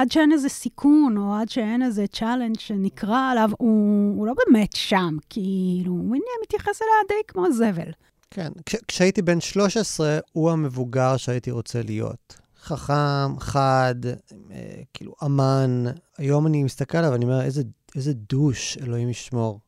עד 0.00 0.12
שאין 0.12 0.32
איזה 0.32 0.48
סיכון, 0.48 1.16
או 1.16 1.34
עד 1.34 1.48
שאין 1.48 1.82
איזה 1.82 2.06
challenge 2.06 2.58
שנקרא 2.58 3.30
עליו, 3.30 3.50
הוא, 3.58 4.16
הוא 4.16 4.26
לא 4.26 4.34
באמת 4.46 4.72
שם, 4.76 5.16
כאילו, 5.30 5.92
הוא 5.92 6.16
מתייחס 6.42 6.82
אליה 6.82 6.94
די 7.08 7.26
כמו 7.28 7.52
זבל. 7.52 7.90
כן. 8.30 8.52
כש, 8.66 8.76
כשהייתי 8.88 9.22
בן 9.22 9.40
13, 9.40 10.18
הוא 10.32 10.50
המבוגר 10.50 11.16
שהייתי 11.16 11.50
רוצה 11.50 11.82
להיות. 11.82 12.36
חכם, 12.62 13.38
חד, 13.40 13.94
אה, 14.50 14.82
כאילו 14.94 15.14
אמן. 15.24 15.84
היום 16.18 16.46
אני 16.46 16.62
מסתכל 16.64 16.98
עליו 16.98 17.10
ואני 17.12 17.24
אומר, 17.24 17.42
איזה, 17.42 17.62
איזה 17.96 18.12
douche, 18.12 18.78
אלוהים 18.82 19.08
ישמור. 19.08 19.60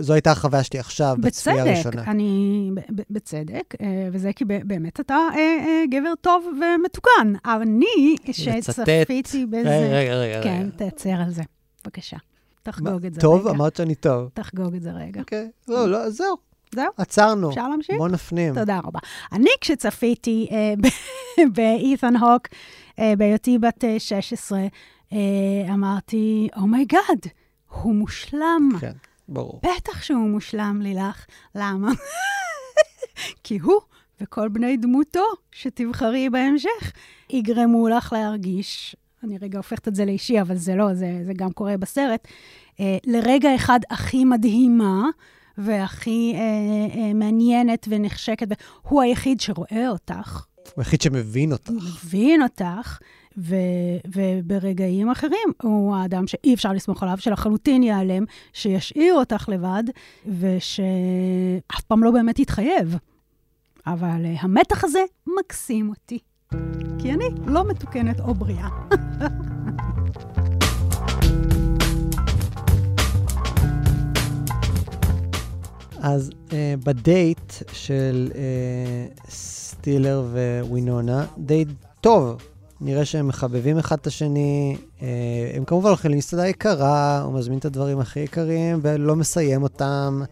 זו 0.00 0.12
הייתה 0.12 0.30
החוויה 0.30 0.62
שלי 0.62 0.78
עכשיו, 0.78 1.16
בצפייה 1.20 1.56
בצדק, 1.56 1.68
הראשונה. 1.68 2.02
אני, 2.10 2.70
ב- 2.74 3.00
ב- 3.00 3.02
בצדק, 3.10 3.74
אה, 3.80 4.08
וזה 4.12 4.32
כי 4.32 4.44
באמת 4.44 5.00
אתה 5.00 5.14
אה, 5.14 5.38
אה, 5.38 5.82
גבר 5.90 6.12
טוב 6.20 6.46
ומתוקן. 6.46 7.32
אני, 7.44 8.16
שצפיתי 8.32 9.46
בזה... 9.46 9.88
רגע, 9.92 10.14
רגע, 10.14 10.14
רגע. 10.14 10.42
כן. 10.42 10.68
תעצר 10.76 11.10
על 11.24 11.30
זה. 11.30 11.42
בבקשה, 11.84 12.16
תחגוג 12.62 13.06
את 13.06 13.14
זה 13.14 13.20
טוב, 13.20 13.40
רגע. 13.40 13.50
אמרת 13.50 13.76
שאני 13.76 13.94
טוב. 13.94 14.28
תחגוג 14.34 14.74
את 14.74 14.82
זה 14.82 14.90
רגע. 14.90 15.20
אוקיי. 15.20 15.50
לא, 15.68 15.88
לא, 15.90 16.10
זהו, 16.10 16.36
זהו, 16.74 16.86
עצרנו. 16.96 17.50
אפשר 17.50 17.68
להמשיך? 17.68 17.96
בוא 17.98 18.08
נפנים. 18.08 18.54
תודה 18.54 18.80
רבה. 18.84 18.98
אני, 19.32 19.50
כשצפיתי 19.60 20.48
אה, 20.50 20.74
באית'ן 21.54 22.16
הוק, 22.16 22.48
אה, 22.98 23.12
בהיותי 23.18 23.58
בת 23.58 23.84
אה, 23.84 23.98
16, 23.98 24.60
אה, 25.12 25.18
אמרתי, 25.74 26.48
oh 26.56 26.72
my 26.72 26.88
God, 26.88 27.20
הוא 27.82 27.94
מושלם. 27.94 28.68
כן, 28.80 28.92
ברור. 29.30 29.60
בטח 29.62 30.02
שהוא 30.02 30.28
מושלם, 30.28 30.80
לילך. 30.82 31.26
למה? 31.54 31.92
כי 33.44 33.58
הוא 33.58 33.80
וכל 34.20 34.48
בני 34.48 34.76
דמותו 34.76 35.24
שתבחרי 35.52 36.30
בהמשך 36.30 36.92
יגרמו 37.30 37.88
לך 37.88 38.12
להרגיש, 38.12 38.96
אני 39.24 39.38
רגע 39.38 39.58
הופכת 39.58 39.88
את 39.88 39.94
זה 39.94 40.04
לאישי, 40.04 40.40
אבל 40.40 40.56
זה 40.56 40.74
לא, 40.74 40.94
זה, 40.94 41.22
זה 41.26 41.32
גם 41.36 41.52
קורה 41.52 41.76
בסרט, 41.76 42.28
אה, 42.80 42.96
לרגע 43.06 43.54
אחד 43.54 43.80
הכי 43.90 44.24
מדהימה 44.24 45.04
והכי 45.58 46.32
אה, 46.34 46.40
אה, 47.00 47.14
מעניינת 47.14 47.86
ונחשקת, 47.90 48.46
והוא 48.84 49.02
היחיד 49.02 49.40
שרואה 49.40 49.88
אותך, 49.88 50.44
הוא 50.56 50.72
היחיד 50.76 51.00
שמבין 51.00 51.52
אותך. 51.52 51.70
מבין 51.70 52.42
אותך, 52.42 52.98
ו, 53.40 53.54
וברגעים 54.06 55.10
אחרים 55.10 55.52
הוא 55.62 55.96
האדם 55.96 56.26
שאי 56.26 56.54
אפשר 56.54 56.72
לסמוך 56.72 57.02
עליו, 57.02 57.18
שלחלוטין 57.18 57.82
ייעלם, 57.82 58.24
שישאיר 58.52 59.14
אותך 59.14 59.48
לבד, 59.48 59.84
ושאף 60.26 61.80
פעם 61.86 62.04
לא 62.04 62.10
באמת 62.10 62.38
יתחייב. 62.38 62.96
אבל 63.86 64.24
uh, 64.24 64.38
המתח 64.40 64.84
הזה 64.84 65.00
מקסים 65.38 65.88
אותי. 65.88 66.18
כי 66.98 67.12
אני 67.12 67.24
לא 67.46 67.64
מתוקנת 67.64 68.20
או 68.20 68.34
בריאה. 68.34 68.68
אז 76.02 76.30
uh, 76.48 76.52
בדייט 76.84 77.52
של 77.72 78.28
uh, 78.32 78.36
סטילר 79.30 80.26
ווינונה, 80.68 81.26
דייט 81.38 81.68
טוב. 82.00 82.49
נראה 82.80 83.04
שהם 83.04 83.28
מחבבים 83.28 83.78
אחד 83.78 83.96
את 83.96 84.06
השני. 84.06 84.76
Uh, 84.98 85.02
הם 85.56 85.64
כמובן 85.64 85.88
הולכים 85.88 86.10
למסעדה 86.10 86.48
יקרה, 86.48 87.20
הוא 87.20 87.34
מזמין 87.34 87.58
את 87.58 87.64
הדברים 87.64 88.00
הכי 88.00 88.20
יקרים 88.20 88.80
ולא 88.82 89.16
מסיים 89.16 89.62
אותם. 89.62 90.22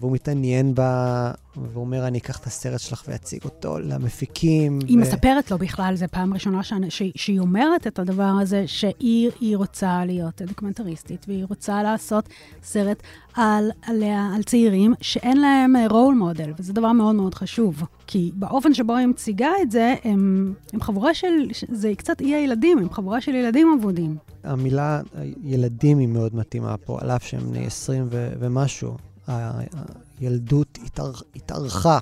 והוא 0.00 0.12
מתעניין 0.12 0.74
בה, 0.74 1.30
והוא 1.56 1.84
אומר, 1.84 2.06
אני 2.06 2.18
אקח 2.18 2.38
את 2.38 2.46
הסרט 2.46 2.80
שלך 2.80 3.02
ואציג 3.08 3.40
אותו 3.44 3.78
למפיקים. 3.78 4.78
היא 4.88 4.98
ו- 4.98 5.00
מספרת 5.00 5.50
לו 5.50 5.58
בכלל, 5.58 5.94
זו 5.96 6.06
פעם 6.10 6.34
ראשונה 6.34 6.62
שאני- 6.62 6.90
ש- 6.90 7.02
שהיא 7.16 7.40
אומרת 7.40 7.86
את 7.86 7.98
הדבר 7.98 8.32
הזה, 8.40 8.64
שהיא 8.66 9.30
היא 9.40 9.56
רוצה 9.56 10.04
להיות 10.04 10.42
דוקומנטריסטית, 10.42 11.24
והיא 11.28 11.44
רוצה 11.48 11.82
לעשות 11.82 12.28
סרט 12.62 13.02
על, 13.34 13.70
עליה, 13.82 14.30
על 14.34 14.42
צעירים 14.42 14.94
שאין 15.00 15.40
להם 15.40 15.74
רול 15.90 16.14
מודל, 16.14 16.52
וזה 16.58 16.72
דבר 16.72 16.92
מאוד 16.92 17.14
מאוד 17.14 17.34
חשוב. 17.34 17.82
כי 18.06 18.30
באופן 18.34 18.74
שבו 18.74 18.96
היא 18.96 19.06
מציגה 19.06 19.50
את 19.62 19.70
זה, 19.70 19.94
הם, 20.04 20.54
הם 20.72 20.80
חבורה 20.80 21.14
של, 21.14 21.28
זה 21.68 21.92
קצת 21.96 22.20
אי 22.20 22.34
הילדים, 22.34 22.78
הם 22.78 22.90
חבורה 22.90 23.20
של 23.20 23.34
ילדים 23.34 23.76
אבודים. 23.80 24.16
המילה 24.44 25.00
ילדים 25.44 25.98
היא 25.98 26.08
מאוד 26.08 26.36
מתאימה 26.36 26.76
פה, 26.76 26.98
על 27.00 27.10
אף 27.10 27.22
שהם 27.26 27.40
בני 27.50 27.66
20 27.66 28.06
ו- 28.10 28.32
ומשהו. 28.38 28.96
הילדות 29.28 30.78
התאר- 30.84 31.22
התארכה, 31.36 31.98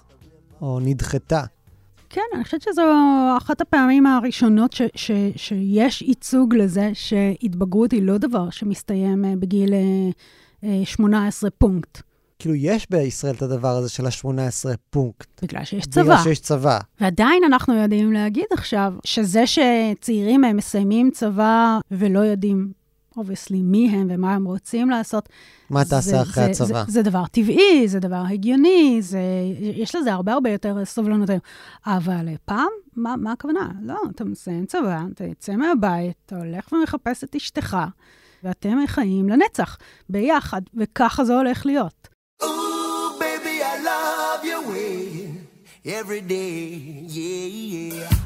או 0.60 0.80
נדחתה. 0.82 1.42
כן, 2.10 2.20
אני 2.34 2.44
חושבת 2.44 2.62
שזו 2.62 2.82
אחת 3.36 3.60
הפעמים 3.60 4.06
הראשונות 4.06 4.72
ש, 4.72 4.82
ש, 4.94 5.10
שיש 5.36 6.02
ייצוג 6.02 6.54
לזה 6.54 6.90
שהתבגרות 6.94 7.92
היא 7.92 8.02
לא 8.02 8.18
דבר 8.18 8.50
שמסתיים 8.50 9.24
אה, 9.24 9.32
בגיל 9.38 9.74
אה, 9.74 9.78
אה, 10.64 10.84
18 10.84 11.50
פונקט, 11.50 12.02
כאילו, 12.38 12.54
יש 12.54 12.86
בישראל 12.90 13.34
את 13.34 13.42
הדבר 13.42 13.76
הזה 13.76 13.88
של 13.88 14.06
ה-18 14.06 14.76
פונקט. 14.90 15.44
בגלל 15.44 15.64
שיש 15.64 15.86
צבא. 15.86 16.02
בגלל 16.02 16.18
שיש 16.22 16.40
צבא. 16.40 16.78
ועדיין 17.00 17.42
אנחנו 17.46 17.74
יודעים 17.74 18.12
להגיד 18.12 18.44
עכשיו 18.52 18.92
שזה 19.04 19.44
שצעירים 19.46 20.44
הם 20.44 20.56
מסיימים 20.56 21.10
צבא 21.10 21.78
ולא 21.90 22.18
יודעים, 22.18 22.72
obviously, 23.16 23.62
מי 23.62 23.88
הם 23.88 24.06
ומה 24.10 24.34
הם 24.34 24.44
רוצים 24.44 24.90
לעשות, 24.90 25.28
מה 25.70 25.84
זה- 25.84 25.90
תעשה 25.90 26.22
אחרי 26.22 26.44
זה- 26.44 26.50
הצבא? 26.64 26.84
זה, 26.86 26.92
זה 26.92 27.02
דבר 27.02 27.24
טבעי, 27.26 27.88
זה 27.88 28.00
דבר 28.00 28.22
הגיוני, 28.30 28.98
זה, 29.00 29.18
יש 29.60 29.94
לזה 29.94 30.12
הרבה 30.12 30.32
הרבה 30.32 30.50
יותר 30.50 30.84
סובלנות 30.84 31.30
היום. 31.30 31.40
אבל 31.86 32.28
אה, 32.28 32.34
פעם, 32.44 32.68
מה, 32.96 33.16
מה 33.16 33.32
הכוונה? 33.32 33.70
לא, 33.82 33.98
אתה 34.14 34.24
מסיים 34.24 34.66
צבא, 34.66 35.00
אתה 35.14 35.24
יוצא 35.24 35.56
מהבית, 35.56 36.16
אתה 36.26 36.36
הולך 36.38 36.72
ומחפש 36.72 37.24
את 37.24 37.36
אשתך, 37.36 37.76
ואתם 38.44 38.76
חיים 38.86 39.28
לנצח, 39.28 39.78
ביחד, 40.08 40.60
וככה 40.74 41.24
זה 41.24 41.34
הולך 41.36 41.66
להיות. 41.66 42.08
Ooh, 42.42 42.46
baby, 43.18 43.56
I 43.62 43.84
love 43.84 44.44
your 44.44 44.70
way 44.70 45.24
every 45.86 46.28
day, 46.30 47.08
yeah, 47.08 48.04
yeah. 48.10 48.23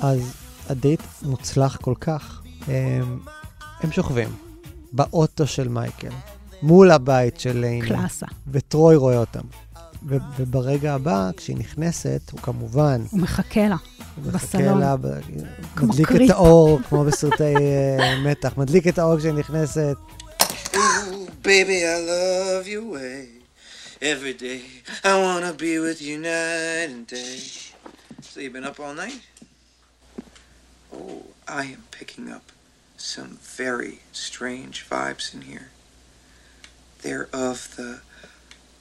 אז 0.00 0.20
הדייט 0.68 1.00
מוצלח 1.22 1.76
כל 1.76 1.94
כך. 2.00 2.42
הם, 2.66 3.18
הם 3.80 3.92
שוכבים 3.92 4.36
באוטו 4.92 5.46
של 5.46 5.68
מייקל, 5.68 6.08
מול 6.62 6.90
הבית 6.90 7.40
של 7.40 7.58
לייני. 7.58 7.88
קלאסה. 7.88 8.26
וטרוי 8.52 8.96
רואה 8.96 9.16
אותם. 9.16 9.40
ו- 10.08 10.16
וברגע 10.38 10.94
הבא, 10.94 11.30
כשהיא 11.36 11.56
נכנסת, 11.56 12.20
הוא 12.32 12.40
כמובן 12.40 13.04
הוא 13.10 13.20
מחכה 13.20 13.68
לה. 13.68 13.76
הוא 14.16 14.32
מחכה 14.32 14.58
בסלון. 14.58 14.80
לה, 14.80 14.96
ב- 14.96 15.06
כמו 15.76 15.88
מדליק 15.88 16.08
קריפ. 16.08 16.30
את 16.30 16.36
האור, 16.36 16.80
כמו 16.88 17.04
בסרטי 17.04 17.42
אה, 17.44 18.18
מתח, 18.24 18.52
מדליק 18.56 18.88
את 18.88 18.98
האור 18.98 19.18
כשהיא 19.18 19.32
נכנסת. 19.32 19.96
Baby, 21.44 21.78
I 21.94 21.98
love 22.12 22.66
your 22.66 22.84
way 22.94 23.26
every 24.00 24.34
day. 24.42 24.60
I 25.04 25.12
wanna 25.24 25.52
be 25.58 25.72
with 25.86 26.00
you 26.00 26.16
night 26.18 26.88
and 26.94 27.06
day. 27.06 27.38
So 28.22 28.40
you've 28.40 28.52
been 28.52 28.64
up 28.64 28.78
all 28.80 28.94
night? 28.94 29.20
Oh, 30.93 31.23
I 31.47 31.63
am 31.65 31.83
picking 31.91 32.29
up 32.29 32.51
some 32.97 33.39
very 33.41 33.99
strange 34.11 34.87
vibes 34.89 35.33
in 35.33 35.41
here. 35.41 35.69
They're 37.01 37.29
of 37.33 37.75
the 37.75 38.01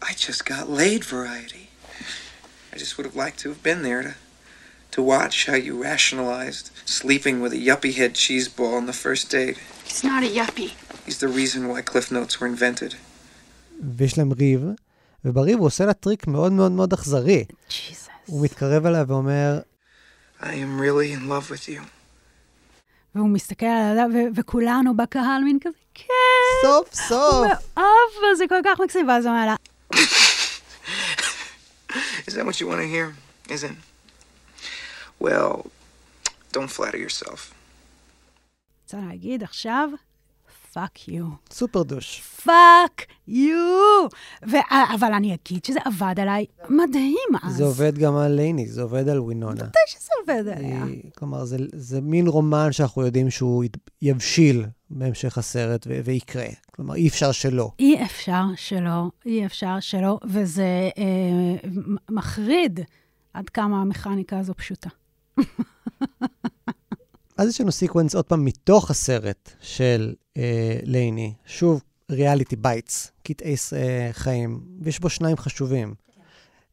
I 0.03 0.13
just 0.15 0.45
got 0.45 0.69
laid 0.69 1.03
variety. 1.05 1.71
I 2.73 2.77
just 2.77 2.97
would 2.97 3.07
have 3.07 3.17
liked 3.17 3.39
to 3.41 3.49
have 3.49 3.63
been 3.63 3.83
there 3.83 4.03
to 4.03 4.15
to 4.95 5.03
watch 5.03 5.47
how 5.47 5.59
you 5.67 5.75
rationalized 5.91 6.71
sleeping 6.85 7.37
with 7.43 7.53
a 7.53 7.63
yuppie 7.69 7.95
head 8.01 8.15
cheese 8.15 8.49
ball 8.57 8.75
on 8.81 8.87
the 8.87 8.99
first 9.05 9.25
date. 9.37 9.59
He's 9.89 10.05
not 10.05 10.23
a 10.23 10.31
yuppie. 10.39 10.73
He's 11.05 11.19
the 11.19 11.33
reason 11.41 11.61
why 11.71 11.83
Cliff 11.91 12.09
Notes 12.11 12.41
were 12.41 12.47
invented. 12.47 12.95
ויש 13.97 14.19
להם 14.19 14.33
ריב, 14.33 14.65
ובריב 15.25 15.59
הוא 15.59 15.67
עושה 15.67 15.87
לה 15.87 15.93
טריק 15.93 16.27
מאוד 16.27 16.53
מאוד 16.53 16.73
מאוד 16.73 16.93
אכזרי. 16.93 17.45
ג'יזוס. 17.71 18.09
הוא 18.27 18.45
מתקרב 18.45 18.87
אליה 18.87 19.05
ואומר, 19.09 19.61
I 20.41 20.55
am 20.55 20.81
really 20.81 21.13
in 21.13 21.29
love 21.29 21.51
with 21.51 21.69
you. 21.69 21.83
והוא 23.16 23.30
מסתכל 23.30 23.66
עליה, 23.66 24.06
ו- 24.14 24.36
וכולנו 24.36 24.98
בקהל 24.98 25.44
מין 25.44 25.58
כזה, 25.62 25.78
כן. 25.94 26.04
סוף 26.66 26.94
סוף. 26.94 27.12
הוא 27.14 27.48
מאוהב 27.78 28.22
בה, 28.22 28.36
זה 28.38 28.44
כל 28.50 28.60
כך 28.66 28.80
מקסים, 28.80 29.08
ואז 29.08 29.26
הוא 29.26 29.34
אומר 29.34 29.46
לה, 29.46 29.56
Is 32.28 32.34
that 32.34 32.46
what 32.46 32.60
you 32.62 32.68
want 32.68 32.80
to 32.82 32.88
hear? 32.96 33.16
Isn't? 33.52 33.78
Well, 35.24 35.66
don't 36.54 36.70
flatter 36.78 36.98
yourself. 36.98 37.54
רוצה 38.84 38.98
להגיד 39.10 39.44
עכשיו, 39.44 39.90
fuck 40.74 41.08
you. 41.08 41.26
Super 41.52 41.84
douche. 41.84 42.22
Fuck 42.22 43.06
you. 43.28 44.08
אבל 44.94 45.14
אני 45.14 45.34
אגיד 45.34 45.66
שזה 45.66 45.80
עבד 45.86 46.20
עליי 46.20 46.46
מדהים 46.70 47.30
אז. 47.44 47.56
זה 47.56 47.64
עובד 47.64 47.98
גם 47.98 48.16
על 48.16 48.32
לייני, 48.32 48.68
זה 48.68 48.82
עובד 48.82 49.10
על 49.10 49.20
ווינונה. 49.20 49.64
מתי 49.64 49.80
שזה 49.88 50.10
עובד 50.22 50.48
עליה. 50.48 50.84
כלומר, 51.18 51.46
זה, 51.46 51.58
זה 51.74 52.02
מין 52.02 52.28
רומן 52.28 52.72
שאנחנו 52.72 53.06
יודעים 53.06 53.30
שהוא 53.30 53.64
יבשיל 54.02 54.66
בהמשך 54.90 55.38
הסרט 55.38 55.88
ו- 55.90 56.00
ויקרה. 56.04 56.46
כלומר, 56.72 56.96
אי 56.96 57.08
אפשר 57.08 57.32
שלא. 57.32 57.72
אי 57.80 58.04
אפשר 58.04 58.44
שלא, 58.56 59.10
אי 59.26 59.46
אפשר 59.46 59.80
שלא, 59.80 60.20
וזה 60.26 60.90
אה, 60.98 61.70
מחריד 62.10 62.80
עד 63.34 63.50
כמה 63.50 63.82
המכניקה 63.82 64.40
הזו 64.40 64.54
פשוטה. 64.54 64.90
אז 67.40 67.50
יש 67.50 67.62
לנו 67.62 67.72
sequence 67.72 68.16
עוד 68.16 68.26
פעם 68.26 68.46
מתוך 68.46 68.92
הסרט 68.92 69.52
של 69.62 70.14
אה, 70.38 70.80
לייני. 70.84 71.34
שוב, 71.46 71.82
Reality 72.12 72.56
Bites, 72.56 73.12
קטעי 73.24 73.56
אה, 73.74 74.10
חיים, 74.12 74.62
ויש 74.82 75.00
בו 75.00 75.10
שניים 75.10 75.38
חשובים. 75.38 75.94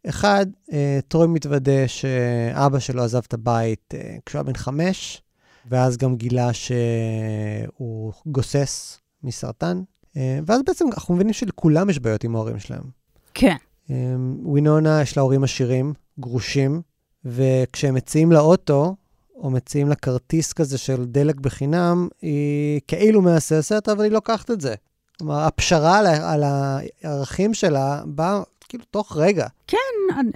אחד, 0.09 0.47
אה, 0.73 0.99
טרוי 1.09 1.27
מתוודה 1.27 1.89
שאבא 1.89 2.79
שלו 2.79 3.03
עזב 3.03 3.21
את 3.29 3.35
הבית 3.35 3.95
אה, 3.95 4.17
כשהוא 4.27 4.39
היה 4.39 4.43
בן 4.43 4.55
חמש, 4.55 5.23
ואז 5.71 5.97
גם 5.97 6.17
גילה 6.17 6.53
שהוא 6.53 8.13
גוסס 8.27 9.01
מסרטן. 9.23 9.83
אה, 10.17 10.39
ואז 10.47 10.61
בעצם 10.67 10.85
אנחנו 10.93 11.15
מבינים 11.15 11.33
שלכולם 11.33 11.91
יש 11.91 11.99
בעיות 11.99 12.25
עם 12.25 12.37
ההורים 12.37 12.59
שלהם. 12.59 12.85
כן. 13.35 13.57
אה, 13.91 14.15
ווינונה, 14.43 15.03
יש 15.03 15.17
לה 15.17 15.23
הורים 15.23 15.45
עשירים, 15.45 15.95
גרושים, 16.21 16.83
וכשהם 17.25 17.95
מציעים 17.95 18.33
לה 18.33 18.41
אוטו, 18.41 18.97
או 19.37 19.51
מציעים 19.51 19.89
לה 19.89 19.95
כרטיס 19.95 20.53
כזה 20.53 20.79
של 20.79 21.05
דלק 21.05 21.41
בחינם, 21.41 22.09
היא 22.23 22.81
כאילו 22.89 23.23
מהססת, 23.23 23.89
אבל 23.89 24.05
היא 24.05 24.13
לוקחת 24.13 24.51
את 24.51 24.61
זה. 24.61 24.75
כלומר, 25.19 25.41
הפשרה 25.41 25.99
על, 25.99 26.07
על 26.07 26.43
הערכים 27.05 27.55
שלה 27.55 28.03
באה 28.07 28.41
כאילו 28.69 28.85
תוך 28.91 29.17
רגע. 29.17 29.47
כן, 29.67 29.77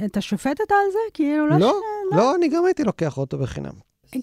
אתה 0.05 0.21
שופטת 0.21 0.61
על 0.71 0.93
זה? 0.93 0.99
כאילו, 1.15 1.47
לא... 1.47 1.59
לא, 1.59 1.81
ש- 2.13 2.17
לא, 2.17 2.35
אני 2.35 2.49
גם 2.49 2.65
הייתי 2.65 2.85
לוקח 2.85 3.19
אוטו 3.19 3.39
בחינם. 3.39 3.73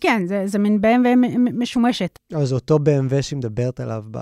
כן, 0.01 0.23
זה, 0.27 0.43
זה 0.45 0.59
מין 0.59 0.79
BMW 0.83 1.27
משומשת. 1.53 2.19
אבל 2.33 2.45
זה 2.45 2.55
אותו 2.55 2.75
BMW 2.77 3.21
שהיא 3.21 3.37
מדברת 3.37 3.79
עליו 3.79 4.03
ב, 4.11 4.19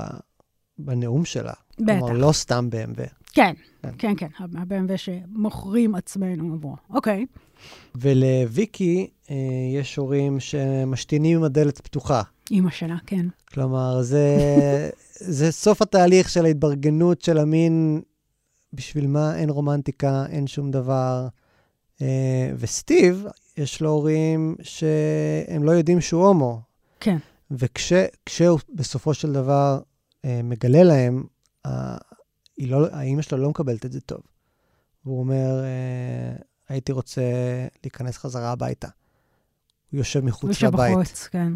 בנאום 0.77 1.25
שלה. 1.25 1.53
בטח. 1.79 1.99
כלומר, 1.99 2.11
לא 2.11 2.31
סתם 2.31 2.69
BMW. 2.71 3.01
כן, 3.33 3.53
כן, 3.97 4.13
כן, 4.17 4.27
ה-BMW 4.39 4.97
שמוכרים 4.97 5.95
עצמנו 5.95 6.53
עבורו. 6.53 6.75
אוקיי. 6.89 7.25
ולוויקי 7.95 9.07
אה, 9.31 9.35
יש 9.73 9.95
הורים 9.95 10.39
שמשתינים 10.39 11.37
עם 11.37 11.43
הדלת 11.43 11.81
פתוחה. 11.81 12.21
אימא 12.51 12.71
שלה, 12.71 12.95
כן. 13.05 13.25
כלומר, 13.53 14.01
זה, 14.01 14.37
זה 15.37 15.51
סוף 15.51 15.81
התהליך 15.81 16.29
של 16.29 16.45
ההתברגנות 16.45 17.21
של 17.21 17.37
המין, 17.37 18.01
בשביל 18.73 19.07
מה 19.07 19.35
אין 19.35 19.49
רומנטיקה, 19.49 20.25
אין 20.29 20.47
שום 20.47 20.71
דבר. 20.71 21.27
אה, 22.01 22.51
וסטיב, 22.57 23.25
יש 23.57 23.81
לו 23.81 23.89
הורים 23.89 24.55
שהם 24.61 25.63
לא 25.63 25.71
יודעים 25.71 26.01
שהוא 26.01 26.27
הומו. 26.27 26.61
כן. 26.99 27.17
וכשהוא 27.51 28.59
בסופו 28.75 29.13
של 29.13 29.33
דבר 29.33 29.79
אה, 30.25 30.41
מגלה 30.43 30.83
להם, 30.83 31.23
אה, 31.65 31.97
לא, 32.57 32.87
האימא 32.91 33.21
שלו 33.21 33.37
לא 33.37 33.49
מקבלת 33.49 33.85
את 33.85 33.91
זה 33.91 34.01
טוב. 34.01 34.21
והוא 35.05 35.19
אומר, 35.19 35.63
אה, 35.63 36.35
הייתי 36.69 36.91
רוצה 36.91 37.21
להיכנס 37.83 38.17
חזרה 38.17 38.51
הביתה. 38.51 38.87
הוא 39.91 39.97
יושב 39.97 40.19
מחוץ 40.19 40.49
יושב 40.49 40.67
לבית. 40.67 40.91
בחוץ, 40.91 41.27
כן. 41.31 41.53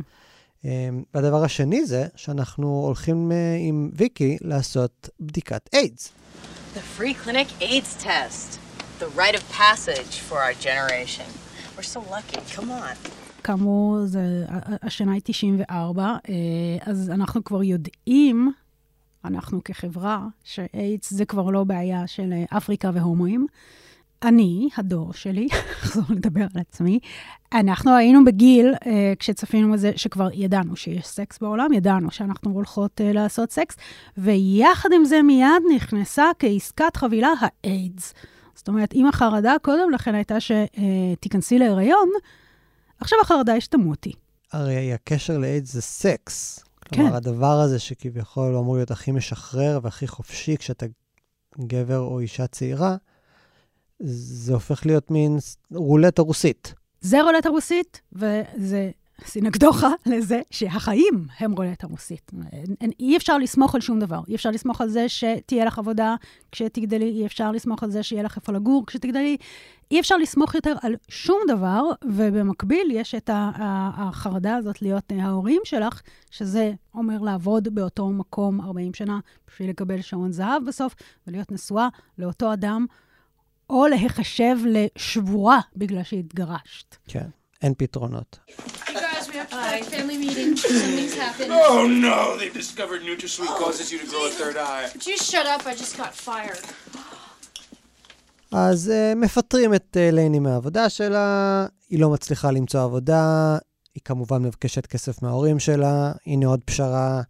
אה, 0.66 0.90
והדבר 1.14 1.44
השני 1.44 1.86
זה 1.86 2.08
שאנחנו 2.16 2.68
הולכים 2.68 3.32
אה, 3.32 3.56
עם 3.60 3.92
ויקי 3.94 4.38
לעשות 4.42 5.10
בדיקת 5.20 5.70
איידס. 5.74 6.12
The 6.76 7.00
free 7.00 7.28
clinic 7.28 7.62
AIDS 7.62 8.04
test. 8.04 8.60
The 9.00 9.18
rite 9.18 9.36
of 9.36 9.44
passage 9.58 10.14
for 10.30 10.38
our 10.46 10.54
generation. 10.54 11.30
We're 11.78 11.92
so 11.96 12.02
lucky. 12.12 12.58
Come 12.58 12.70
on. 12.70 13.10
כאמור, 13.44 14.06
זה, 14.06 14.46
השנה 14.82 15.14
היא 15.14 15.22
94, 15.24 16.04
אה, 16.04 16.16
אז 16.82 17.10
אנחנו 17.10 17.44
כבר 17.44 17.64
יודעים, 17.64 18.52
אנחנו 19.26 19.64
כחברה, 19.64 20.28
שאיידס 20.44 21.14
זה 21.14 21.26
כבר 21.26 21.50
לא 21.50 21.64
בעיה 21.64 22.08
של 22.08 22.34
אה, 22.34 22.58
אפריקה 22.58 22.92
והומואים. 22.94 23.48
אני, 24.24 24.70
הדור 24.78 25.14
שלי, 25.14 25.48
אחזור 25.84 26.04
לדבר 26.10 26.42
על 26.42 26.62
עצמי, 26.62 27.00
אנחנו 27.54 27.96
היינו 27.96 28.26
בגיל, 28.26 28.74
אה, 28.86 29.14
כשצפינו 29.20 29.74
בזה, 29.74 29.92
שכבר 29.96 30.30
ידענו 30.34 30.76
שיש 30.76 31.06
סקס 31.08 31.40
בעולם, 31.40 31.74
ידענו 31.74 32.12
שאנחנו 32.12 32.52
הולכות 32.52 33.02
אה, 33.02 33.14
לעשות 33.14 33.52
סקס, 33.52 33.76
ויחד 34.18 34.90
עם 34.96 35.06
זה 35.06 35.22
מיד 35.22 35.64
נכנסה 35.76 36.26
כעסקת 36.40 36.96
חבילה 36.96 37.34
האיידס. 37.40 38.14
זאת 38.56 38.68
אומרת, 38.68 38.94
אם 38.94 39.06
החרדה 39.08 39.56
קודם 39.62 39.92
לכן 39.92 40.16
הייתה 40.16 40.38
שתיכנסי 40.40 41.60
להיריון, 41.60 42.10
עכשיו 43.00 43.20
החרדה 43.22 43.54
היא 43.54 43.62
שתמותי. 43.62 44.12
הרי 44.52 44.94
הקשר 44.94 45.38
לאיידס 45.38 45.74
זה 45.74 45.82
סקס. 45.82 46.64
כן. 46.82 46.96
כלומר, 46.96 47.16
הדבר 47.16 47.60
הזה 47.60 47.80
שכביכול 47.80 48.56
אמור 48.56 48.76
להיות 48.76 48.92
הכי 48.92 49.12
משחרר 49.12 49.80
והכי 49.84 50.08
חופשי 50.08 50.58
כשאתה 50.58 50.86
גבר 51.60 52.00
או 52.00 52.20
אישה 52.20 52.48
צעירה, 52.48 52.96
זה 54.00 54.54
הופך 54.54 54.86
להיות 54.86 55.12
מין 55.12 55.38
רולטה 55.72 56.22
רוסית. 56.22 56.74
זה 57.02 57.22
רולטה 57.22 57.50
רוסית, 57.50 58.02
וזה 58.14 58.92
סינקדוחה 59.26 59.90
לזה 60.06 60.42
שהחיים 60.52 61.26
הם 61.40 61.52
רולטה 61.52 61.88
רוסית. 61.88 62.32
אי 63.00 63.18
אפשר 63.18 63.38
לסמוך 63.38 63.76
על 63.76 63.82
שום 63.82 64.00
דבר. 64.00 64.20
אי 64.28 64.36
אפשר 64.36 64.50
לסמוך 64.50 64.82
על 64.82 64.90
זה 64.90 65.10
שתהיה 65.10 65.66
לך 65.66 65.80
עבודה 65.80 66.16
כשתגדלי, 66.52 67.10
אי 67.10 67.26
אפשר 67.26 67.52
לסמוך 67.52 67.84
על 67.84 67.92
זה 67.92 68.04
שיהיה 68.04 68.24
לך 68.24 68.38
איפה 68.38 68.52
לגור 68.52 68.86
כשתגדלי. 68.86 69.38
אי 69.92 70.00
אפשר 70.00 70.18
לסמוך 70.18 70.56
יותר 70.56 70.76
על 70.82 70.96
שום 71.08 71.40
דבר, 71.48 71.82
ובמקביל 72.06 72.92
יש 72.92 73.16
את 73.16 73.30
החרדה 73.34 74.56
הזאת 74.56 74.82
להיות 74.82 75.12
אה, 75.12 75.26
ההורים 75.26 75.62
שלך, 75.64 76.02
שזה 76.32 76.72
אומר 76.94 77.22
לעבוד 77.22 77.76
באותו 77.76 78.10
מקום 78.10 78.62
40 78.62 78.94
שנה 78.94 79.20
בשביל 79.48 79.70
לקבל 79.70 80.02
שעון 80.02 80.32
זהב 80.32 80.66
בסוף, 80.68 80.96
ולהיות 81.28 81.52
נשואה 81.52 81.88
לאותו 82.18 82.54
אדם, 82.54 82.86
או 83.70 83.88
להיחשב 83.88 84.58
לשבורה 84.66 85.60
בגלל 85.76 86.04
שהתגרשת. 86.04 86.96
כן, 87.08 87.26
אין 87.62 87.74
פתרונות. 87.78 88.40
You 88.48 88.92
guys, 88.92 89.28
we 89.28 89.36
have 89.42 89.50
to 89.50 89.56
have 89.56 89.82
a 89.82 89.92
family 89.96 90.18
meeting. 90.26 90.56
Something's 90.58 91.16
happened. 91.26 91.52
Oh 91.52 91.88
no, 92.08 92.38
they've 92.38 92.58
discovered 92.64 93.02
NutraSweet 93.10 93.54
causes 93.64 93.92
you 93.92 93.98
to 94.04 94.08
grow 94.12 94.24
a 94.32 94.34
third 94.40 94.58
eye. 94.58 94.86
Would 94.94 95.08
you 95.12 95.18
shut 95.32 95.46
up? 95.54 95.62
I 95.66 95.74
just 95.84 95.96
got 95.98 96.14
fired. 96.28 96.66
אז 98.52 98.92
uh, 98.92 99.16
מפטרים 99.16 99.74
את 99.74 99.98
uh, 99.98 100.16
לייני 100.16 100.40
מהעבודה 100.40 100.90
שלה, 100.90 101.66
היא 101.90 102.00
לא 102.00 102.10
מצליחה 102.10 102.52
למצוא 102.52 102.84
עבודה, 102.84 103.58
היא 103.96 104.02
כמובן 104.06 104.44
מבקשת 104.44 104.86
כסף 104.86 105.22
מההורים 105.22 105.60
שלה, 105.60 106.12
הנה 106.26 106.48
עוד 106.48 106.62
פשרה. 106.66 107.22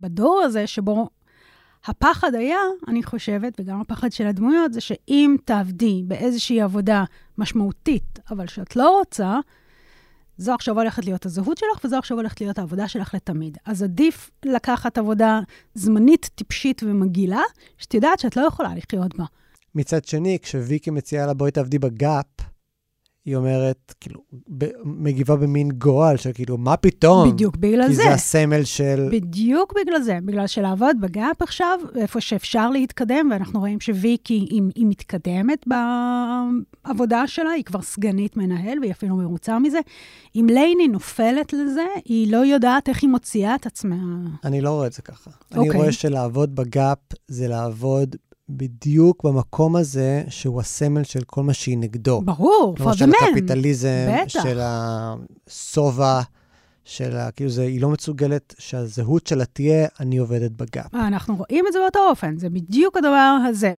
בדור 0.00 0.42
הזה 0.44 0.66
שבו 0.66 1.08
הפחד 1.88 2.34
היה, 2.34 2.58
אני 2.88 3.02
חושבת, 3.02 3.60
וגם 3.60 3.80
הפחד 3.80 4.12
של 4.12 4.26
הדמויות, 4.26 4.72
זה 4.72 4.80
שאם 4.80 5.36
תעבדי 5.44 6.02
באיזושהי 6.06 6.60
עבודה 6.60 7.04
משמעותית, 7.38 8.18
אבל 8.30 8.46
שאת 8.46 8.76
לא 8.76 8.98
רוצה, 8.98 9.38
זו 10.38 10.54
עכשיו 10.54 10.78
הולכת 10.78 11.04
להיות 11.04 11.26
הזהות 11.26 11.58
שלך, 11.58 11.84
וזו 11.84 11.98
עכשיו 11.98 12.16
הולכת 12.16 12.40
להיות 12.40 12.58
העבודה 12.58 12.88
שלך 12.88 13.14
לתמיד. 13.14 13.58
אז 13.64 13.82
עדיף 13.82 14.30
לקחת 14.44 14.98
עבודה 14.98 15.40
זמנית, 15.74 16.30
טיפשית 16.34 16.82
ומגעילה, 16.82 17.42
שאת 17.78 17.94
יודעת 17.94 18.18
שאת 18.18 18.36
לא 18.36 18.42
יכולה 18.42 18.74
לחיות 18.74 19.16
בה. 19.16 19.24
מצד 19.74 20.04
שני, 20.04 20.38
כשוויקי 20.42 20.90
מציעה 20.90 21.26
לה 21.26 21.34
בואי 21.34 21.50
תעבדי 21.50 21.78
בגאפ, 21.78 22.26
היא 23.26 23.36
אומרת, 23.36 23.94
כאילו, 24.00 24.20
ב- 24.58 24.70
מגיבה 24.84 25.36
במין 25.36 25.70
גועל 25.70 26.16
של 26.16 26.32
כאילו, 26.32 26.58
מה 26.58 26.76
פתאום? 26.76 27.30
בדיוק 27.30 27.56
בגלל 27.56 27.88
כי 27.88 27.94
זה. 27.94 28.02
זה 28.02 28.10
הסמל 28.10 28.64
של... 28.64 29.08
בדיוק 29.12 29.74
בגלל 29.80 30.02
זה, 30.02 30.18
בגלל 30.24 30.46
שלעבוד 30.46 30.96
בגאפ 31.00 31.42
עכשיו, 31.42 31.78
איפה 31.96 32.20
שאפשר 32.20 32.70
להתקדם, 32.70 33.28
ואנחנו 33.30 33.60
רואים 33.60 33.80
שוויקי 33.80 34.34
היא, 34.34 34.62
היא 34.74 34.86
מתקדמת 34.86 35.66
בעבודה 36.84 37.26
שלה, 37.26 37.50
היא 37.50 37.64
כבר 37.64 37.82
סגנית 37.82 38.36
מנהל, 38.36 38.78
והיא 38.80 38.92
אפילו 38.92 39.16
מרוצה 39.16 39.58
מזה. 39.58 39.80
אם 40.36 40.46
לייני 40.50 40.88
נופלת 40.88 41.52
לזה, 41.52 41.86
היא 42.04 42.32
לא 42.32 42.44
יודעת 42.46 42.88
איך 42.88 43.02
היא 43.02 43.10
מוציאה 43.10 43.54
את 43.54 43.66
עצמה. 43.66 43.96
אני 44.44 44.60
לא 44.60 44.70
רואה 44.70 44.86
את 44.86 44.92
זה 44.92 45.02
ככה. 45.02 45.30
אני 45.52 45.68
אוקיי. 45.68 45.80
רואה 45.80 45.92
שלעבוד 45.92 46.54
בגאפ 46.54 46.98
זה 47.28 47.48
לעבוד 47.48 48.16
בדיוק 48.48 49.24
במקום 49.24 49.76
הזה 49.76 50.24
שהוא 50.28 50.60
הסמל 50.60 51.04
של 51.04 51.20
כל 51.26 51.42
מה 51.42 51.54
שהיא 51.54 51.78
נגדו. 51.78 52.20
ברור, 52.24 52.74
כלומר, 52.76 52.92
for 52.92 52.94
the 52.94 52.98
של 52.98 53.10
man. 53.10 53.24
הקפיטליזם, 53.28 53.88
בטח. 54.24 54.42
של 54.42 54.58
השובע, 54.62 56.20
של 56.84 57.16
ה... 57.16 57.30
כאילו, 57.30 57.50
זה, 57.50 57.62
היא 57.62 57.80
לא 57.80 57.88
מסוגלת 57.88 58.54
שהזהות 58.58 59.26
שלה 59.26 59.44
תהיה, 59.44 59.86
אני 60.00 60.16
עובדת 60.16 60.50
בגאפ. 60.50 60.94
אנחנו 60.94 61.36
רואים 61.36 61.64
את 61.68 61.72
זה 61.72 61.78
באותו 61.78 62.08
אופן, 62.10 62.38
זה 62.38 62.48
בדיוק 62.50 62.96
הדבר 62.96 63.36
הזה. 63.48 63.72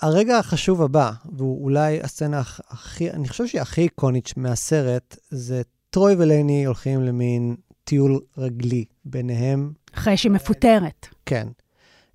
הרגע 0.00 0.38
החשוב 0.38 0.82
הבא, 0.82 1.10
והוא 1.36 1.64
אולי 1.64 2.00
הסצנה 2.02 2.40
הכ- 2.40 2.60
הכי, 2.70 3.10
אני 3.10 3.28
חושב 3.28 3.46
שהיא 3.46 3.60
הכי 3.60 3.80
איקונית 3.80 4.36
מהסרט, 4.36 5.16
זה 5.30 5.62
טרוי 5.90 6.14
ולייני 6.18 6.64
הולכים 6.66 7.02
למין 7.02 7.54
טיול 7.84 8.20
רגלי 8.38 8.84
ביניהם. 9.04 9.72
אחרי 9.94 10.16
שהיא 10.16 10.32
מפוטרת. 10.32 11.06
כן. 11.26 11.46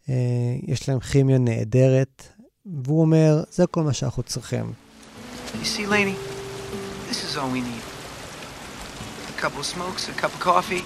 אה, 0.10 0.16
יש 0.68 0.90
להם 0.90 1.00
כימיה 1.00 1.38
נהדרת, 1.38 2.28
והוא 2.66 3.02
אומר, 3.02 3.44
זה 3.52 3.68
כל 3.68 3.84
מה 3.84 3.94
שאנחנו 3.94 4.24
צריכים. 4.24 4.74
You 5.54 5.66
see, 5.66 5.86
Laney, 5.86 6.18
this 7.10 7.24
is 7.24 7.38
all 7.38 7.50
we 7.56 7.62
need. 7.62 7.84
A 9.38 9.42
couple 9.42 9.60
of 9.60 9.66
smokes, 9.66 10.10
a 10.10 10.22
cup 10.22 10.32
of 10.36 10.40
coffee, 10.40 10.84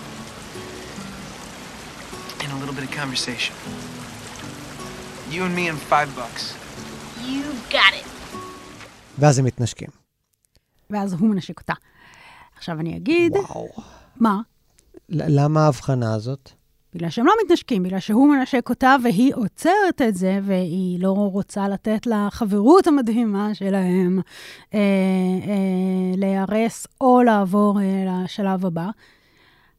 and 2.41 2.49
a 2.51 2.57
little 2.62 2.75
bit 2.77 2.84
of 2.84 2.91
conversation. 3.01 3.55
You 5.31 5.41
and 5.47 5.55
me 5.55 5.65
and 5.71 5.79
five 5.93 6.10
bucks. 6.15 6.43
You 7.29 7.45
got 7.71 7.93
it. 8.01 8.07
ואז 9.19 9.39
הם 9.39 9.45
מתנשקים. 9.45 9.89
ואז 10.89 11.13
הוא 11.13 11.29
מנשק 11.29 11.60
אותה. 11.60 11.73
עכשיו 12.57 12.79
אני 12.79 12.97
אגיד, 12.97 13.31
וואו. 13.36 13.69
מה? 14.15 14.41
למה 15.10 15.65
ההבחנה 15.65 16.13
הזאת? 16.13 16.51
בגלל 16.95 17.10
שהם 17.10 17.25
לא 17.25 17.34
מתנשקים, 17.43 17.84
בגלל 17.84 17.99
שהוא 17.99 18.27
מנשק 18.36 18.69
אותה 18.69 18.95
והיא 19.04 19.34
עוצרת 19.36 20.01
את 20.08 20.15
זה, 20.15 20.39
והיא 20.43 20.99
לא 20.99 21.12
רוצה 21.12 21.67
לתת 21.67 22.08
לחברות 22.08 22.88
המדהימה 22.88 23.54
שלהם 23.54 24.19
אה, 24.73 24.80
אה, 24.80 26.17
להיהרס 26.17 26.88
או 27.01 27.23
לעבור 27.23 27.82
אה, 27.82 28.23
לשלב 28.23 28.65
הבא. 28.65 28.89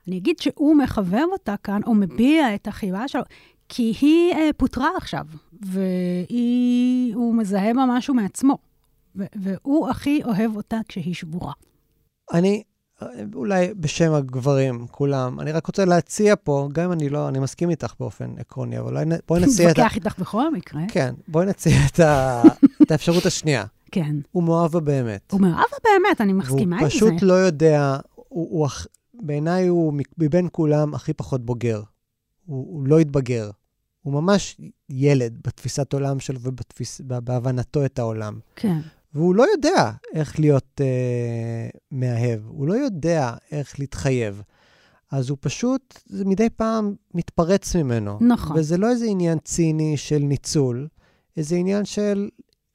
אני 0.09 0.19
אגיד 0.19 0.39
שהוא 0.39 0.77
מחבב 0.77 1.27
אותה 1.33 1.55
כאן, 1.57 1.81
או 1.87 1.95
מביע 1.95 2.55
את 2.55 2.67
החיבה 2.67 3.09
שלו, 3.09 3.23
כי 3.69 3.95
היא 4.01 4.35
אה, 4.35 4.51
פוטרה 4.57 4.91
עכשיו, 4.97 5.27
והוא 5.63 7.35
מזהה 7.35 7.75
בה 7.75 7.85
משהו 7.89 8.15
מעצמו, 8.15 8.59
והוא 9.15 9.89
הכי 9.89 10.21
אוהב 10.25 10.57
אותה 10.57 10.79
כשהיא 10.89 11.15
שבורה. 11.15 11.53
אני, 12.33 12.63
אולי 13.35 13.75
בשם 13.75 14.13
הגברים, 14.13 14.87
כולם, 14.91 15.41
אני 15.41 15.53
רק 15.53 15.67
רוצה 15.67 15.85
להציע 15.85 16.35
פה, 16.43 16.69
גם 16.73 16.85
אם 16.85 16.93
אני 16.93 17.09
לא, 17.09 17.29
אני 17.29 17.39
מסכים 17.39 17.71
איתך 17.71 17.95
באופן 18.01 18.35
עקרוני, 18.39 18.79
אבל 18.79 18.89
אולי 18.89 19.05
בואי 19.29 19.41
נציע 19.41 19.71
את 19.71 19.79
ה... 19.79 19.81
מתווכח 19.81 19.97
איתך 19.97 20.19
בכל 20.19 20.53
מקרה. 20.53 20.81
כן, 20.89 21.15
בואי 21.29 21.47
נציע 21.47 21.77
את, 21.87 22.01
ה... 22.01 22.43
את 22.83 22.91
האפשרות 22.91 23.27
השנייה. 23.27 23.65
כן. 23.93 24.17
הוא 24.33 24.43
מאוהב 24.43 24.77
באמת. 24.79 25.33
הוא 25.33 25.41
אבל 25.41 25.79
באמת, 25.85 26.21
אני 26.21 26.33
מסכימה 26.33 26.77
עם 26.79 26.85
זה. 26.85 26.91
פשוט 26.91 27.13
לא 27.23 27.33
יודע, 27.35 27.97
הוא, 28.15 28.49
הוא, 28.51 28.67
אח- 28.67 28.87
בעיניי 29.15 29.67
הוא 29.67 29.95
מבין 30.19 30.49
כולם 30.53 30.95
הכי 30.95 31.13
פחות 31.13 31.45
בוגר. 31.47 31.83
הוא, 32.47 32.67
הוא 32.73 32.87
לא 32.87 32.99
התבגר. 32.99 33.51
הוא 34.03 34.13
ממש 34.15 34.61
ילד 34.91 35.39
בתפיסת 35.47 35.93
עולם 35.93 36.21
שלו 36.21 36.41
ובהבנתו 37.01 37.85
את 37.85 37.99
העולם. 37.99 38.39
כן. 38.57 38.79
והוא 39.15 39.35
לא 39.35 39.45
יודע 39.53 39.91
איך 40.15 40.41
להיות 40.41 40.81
אה, 40.81 41.69
מאהב, 41.93 42.41
הוא 42.47 42.69
לא 42.69 42.75
יודע 42.75 43.35
איך 43.53 43.81
להתחייב. 43.81 44.43
אז 45.11 45.31
הוא 45.31 45.39
פשוט, 45.41 46.01
זה 46.07 46.25
מדי 46.25 46.51
פעם 46.51 46.95
מתפרץ 47.15 47.77
ממנו. 47.77 48.19
נכון. 48.21 48.57
וזה 48.59 48.79
לא 48.79 48.91
איזה 48.91 49.07
עניין 49.07 49.39
ציני 49.39 49.97
של 49.97 50.19
ניצול, 50.19 50.89
איזה 51.37 51.57
עניין 51.57 51.85
של 51.85 52.29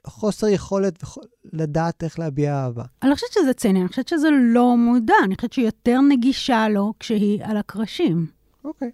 חוסר 0.08 0.48
יכולת 0.48 1.04
לדעת 1.54 2.04
איך 2.04 2.20
להביע 2.20 2.56
אהבה. 2.56 2.84
אני 3.04 3.10
לא 3.10 3.16
חושבת 3.16 3.32
שזה 3.32 3.54
ציני, 3.54 3.80
אני 3.80 3.88
חושבת 3.88 4.08
שזה 4.08 4.28
לא 4.32 4.78
מודע, 4.78 5.14
אני 5.24 5.36
חושבת 5.36 5.54
שהיא 5.54 5.66
יותר 5.66 6.02
נגישה 6.10 6.70
לו 6.70 6.94
כשהיא 7.00 7.44
על 7.44 7.58
הקרשים. 7.58 8.26
אוקיי. 8.66 8.92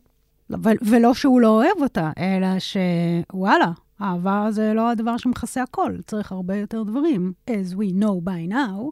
ו- 0.52 0.86
ולא 0.90 1.14
שהוא 1.14 1.42
לא 1.42 1.48
אוהב 1.48 1.82
אותה, 1.82 2.12
אלא 2.18 2.48
שוואלה, 2.60 3.72
אהבה 4.04 4.48
זה 4.52 4.74
לא 4.74 4.90
הדבר 4.90 5.18
שמכסה 5.18 5.64
הכל, 5.64 5.98
צריך 6.06 6.32
הרבה 6.32 6.56
יותר 6.56 6.84
דברים, 6.84 7.34
as 7.50 7.74
we 7.74 8.02
know 8.02 8.26
by 8.26 8.52
now, 8.52 8.92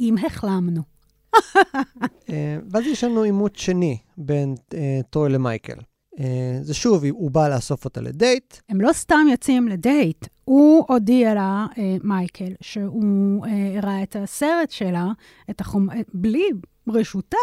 אם 0.00 0.14
החלמנו. 0.26 0.82
אה, 2.30 2.58
ואז 2.70 2.86
יש 2.86 3.04
לנו 3.04 3.22
עימות 3.22 3.56
שני 3.56 3.98
בין 4.18 4.54
אה, 4.74 5.00
טרוי 5.10 5.30
למייקל. 5.30 5.78
אה, 6.20 6.58
זה 6.62 6.74
שוב, 6.74 7.04
הוא 7.04 7.30
בא 7.30 7.48
לאסוף 7.48 7.84
אותה 7.84 8.00
לדייט, 8.00 8.56
הם 8.68 8.80
לא 8.80 8.92
סתם 8.92 9.26
יוצאים 9.30 9.68
לדייט, 9.68 10.26
הוא 10.44 10.84
הודיע 10.88 11.34
לה, 11.34 11.66
מייקל, 12.02 12.52
שהוא 12.60 13.46
אה, 13.46 13.78
הראה 13.78 14.02
את 14.02 14.16
הסרט 14.16 14.70
שלה, 14.70 15.06
את 15.50 15.60
החומ... 15.60 15.88
בלי 16.14 16.44
רשותה, 16.90 17.36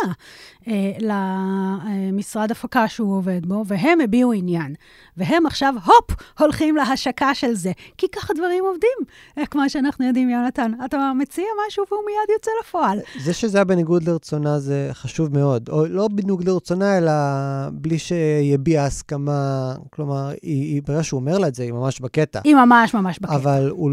אה, 0.67 0.91
למשרד 0.99 2.51
הפקה 2.51 2.87
שהוא 2.87 3.17
עובד 3.17 3.45
בו, 3.45 3.63
והם 3.67 4.01
הביעו 4.01 4.33
עניין. 4.33 4.75
והם 5.17 5.45
עכשיו, 5.45 5.73
הופ, 5.85 6.17
הולכים 6.39 6.75
להשקה 6.75 7.35
של 7.35 7.53
זה. 7.53 7.71
כי 7.97 8.07
ככה 8.07 8.33
דברים 8.33 8.63
עובדים. 8.63 8.97
אה, 9.37 9.45
כמו 9.45 9.69
שאנחנו 9.69 10.07
יודעים, 10.07 10.29
יונתן, 10.29 10.71
אתה 10.85 11.11
מציע 11.15 11.45
משהו 11.67 11.83
והוא 11.91 12.01
מיד 12.05 12.35
יוצא 12.35 12.51
לפועל. 12.63 12.99
זה 13.19 13.33
שזה 13.33 13.57
היה 13.57 13.65
בניגוד 13.65 14.03
לרצונה 14.03 14.59
זה 14.59 14.89
חשוב 14.93 15.33
מאוד. 15.33 15.69
או 15.69 15.85
לא 15.85 16.07
בניגוד 16.07 16.47
לרצונה, 16.47 16.97
אלא 16.97 17.11
בלי 17.73 17.99
שיביע 17.99 18.83
הסכמה. 18.83 19.73
כלומר, 19.89 20.27
היא, 20.27 20.37
היא, 20.41 20.81
ברגע 20.85 21.03
שהוא 21.03 21.19
אומר 21.19 21.37
לה 21.37 21.47
את 21.47 21.55
זה, 21.55 21.63
היא 21.63 21.71
ממש 21.71 21.99
בקטע. 21.99 22.39
היא 22.43 22.55
ממש 22.55 22.93
ממש 22.93 23.19
בקטע. 23.19 23.35
אבל 23.35 23.69
הוא, 23.69 23.91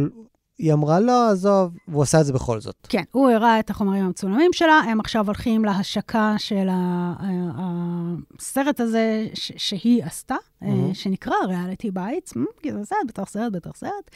היא 0.59 0.73
אמרה 0.73 1.01
לו, 1.01 1.13
עזוב, 1.13 1.77
והוא 1.89 2.03
עשה 2.03 2.21
את 2.21 2.27
זה 2.27 2.33
בכל 2.33 2.61
זאת. 2.61 2.77
כן, 2.89 3.03
הוא 3.13 3.31
הראה 3.31 3.61
את 3.61 3.71
החומרים 3.71 4.05
המצולמים 4.05 4.51
שלה, 4.53 4.79
הם 4.79 5.01
עכשיו 5.01 5.27
הולכים 5.27 5.65
להשקה 5.65 6.35
של 6.39 6.69
הסרט 7.59 8.81
הזה 8.81 9.27
ש- 9.35 9.53
שהיא 9.57 10.05
עשתה, 10.05 10.35
מהמם. 10.63 10.95
שנקרא 10.95 11.35
Reality 11.49 11.91
Bites, 11.91 12.33
זה 12.73 12.85
סרט 12.85 12.99
בתוך 13.09 13.29
סרט 13.29 13.53
בתוך 13.53 13.77
סרט, 13.77 14.11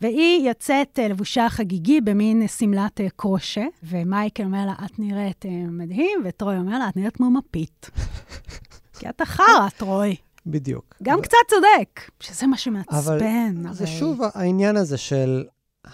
והיא 0.00 0.48
יוצאת 0.48 0.98
אה, 0.98 1.08
לבושה 1.08 1.46
חגיגי 1.48 2.00
במין 2.00 2.48
שמלת 2.48 3.00
אה, 3.00 3.06
קרושה, 3.16 3.64
ומייקל 3.82 4.42
אומר 4.44 4.66
לה, 4.66 4.74
את 4.84 4.98
נראית 4.98 5.44
מדהים, 5.68 6.20
וטרוי 6.24 6.56
אומר 6.58 6.78
לה, 6.78 6.88
את 6.88 6.96
נראית 6.96 7.16
כמו 7.16 7.30
מפית. 7.30 7.90
כי 8.98 9.08
אתה 9.08 9.24
חרא, 9.24 9.68
טרוי. 9.76 10.16
בדיוק. 10.46 10.96
גם 11.02 11.18
ו- 11.18 11.22
קצת 11.22 11.36
צודק, 11.48 12.00
שזה 12.20 12.46
מה 12.46 12.52
אבל 12.52 12.58
שמעצבן. 12.58 13.72
זה 13.72 13.84
הרי. 13.84 13.92
שוב 13.98 14.20
העניין 14.34 14.76
הזה 14.76 14.96
של 14.98 15.44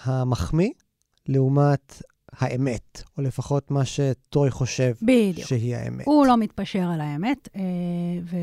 המחמיא 0.03 0.69
לעומת 1.27 2.01
האמת, 2.31 3.03
או 3.17 3.23
לפחות 3.23 3.71
מה 3.71 3.85
שטרוי 3.85 4.51
חושב 4.51 4.93
בדיוק. 5.01 5.47
שהיא 5.47 5.75
האמת. 5.75 6.05
הוא 6.05 6.25
לא 6.25 6.37
מתפשר 6.37 6.83
על 6.93 7.01
האמת, 7.01 7.49
אה, 7.55 7.61
ו- 8.23 8.35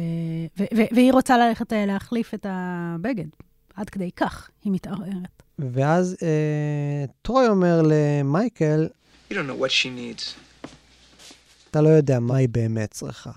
ו- 0.59 0.77
ו- 0.77 0.95
והיא 0.95 1.13
רוצה 1.13 1.39
ללכת 1.39 1.73
אה, 1.73 1.87
להחליף 1.87 2.35
את 2.35 2.47
הבגד. 2.49 3.27
עד 3.75 3.91
כדי 3.91 4.11
כך 4.17 4.51
היא 4.65 4.73
מתערערת. 4.73 5.43
ואז 5.59 6.17
אה, 6.23 7.05
טרוי 7.23 7.49
אומר 7.49 7.83
למייקל, 7.85 8.89
You 9.31 9.35
don't 9.35 9.37
know 9.37 9.63
what 9.65 9.71
she 9.71 9.87
needs. 9.87 10.23
אתה 11.71 11.81
לא 11.81 11.89
יודע 11.89 12.21
מה 12.21 12.37
היא 12.37 12.49
באמת 12.49 12.91
צריכה. 12.91 13.31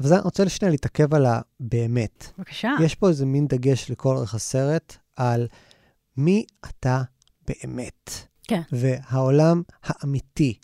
אבל 0.00 0.08
זה, 0.08 0.14
אני 0.14 0.22
רוצה 0.22 0.48
שנייה 0.48 0.70
להתעכב 0.70 1.14
על 1.14 1.26
הבאמת. 1.26 2.32
בבקשה. 2.38 2.70
יש 2.84 2.94
פה 2.94 3.08
איזה 3.08 3.26
מין 3.26 3.46
דגש 3.46 3.90
לכל 3.90 4.16
אורך 4.16 4.34
הסרט 4.34 4.96
על 5.16 5.46
מי 6.16 6.44
אתה 6.66 7.02
באמת. 7.50 8.10
כן. 8.44 8.60
והעולם 8.72 9.62
האמיתי. 9.82 10.58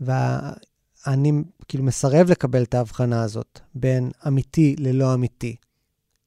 ואני 0.00 1.32
כאילו 1.68 1.84
מסרב 1.84 2.30
לקבל 2.30 2.62
את 2.62 2.74
ההבחנה 2.74 3.22
הזאת 3.22 3.60
בין 3.74 4.10
אמיתי 4.26 4.76
ללא 4.78 5.14
אמיתי. 5.14 5.56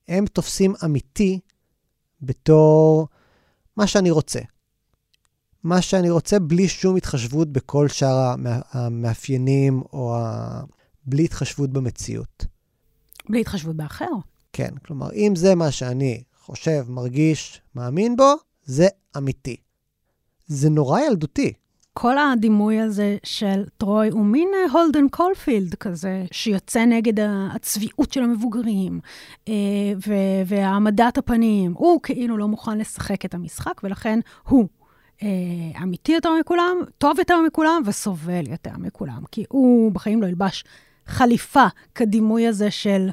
הם 0.07 0.25
תופסים 0.25 0.73
אמיתי 0.86 1.39
בתור 2.21 3.07
מה 3.77 3.88
שאני 3.88 4.11
רוצה. 4.11 4.39
מה 5.63 5.81
שאני 5.81 6.09
רוצה 6.09 6.39
בלי 6.39 6.67
שום 6.67 6.95
התחשבות 6.95 7.51
בכל 7.51 7.88
שאר 7.88 8.17
המא- 8.17 8.61
המאפיינים 8.71 9.83
או 9.93 10.15
ה... 10.15 10.61
בלי 11.05 11.25
התחשבות 11.25 11.69
במציאות. 11.69 12.45
בלי 13.29 13.41
התחשבות 13.41 13.75
באחר. 13.75 14.05
כן, 14.53 14.77
כלומר, 14.86 15.13
אם 15.13 15.33
זה 15.36 15.55
מה 15.55 15.71
שאני 15.71 16.23
חושב, 16.41 16.86
מרגיש, 16.89 17.61
מאמין 17.75 18.15
בו, 18.15 18.33
זה 18.65 18.88
אמיתי. 19.17 19.55
זה 20.48 20.70
נורא 20.70 21.00
ילדותי. 21.00 21.54
כל 21.93 22.18
הדימוי 22.18 22.80
הזה 22.80 23.18
של 23.24 23.64
טרוי 23.78 24.10
הוא 24.10 24.26
מין 24.26 24.50
אה, 24.54 24.72
הולדן 24.80 25.10
קולפילד 25.10 25.76
כזה, 25.76 26.26
שיוצא 26.32 26.86
נגד 26.86 27.14
הצביעות 27.52 28.14
של 28.14 28.24
המבוגרים 28.24 29.00
אה, 29.48 29.54
ו- 30.08 30.46
והעמדת 30.46 31.18
הפנים. 31.18 31.74
הוא 31.74 32.02
כאילו 32.02 32.38
לא 32.38 32.48
מוכן 32.48 32.78
לשחק 32.78 33.26
את 33.26 33.34
המשחק, 33.34 33.82
ולכן 33.84 34.20
הוא 34.48 34.68
אה, 35.24 35.28
אמיתי 35.84 36.12
יותר 36.12 36.30
מכולם, 36.39 36.78
טוב 36.98 37.20
יותר 37.20 37.41
מכולם 37.41 37.82
וסובל 37.86 38.48
יותר 38.48 38.78
מכולם. 38.78 39.24
כי 39.32 39.46
הוא 39.50 39.91
בחיים 39.91 40.22
לא 40.22 40.28
ילבש 40.28 40.64
חליפה 41.08 41.66
כדימוי 41.96 42.48
הזה 42.48 42.72
של 42.72 43.10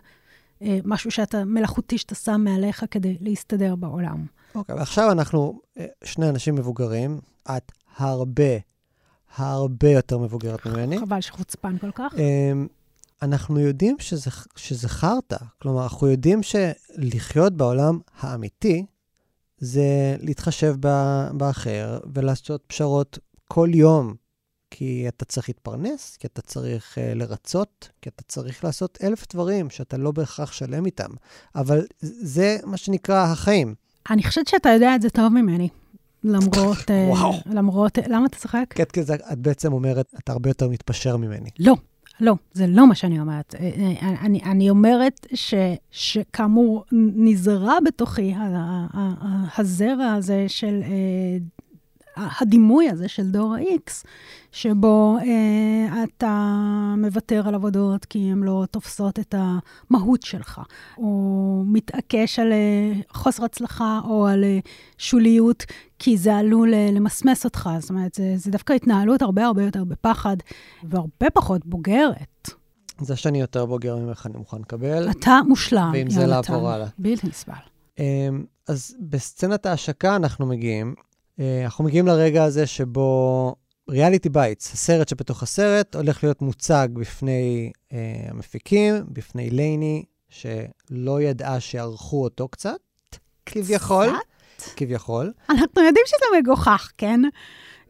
משהו 0.84 1.10
שאתה, 1.10 1.44
מלאכותי 1.44 1.98
שאתה 1.98 2.14
שם 2.14 2.40
מעליך 2.44 2.84
כדי 2.90 3.16
להסתדר 3.20 3.76
בעולם. 3.76 4.26
אוקיי, 4.54 4.74
ועכשיו 4.74 5.12
אנחנו 5.12 5.60
אה, 5.78 5.86
שני 6.04 6.28
אנשים 6.28 6.54
מבוגרים. 6.54 7.20
את 7.56 7.72
הרבה, 7.96 8.52
הרבה 9.36 9.90
יותר 9.90 10.18
מבוגרת 10.18 10.66
ממני. 10.66 10.98
חבל 10.98 11.20
שחוצפן 11.20 11.78
כל 11.78 11.90
כך. 11.94 12.14
אמ, 12.18 12.66
אנחנו 13.22 13.60
יודעים 13.60 13.96
שזה, 13.98 14.30
שזה 14.56 14.88
חרטא. 14.88 15.36
כלומר, 15.62 15.82
אנחנו 15.82 16.08
יודעים 16.08 16.40
שלחיות 16.42 17.56
בעולם 17.56 17.98
האמיתי 18.20 18.86
זה 19.58 20.16
להתחשב 20.20 20.74
ב- 20.80 21.28
באחר 21.32 21.98
ולעשות 22.14 22.64
פשרות 22.66 23.18
כל 23.48 23.68
יום. 23.74 24.14
כי 24.74 25.08
אתה 25.08 25.24
צריך 25.24 25.48
להתפרנס, 25.48 26.16
כי 26.16 26.26
אתה 26.26 26.42
צריך 26.42 26.98
uh, 26.98 27.14
לרצות, 27.14 27.88
כי 28.02 28.08
אתה 28.08 28.22
צריך 28.22 28.64
לעשות 28.64 28.98
אלף 29.02 29.32
דברים 29.32 29.70
שאתה 29.70 29.96
לא 29.96 30.10
בהכרח 30.10 30.52
שלם 30.52 30.86
איתם. 30.86 31.10
אבל 31.54 31.86
זה 32.00 32.58
מה 32.64 32.76
שנקרא 32.76 33.24
החיים. 33.24 33.74
אני 34.10 34.22
חושבת 34.22 34.46
שאתה 34.46 34.68
יודע 34.68 34.94
את 34.94 35.02
זה 35.02 35.10
טוב 35.10 35.32
ממני. 35.32 35.68
למרות... 36.24 36.90
אה, 36.90 37.08
וואו. 37.08 37.32
למרות... 37.46 37.98
למה 38.08 38.26
אתה 38.26 38.38
צוחק? 38.38 38.64
קטקי, 38.68 39.00
את 39.32 39.38
בעצם 39.38 39.72
אומרת, 39.72 40.14
אתה 40.18 40.32
הרבה 40.32 40.50
יותר 40.50 40.68
מתפשר 40.68 41.16
ממני. 41.16 41.50
לא, 41.58 41.74
לא, 42.20 42.34
זה 42.52 42.66
לא 42.66 42.88
מה 42.88 42.94
שאני 42.94 43.20
אומרת. 43.20 43.54
אה, 43.60 43.70
אה, 43.76 44.08
אני, 44.20 44.42
אני 44.44 44.70
אומרת 44.70 45.26
ש, 45.34 45.54
שכאמור, 45.90 46.84
נזרע 46.92 47.78
בתוכי 47.86 48.34
הזרע 49.58 50.12
הזה 50.12 50.44
של... 50.48 50.82
הדימוי 52.16 52.88
הזה 52.88 53.08
של 53.08 53.30
דור 53.30 53.54
ה-X, 53.54 54.04
שבו 54.52 55.16
אה, 55.18 56.04
אתה 56.04 56.94
מוותר 56.98 57.48
על 57.48 57.54
עבודות 57.54 58.04
כי 58.04 58.18
הן 58.18 58.42
לא 58.42 58.64
תופסות 58.70 59.18
את 59.18 59.34
המהות 59.38 60.22
שלך, 60.22 60.60
או 60.98 61.62
מתעקש 61.66 62.38
על 62.38 62.52
אה, 62.52 62.92
חוסר 63.10 63.44
הצלחה 63.44 64.00
או 64.04 64.26
על 64.26 64.44
אה, 64.44 64.58
שוליות, 64.98 65.64
כי 65.98 66.16
זה 66.16 66.36
עלול 66.36 66.74
אה, 66.74 66.88
למסמס 66.92 67.44
אותך. 67.44 67.70
זאת 67.78 67.90
אומרת, 67.90 68.14
זה, 68.14 68.34
זה 68.36 68.50
דווקא 68.50 68.72
התנהלות 68.72 69.22
הרבה 69.22 69.46
הרבה 69.46 69.62
יותר 69.62 69.84
בפחד, 69.84 70.36
והרבה 70.84 71.30
פחות 71.34 71.66
בוגרת. 71.66 72.50
זה 73.00 73.16
שאני 73.16 73.40
יותר 73.40 73.66
בוגר 73.66 73.96
ממך, 73.96 74.26
אני 74.26 74.38
מוכן 74.38 74.58
לקבל. 74.60 75.10
אתה 75.10 75.40
מושלם, 75.48 75.90
ועם 75.94 76.10
זה. 76.10 76.26
לעבור 76.26 76.70
הלאה. 76.70 76.86
בלתי 76.98 77.26
נסבל. 77.26 77.54
אמ, 77.98 78.44
אז 78.68 78.96
בסצנת 79.00 79.66
ההשקה 79.66 80.16
אנחנו 80.16 80.46
מגיעים, 80.46 80.94
אנחנו 81.40 81.84
מגיעים 81.84 82.06
לרגע 82.06 82.44
הזה 82.44 82.66
שבו 82.66 83.54
Reality 83.90 84.28
Bites, 84.28 84.72
הסרט 84.72 85.08
שבתוך 85.08 85.42
הסרט, 85.42 85.96
הולך 85.96 86.24
להיות 86.24 86.42
מוצג 86.42 86.88
בפני 86.92 87.72
אה, 87.92 87.98
המפיקים, 88.28 88.94
בפני 89.08 89.50
לייני, 89.50 90.04
שלא 90.28 91.20
ידעה 91.22 91.60
שערכו 91.60 92.22
אותו 92.24 92.48
קצת, 92.48 92.76
כביכול. 93.46 94.06
קצת? 94.56 94.68
כביכול. 94.76 95.32
אנחנו 95.50 95.82
יודעים 95.82 96.04
שזה 96.06 96.24
מגוחך, 96.38 96.90
כן? 96.98 97.20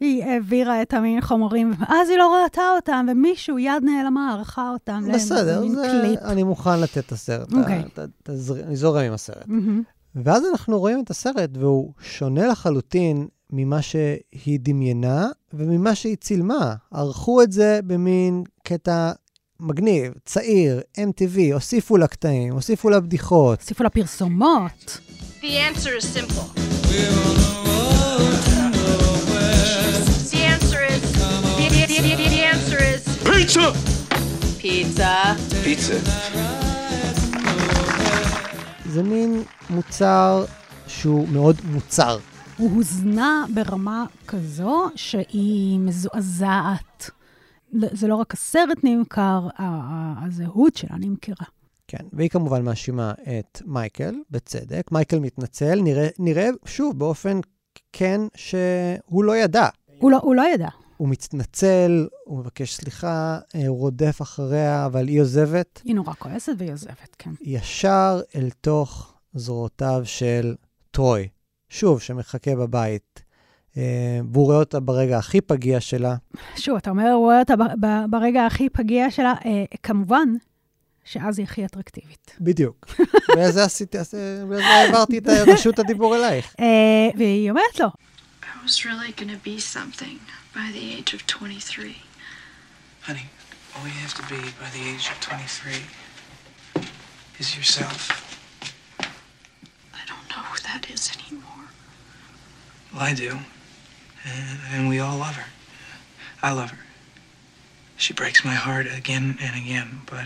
היא 0.00 0.24
העבירה 0.24 0.82
את 0.82 0.94
המין 0.94 1.20
חומרים, 1.20 1.72
ואז 1.80 2.08
היא 2.10 2.18
לא 2.18 2.42
ראתה 2.44 2.62
אותם, 2.76 3.06
ומישהו, 3.10 3.58
יד 3.58 3.82
נעלמה, 3.84 4.32
ערכה 4.34 4.70
אותם. 4.70 5.02
בסדר, 5.14 5.68
זה, 5.68 5.86
קליפ. 6.02 6.20
אני 6.20 6.42
מוכן 6.42 6.80
לתת 6.80 6.98
את 6.98 7.12
הסרט. 7.12 7.52
אוקיי. 7.52 7.82
תזר- 8.22 8.62
אני 8.66 8.76
זורם 8.76 9.04
עם 9.04 9.12
הסרט. 9.12 9.46
מהמם. 9.46 9.82
ואז 10.16 10.42
אנחנו 10.52 10.78
רואים 10.78 11.02
את 11.04 11.10
הסרט, 11.10 11.50
והוא 11.54 11.92
שונה 12.00 12.46
לחלוטין 12.46 13.28
ממה 13.50 13.82
שהיא 13.82 14.58
דמיינה 14.60 15.28
וממה 15.52 15.94
שהיא 15.94 16.16
צילמה. 16.16 16.74
ערכו 16.90 17.42
את 17.42 17.52
זה 17.52 17.80
במין 17.86 18.44
קטע 18.62 19.12
מגניב, 19.60 20.12
צעיר, 20.24 20.80
MTV, 20.98 21.54
הוסיפו 21.54 21.96
לה 21.96 22.06
קטעים, 22.06 22.52
הוסיפו 22.52 22.90
לה 22.90 23.00
בדיחות. 23.00 23.60
הוסיפו 23.60 23.82
לה 23.82 23.90
פרסומות. 23.90 24.98
The 25.40 25.44
answer 25.44 25.92
is 25.98 26.06
simple. 26.18 26.46
The 30.32 30.42
answer 30.54 30.80
is. 30.92 31.02
The, 31.58 31.66
the, 31.74 31.82
the, 31.90 32.14
the, 32.20 32.28
the 32.34 32.42
answer 32.52 32.80
is. 32.92 33.02
Pizza. 34.62 35.36
Pizza. 35.64 36.71
זה 38.86 39.02
מין 39.02 39.42
מוצר 39.70 40.44
שהוא 40.86 41.28
מאוד 41.28 41.56
מוצר. 41.72 42.18
הוא 42.58 42.70
הוזנה 42.70 43.44
ברמה 43.54 44.04
כזו 44.26 44.88
שהיא 44.94 45.78
מזועזעת. 45.78 47.10
ל- 47.72 47.96
זה 47.96 48.06
לא 48.08 48.14
רק 48.16 48.34
הסרט 48.34 48.78
נמכר, 48.82 49.48
הזהות 49.58 50.76
שלה 50.76 50.96
נמכרה. 50.98 51.46
כן, 51.88 52.04
והיא 52.12 52.30
כמובן 52.30 52.64
מאשימה 52.64 53.12
את 53.38 53.62
מייקל, 53.66 54.14
בצדק. 54.30 54.92
מייקל 54.92 55.18
מתנצל, 55.18 55.80
נראה, 55.80 56.08
נראה 56.18 56.48
שוב 56.66 56.98
באופן 56.98 57.40
כן 57.92 58.20
שהוא 58.36 59.24
לא 59.24 59.36
ידע. 59.36 59.68
הוא 59.98 60.10
לא, 60.10 60.18
הוא 60.22 60.34
לא 60.34 60.42
ידע. 60.54 60.68
הוא 60.96 61.08
מתנצל, 61.08 62.08
הוא 62.24 62.38
מבקש 62.38 62.74
סליחה, 62.74 63.38
אה, 63.54 63.66
הוא 63.66 63.78
רודף 63.78 64.22
אחריה, 64.22 64.86
אבל 64.86 65.08
היא 65.08 65.20
עוזבת 65.20 65.82
היא 65.84 65.94
נורא 65.94 66.12
כועסת 66.18 66.52
והיא 66.58 66.72
עוזבת, 66.72 67.16
כן. 67.18 67.30
ישר 67.40 68.20
אל 68.36 68.50
תוך 68.60 69.14
זרועותיו 69.34 70.02
של 70.04 70.54
טרוי. 70.90 71.28
שוב, 71.68 72.00
שמחכה 72.00 72.56
בבית. 72.56 73.22
אה, 73.76 74.20
והוא 74.32 74.44
רואה 74.44 74.56
אותה 74.56 74.80
ברגע 74.80 75.18
הכי 75.18 75.40
פגיע 75.40 75.80
שלה. 75.80 76.14
שוב, 76.56 76.76
אתה 76.76 76.90
אומר, 76.90 77.10
הוא 77.10 77.24
רואה 77.24 77.38
אותה 77.38 77.54
ברגע 78.10 78.46
הכי 78.46 78.68
פגיע 78.68 79.10
שלה, 79.10 79.34
אה, 79.44 79.64
כמובן 79.82 80.28
שאז 81.04 81.38
היא 81.38 81.44
הכי 81.44 81.64
אטרקטיבית. 81.64 82.36
בדיוק. 82.40 82.86
אה, 83.38 83.48
וזה 83.48 83.64
העברתי 84.64 85.18
את 85.18 85.26
רשות 85.26 85.78
הדיבור 85.78 86.16
אלייך. 86.16 86.54
והיא 87.16 87.50
אומרת 87.50 87.80
לו, 87.80 87.88
was 88.63 88.85
really 88.85 89.11
gonna 89.11 89.37
be 89.37 89.59
something 89.59 90.19
by 90.53 90.69
the 90.73 90.93
age 90.95 91.13
of 91.13 91.25
23. 91.27 91.95
Honey, 93.01 93.25
all 93.75 93.83
you 93.85 93.93
have 94.05 94.13
to 94.15 94.23
be 94.23 94.41
by 94.59 94.69
the 94.73 94.81
age 94.89 95.09
of 95.09 95.19
23 95.21 95.73
is 97.39 97.55
yourself. 97.55 97.99
I 99.93 100.03
don't 100.05 100.27
know 100.29 100.43
who 100.43 100.59
that 100.63 100.89
is 100.89 101.11
anymore. 101.17 101.67
Well, 102.93 103.03
I 103.03 103.13
do. 103.13 103.37
And, 104.25 104.59
and 104.73 104.89
we 104.89 104.99
all 104.99 105.17
love 105.17 105.35
her. 105.35 105.45
I 106.43 106.51
love 106.51 106.71
her. 106.71 106.79
She 107.95 108.13
breaks 108.13 108.43
my 108.45 108.53
heart 108.53 108.87
again 108.97 109.37
and 109.41 109.55
again, 109.55 110.01
but, 110.05 110.25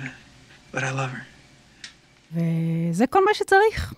but 0.72 0.84
I 0.84 0.92
love 0.92 1.12
her. 1.12 1.26
וזה 2.34 3.08
כל 3.08 3.26
מה 3.26 3.34
שצריך 3.34 3.94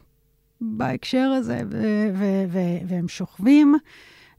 בהקשר 0.61 1.31
הזה, 1.37 1.57
ו- 1.71 2.09
ו- 2.19 2.45
ו- 2.49 2.79
והם 2.87 3.07
שוכבים, 3.07 3.75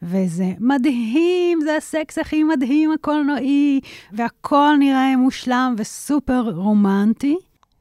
וזה 0.03 0.51
מדהים, 0.59 1.59
זה 1.63 1.75
הסקס 1.77 2.17
הכי 2.17 2.43
מדהים 2.43 2.91
הקולנועי, 2.91 3.79
והכל 4.13 4.73
נראה 4.79 5.17
מושלם 5.17 5.75
וסופר 5.77 6.49
רומנטי. 6.55 7.35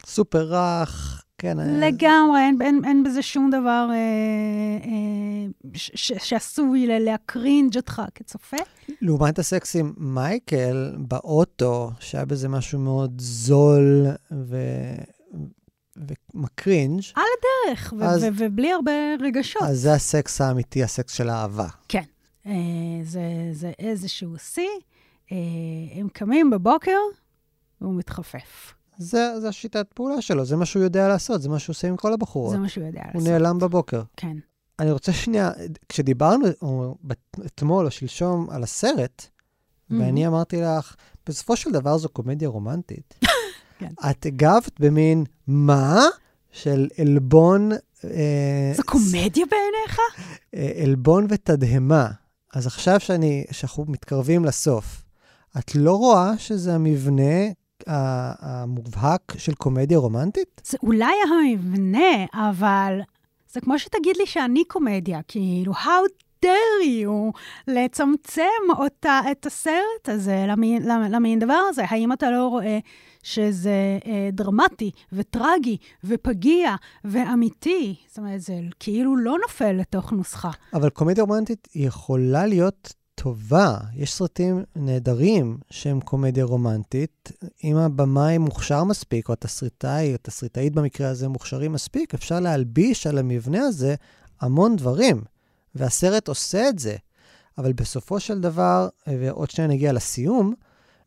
סופר 0.06 0.54
רך, 0.54 1.22
כן. 1.38 1.60
אה, 1.60 1.64
לגמרי, 1.66 2.40
אין, 2.40 2.58
אין, 2.60 2.80
אין 2.84 3.02
בזה 3.02 3.22
שום 3.22 3.50
דבר 3.50 3.88
אה, 3.90 3.94
אה, 3.94 5.50
ש- 5.74 5.90
ש- 5.94 6.28
שעשוי 6.28 6.86
להקרינג' 6.86 7.76
אותך 7.76 8.02
כצופה. 8.14 8.56
לעומת 9.00 9.38
הסקס 9.38 9.76
עם 9.76 9.92
מייקל 9.96 10.92
באוטו, 10.98 11.90
שהיה 12.00 12.24
בזה 12.24 12.48
משהו 12.48 12.78
מאוד 12.78 13.12
זול 13.20 14.06
ו... 14.32 14.56
ומקרינג', 16.34 17.02
על 17.14 17.22
הדרך, 17.38 17.92
אז- 18.02 18.22
ו- 18.22 18.28
ובלי 18.36 18.72
הרבה 18.72 18.92
רגשות. 19.20 19.62
אז 19.62 19.80
זה 19.80 19.92
הסקס 19.92 20.40
האמיתי, 20.40 20.82
הסקס 20.82 21.12
של 21.12 21.28
האהבה. 21.28 21.66
כן. 21.88 22.02
אה, 22.46 22.52
זה, 23.02 23.20
זה 23.52 23.72
איזשהו 23.78 24.38
שיא. 24.38 24.62
אה, 25.32 25.36
הם 25.94 26.08
קמים 26.08 26.50
בבוקר, 26.50 26.98
והוא 27.80 27.94
מתחפף. 27.94 28.74
זה, 28.98 29.40
זה 29.40 29.48
השיטת 29.48 29.86
פעולה 29.94 30.22
שלו, 30.22 30.44
זה 30.44 30.56
מה 30.56 30.66
שהוא 30.66 30.82
יודע 30.82 31.08
לעשות, 31.08 31.42
זה 31.42 31.48
מה 31.48 31.58
שהוא 31.58 31.72
עושה 31.74 31.88
עם 31.88 31.96
כל 31.96 32.12
הבחורות. 32.12 32.50
זה 32.50 32.58
מה 32.58 32.68
שהוא 32.68 32.86
יודע 32.86 33.00
הוא 33.00 33.10
לעשות. 33.22 33.28
נעלם 33.28 33.58
בבוקר. 33.58 34.02
כן. 34.16 34.36
אני 34.78 34.90
רוצה 34.90 35.12
שנייה, 35.12 35.50
כשדיברנו 35.88 36.46
או, 36.62 36.96
אתמול 37.46 37.86
או 37.86 37.90
שלשום 37.90 38.50
על 38.50 38.62
הסרט, 38.62 39.26
ואני 39.90 40.26
אמרתי 40.26 40.60
לך, 40.60 40.94
בסופו 41.26 41.56
של 41.56 41.70
דבר 41.72 41.98
זו 41.98 42.08
קומדיה 42.08 42.48
רומנטית. 42.48 43.14
כן. 43.78 43.88
את 44.10 44.26
הגבת 44.26 44.80
במין, 44.80 45.24
מה? 45.46 46.00
של 46.52 46.88
עלבון... 46.98 47.72
אה, 48.04 48.72
זו 48.74 48.82
קומדיה 48.86 49.44
בעיניך? 49.50 49.98
אה, 50.54 50.82
עלבון 50.84 51.26
ותדהמה. 51.28 52.08
אז 52.54 52.66
עכשיו 52.66 53.00
שאני, 53.00 53.44
שאנחנו 53.50 53.84
מתקרבים 53.88 54.44
לסוף, 54.44 55.02
את 55.58 55.74
לא 55.74 55.92
רואה 55.92 56.38
שזה 56.38 56.74
המבנה 56.74 57.32
המובהק 57.86 59.34
של 59.38 59.54
קומדיה 59.54 59.98
רומנטית? 59.98 60.62
זה 60.66 60.78
אולי 60.82 61.14
המבנה, 61.30 62.24
אבל 62.34 63.00
זה 63.52 63.60
כמו 63.60 63.78
שתגיד 63.78 64.16
לי 64.16 64.26
שאני 64.26 64.64
קומדיה, 64.64 65.20
כאילו, 65.28 65.72
how 65.72 66.08
dare 66.44 66.84
you 66.84 67.38
לצמצם 67.68 68.42
אותה, 68.78 69.20
את 69.30 69.46
הסרט 69.46 70.08
הזה 70.08 70.44
למין, 70.48 70.82
למ- 70.82 71.10
למין 71.10 71.38
דבר 71.38 71.60
הזה? 71.68 71.82
האם 71.88 72.12
אתה 72.12 72.30
לא 72.30 72.46
רואה 72.48 72.78
שזה 73.32 73.98
אה, 74.06 74.28
דרמטי 74.32 74.90
וטרגי 75.12 75.76
ופגיע 76.04 76.74
ואמיתי? 77.04 77.94
זאת 78.08 78.18
אומרת, 78.18 78.40
זה 78.40 78.60
כאילו 78.80 79.16
לא 79.16 79.36
נופל 79.42 79.72
לתוך 79.72 80.12
נוסחה. 80.12 80.50
אבל 80.74 80.90
קומדיה 80.90 81.24
רומנטית 81.24 81.68
יכולה 81.74 82.46
להיות 82.46 82.94
טובה. 83.14 83.76
יש 83.94 84.12
סרטים 84.12 84.64
נהדרים 84.76 85.58
שהם 85.70 86.00
קומדיה 86.00 86.44
רומנטית. 86.44 87.32
אם 87.64 87.76
הבמאי 87.76 88.38
מוכשר 88.38 88.84
מספיק, 88.84 89.28
או 89.28 89.32
התסריטאי, 89.32 90.10
או 90.10 90.14
התסריטאית 90.14 90.72
במקרה 90.72 91.08
הזה 91.08 91.28
מוכשרים 91.28 91.72
מספיק, 91.72 92.14
אפשר 92.14 92.40
להלביש 92.40 93.06
על 93.06 93.18
המבנה 93.18 93.60
הזה 93.60 93.94
המון 94.40 94.76
דברים. 94.76 95.22
והסרט 95.74 96.28
עושה 96.28 96.68
את 96.68 96.78
זה. 96.78 96.96
אבל 97.58 97.72
בסופו 97.72 98.20
של 98.20 98.40
דבר, 98.40 98.88
ועוד 99.06 99.50
שניה 99.50 99.68
נגיע 99.68 99.92
לסיום, 99.92 100.54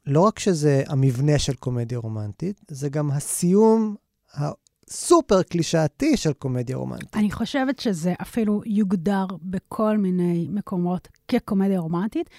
לא 0.06 0.22
רק 0.22 0.40
שזה 0.40 0.84
המבנה 0.88 1.40
של 1.40 1.54
קומדיה 1.54 1.98
רומנטית, 1.98 2.62
זה 2.68 2.90
גם 2.90 3.12
הסיום 3.12 3.96
הסופר 4.34 5.44
קלישאתי 5.44 6.18
של 6.18 6.34
קומדיה 6.34 6.78
רומנטית. 6.78 7.16
אני 7.16 7.32
חושבת 7.32 7.80
שזה 7.80 8.14
אפילו 8.22 8.62
יוגדר 8.66 9.26
בכל 9.42 9.98
מיני 9.98 10.48
מקומות 10.50 11.08
כקומדיה 11.28 11.80
רומנטית, 11.80 12.30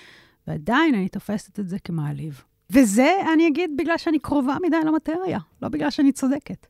ועדיין 0.47 0.95
אני 0.95 1.09
תופסת 1.09 1.61
את 1.61 1.69
זה 1.69 1.79
כמעליב. 1.79 2.43
וזה, 2.71 3.13
אני 3.35 3.49
אגיד, 3.49 3.71
בגלל 3.79 3.99
שאני 3.99 4.19
קרובה 4.19 4.57
מדי 4.67 4.77
למטריה, 4.87 5.39
לא 5.63 5.69
בגלל 5.69 5.91
שאני 5.91 6.13
צודקת. 6.13 6.67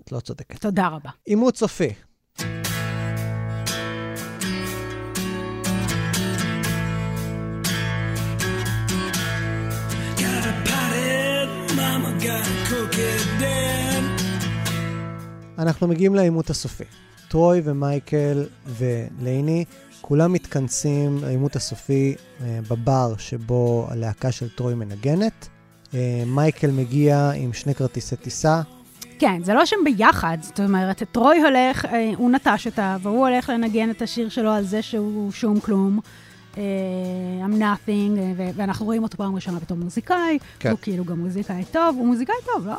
את 0.00 0.12
לא 0.12 0.20
צודקת. 0.20 0.60
תודה 0.60 0.88
רבה. 0.88 1.10
עימות 1.24 1.56
סופי. 1.56 1.88
אנחנו 15.58 15.88
מגיעים 15.88 16.14
לעימות 16.14 16.50
הסופי. 16.50 16.84
טרוי 17.28 17.60
ומייקל 17.64 18.44
ולייני, 18.66 19.64
כולם 20.00 20.32
מתכנסים 20.32 21.18
לעימות 21.22 21.56
הסופי 21.56 22.14
אה, 22.40 22.58
בבר 22.70 23.14
שבו 23.18 23.86
הלהקה 23.90 24.32
של 24.32 24.48
טרוי 24.48 24.74
מנגנת. 24.74 25.48
אה, 25.94 26.22
מייקל 26.26 26.70
מגיע 26.70 27.30
עם 27.34 27.52
שני 27.52 27.74
כרטיסי 27.74 28.16
טיסה. 28.16 28.60
כן, 29.18 29.42
זה 29.42 29.54
לא 29.54 29.66
שהם 29.66 29.78
ביחד, 29.84 30.38
זאת 30.40 30.60
אומרת, 30.60 31.02
טרוי 31.12 31.42
הולך, 31.42 31.84
אה, 31.84 32.12
הוא 32.16 32.30
נטש 32.30 32.66
אותה, 32.66 32.96
והוא 33.02 33.26
הולך 33.26 33.48
לנגן 33.48 33.90
את 33.90 34.02
השיר 34.02 34.28
שלו 34.28 34.50
על 34.50 34.64
זה 34.64 34.82
שהוא 34.82 35.32
שום 35.32 35.60
כלום. 35.60 36.00
אה, 36.56 36.62
I'm 37.46 37.58
nothing, 37.60 38.18
אה, 38.18 38.32
ו- 38.36 38.50
ואנחנו 38.54 38.86
רואים 38.86 39.02
אותו 39.02 39.16
פעם 39.16 39.34
ראשונה 39.34 39.58
בתור 39.58 39.76
מוזיקאי, 39.76 40.38
כן. 40.58 40.70
הוא 40.70 40.78
כאילו 40.82 41.04
גם 41.04 41.18
מוזיקאי 41.18 41.64
טוב, 41.72 41.96
הוא 41.98 42.06
מוזיקאי 42.06 42.34
טוב, 42.54 42.66
לא? 42.66 42.76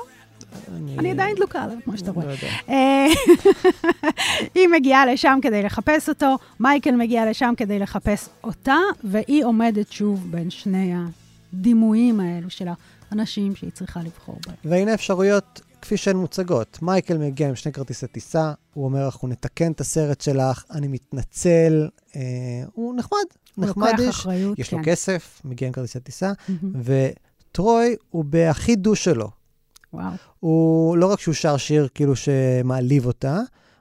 אני 1.00 1.12
עדיין 1.12 1.36
דלוקה 1.36 1.64
עליו, 1.64 1.78
כמו 1.86 1.98
שאתה 1.98 2.12
רואה. 2.12 2.26
לא 2.26 2.32
יודע. 2.32 2.48
אה, 2.70 3.08
היא 4.56 4.68
מגיעה 4.68 5.06
לשם 5.06 5.40
כדי 5.42 5.64
לחפש 5.64 6.10
אותו, 6.10 6.38
מייקל 6.60 6.92
מגיע 6.96 7.30
לשם 7.30 7.54
כדי 7.58 7.80
לחפש 7.80 8.30
אותה, 8.44 8.78
והיא 9.04 9.46
עומדת 9.46 9.92
שוב 9.92 10.28
בין 10.32 10.50
שני 10.50 10.94
הדימויים 11.54 12.20
האלו 12.20 12.50
של 12.50 12.68
האנשים 13.12 13.56
שהיא 13.56 13.72
צריכה 13.72 14.00
לבחור 14.00 14.40
בהם. 14.48 14.56
והנה 14.66 14.94
אפשרויות 14.94 15.62
כפי 15.86 15.98
שהן 15.98 16.18
מוצגות. 16.18 16.82
מייקל 16.82 17.18
מגיע 17.18 17.50
עם 17.50 17.56
שני 17.56 17.72
כרטיסי 17.72 18.08
טיסה, 18.08 18.54
הוא 18.74 18.86
אומר, 18.86 19.06
אנחנו 19.06 19.28
נתקן 19.28 19.72
את 19.72 19.82
הסרט 19.82 20.22
שלך, 20.22 20.64
אני 20.72 20.88
מתנצל. 20.88 21.90
אה, 22.16 22.22
הוא 22.74 22.96
נחמד, 22.96 23.20
הוא 23.56 23.66
נחמד 23.66 23.94
איש, 24.00 24.10
אחריות, 24.10 24.60
יש 24.60 24.72
לו 24.72 24.78
כן. 24.78 24.84
כסף, 24.92 25.42
מגיע 25.44 25.68
עם 25.68 25.74
כרטיסי 25.74 26.00
טיסה, 26.00 26.32
מהמם. 26.48 26.82
וטרוי 26.84 27.96
הוא 28.10 28.26
בהכי 28.26 28.76
דו 28.76 28.96
שלו. 28.96 29.30
וואו. 29.94 30.12
הוא 30.40 30.98
לא 30.98 31.12
רק 31.12 31.20
שהוא 31.20 31.34
שר 31.34 31.58
שיר 31.58 31.88
כאילו 31.94 32.16
שמעליב 32.16 33.06
אותה, 33.06 33.40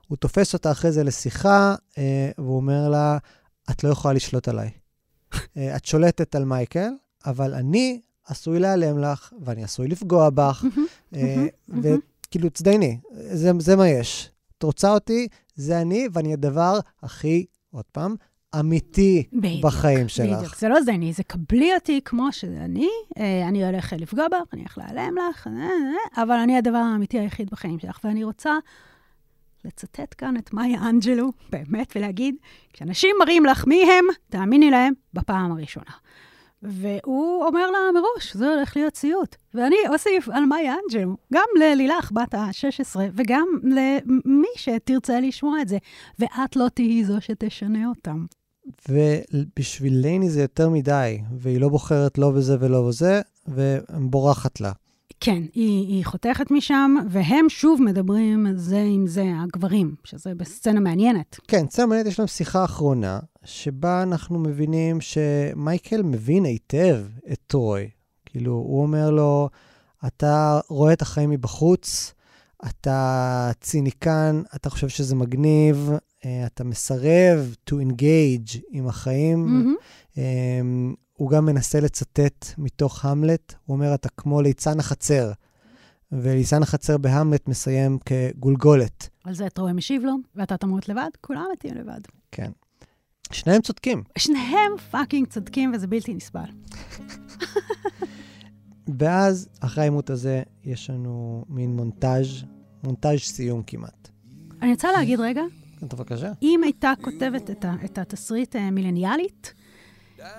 הוא 0.09 0.17
תופס 0.17 0.55
אותה 0.55 0.71
אחרי 0.71 0.93
זה 0.93 1.05
לשיחה, 1.05 1.75
אה, 1.99 2.31
והוא 2.39 2.57
אומר 2.57 2.89
לה, 2.89 3.19
את 3.71 3.85
לא 3.85 3.89
יכולה 3.89 4.15
לשלוט 4.15 4.49
עליי. 4.49 4.71
אה, 5.57 5.77
את 5.77 5.85
שולטת 5.85 6.35
על 6.35 6.45
מייקל, 6.45 6.91
אבל 7.27 7.55
אני 7.55 8.01
עשוי 8.27 8.61
להיעלם 8.61 8.99
לך, 8.99 9.33
ואני 9.45 9.65
עשוי 9.65 9.89
לפגוע 9.89 10.31
בך, 10.31 10.65
וכאילו, 11.69 12.49
תזדייני, 12.53 12.99
זה, 13.12 13.51
זה 13.59 13.77
מה 13.77 13.89
יש. 13.89 14.31
את 14.59 14.62
רוצה 14.62 14.95
אותי, 14.95 15.29
זה 15.55 15.81
אני, 15.81 16.09
ואני 16.12 16.33
הדבר 16.33 16.79
הכי, 17.03 17.47
עוד 17.71 17.85
פעם, 17.93 18.15
אמיתי 18.61 19.27
בדיוק, 19.33 19.65
בחיים 19.65 20.09
שלך. 20.09 20.39
בדיוק, 20.39 20.57
זה 20.57 20.69
לא 20.69 20.83
זני, 20.83 21.12
זה 21.12 21.23
קבלי 21.23 21.75
אותי 21.75 22.01
כמו 22.05 22.33
שאני, 22.33 22.89
אה, 23.19 23.49
אני 23.49 23.67
הולך 23.67 23.93
לפגוע 23.93 24.29
בך, 24.29 24.53
אני 24.53 24.61
הולך 24.61 24.79
להיעלם 24.79 25.15
לך, 25.31 25.47
אה, 25.47 25.53
אה, 25.53 26.23
אבל 26.23 26.35
אני 26.35 26.59
הדבר 26.59 26.79
האמיתי 26.79 27.19
היחיד 27.19 27.51
בחיים 27.51 27.79
שלך, 27.79 27.99
ואני 28.05 28.25
רוצה 28.25 28.53
לצטט 29.65 30.15
כאן 30.19 30.37
את 30.37 30.53
מאיה 30.53 30.89
אנג'לו, 30.89 31.33
באמת, 31.51 31.93
ולהגיד, 31.97 32.35
כשאנשים 32.73 33.17
מראים 33.21 33.45
לך 33.45 33.67
מי 33.67 33.83
הם, 33.83 34.05
תאמיני 34.29 34.71
להם 34.71 34.93
בפעם 35.15 35.53
הראשונה. 35.53 35.93
והוא 36.65 37.45
אומר 37.47 37.71
לה 37.71 37.79
מראש, 37.95 38.37
זה 38.37 38.55
הולך 38.55 38.77
להיות 38.77 38.97
סיוט. 38.97 39.37
ואני 39.55 39.77
אוסיף 39.89 40.29
על 40.29 40.45
מאיה 40.45 40.75
אנג'לו, 40.85 41.17
גם 41.35 41.47
ללילך, 41.61 42.12
בת 42.12 42.35
ה-16, 42.35 42.97
וגם 43.15 43.47
למי 43.62 44.49
שתרצה 44.57 45.21
לשמוע 45.21 45.62
את 45.62 45.69
זה, 45.69 45.79
ואת 46.19 46.57
לא 46.57 46.69
תהיי 46.75 47.05
זו 47.05 47.21
שתשנה 47.21 47.89
אותם. 47.89 48.27
ובשביל 48.89 49.95
לייני 49.95 50.31
זה 50.31 50.43
יותר 50.43 50.69
מדי, 50.69 51.21
והיא 51.39 51.61
לא 51.61 51.69
בוחרת 51.69 52.19
לא 52.19 52.31
בזה 52.31 52.57
ולא 52.61 52.89
בזה, 52.89 53.21
ובורחת 53.49 54.61
לה. 54.61 54.73
כן, 55.25 55.43
היא, 55.55 55.89
היא 55.89 56.05
חותכת 56.05 56.51
משם, 56.51 56.95
והם 57.11 57.49
שוב 57.49 57.83
מדברים 57.83 58.47
זה 58.57 58.85
עם 58.89 59.07
זה, 59.07 59.25
הגברים, 59.43 59.95
שזה 60.05 60.35
בסצנה 60.35 60.81
מעניינת. 60.81 61.39
כן, 61.49 61.66
צמד 61.66 61.87
מעניינת, 61.87 62.07
יש 62.07 62.18
להם 62.18 62.29
שיחה 62.29 62.64
אחרונה, 62.64 63.18
שבה 63.45 64.03
אנחנו 64.03 64.39
מבינים 64.39 64.99
שמייקל 65.01 66.03
מבין 66.03 66.45
היטב 66.45 66.97
את 67.33 67.39
טרוי. 67.47 67.89
כאילו, 68.27 68.53
הוא 68.53 68.83
אומר 68.83 69.11
לו, 69.11 69.49
אתה 70.07 70.61
רואה 70.68 70.93
את 70.93 71.03
החיים 71.03 71.31
מבחוץ, 71.31 72.14
אתה 72.66 73.51
ציניקן, 73.61 74.43
אתה 74.55 74.70
חושב 74.70 74.89
שזה 74.89 75.14
מגניב, 75.14 75.91
אה, 76.25 76.47
אתה 76.47 76.64
מסרב 76.64 77.55
to 77.70 77.72
engage 77.72 78.59
עם 78.70 78.89
החיים. 78.89 79.47
מהמם. 79.47 80.95
הוא 81.17 81.31
גם 81.31 81.47
מנסה 81.47 81.81
לצטט 81.81 82.47
מתוך 82.59 83.05
המלט, 83.05 83.55
הוא 83.65 83.75
אומר, 83.77 83.95
אתה 83.95 84.09
כמו 84.09 84.43
ליצן 84.43 84.81
החצר. 84.81 85.33
וליצן 86.12 86.62
החצר 86.62 86.99
בהמלט 86.99 87.49
מסיים 87.49 87.99
כגולגולת. 88.05 89.09
על 89.25 89.35
זה 89.35 89.49
טרוי 89.49 89.73
משיב 89.73 90.05
לו, 90.05 90.15
ואתה 90.35 90.57
תמות 90.57 90.89
לבד, 90.89 91.11
כולם 91.21 91.45
מתים 91.53 91.75
לבד. 91.75 92.01
כן. 92.33 92.51
שניהם 93.33 93.62
צודקים. 93.62 94.03
שניהם 94.19 94.73
fucking 94.91 95.29
צודקים, 95.29 95.73
וזה 95.75 95.87
בלתי 95.87 96.15
נסבל. 96.15 96.45
ואז, 98.99 99.49
אחרי 99.61 99.83
העימות 99.83 100.11
הזה, 100.11 100.43
יש 100.65 100.91
לנו 100.91 101.45
מין 101.49 101.77
מונטאז', 101.77 102.45
מונטאז' 102.85 103.19
סיום 103.19 103.62
כמעט. 103.67 104.09
אני 104.62 104.71
רוצה 104.71 104.93
להגיד 104.93 105.21
רגע, 105.21 105.43
בבקשה. 105.83 106.33
אם 106.43 106.61
הייתה 106.62 106.93
כותבת 107.03 107.51
את, 107.51 107.65
ה, 107.65 107.75
את 107.85 107.99
התסריט 107.99 108.57
אה, 108.57 108.71
מילניאלית, 108.71 109.55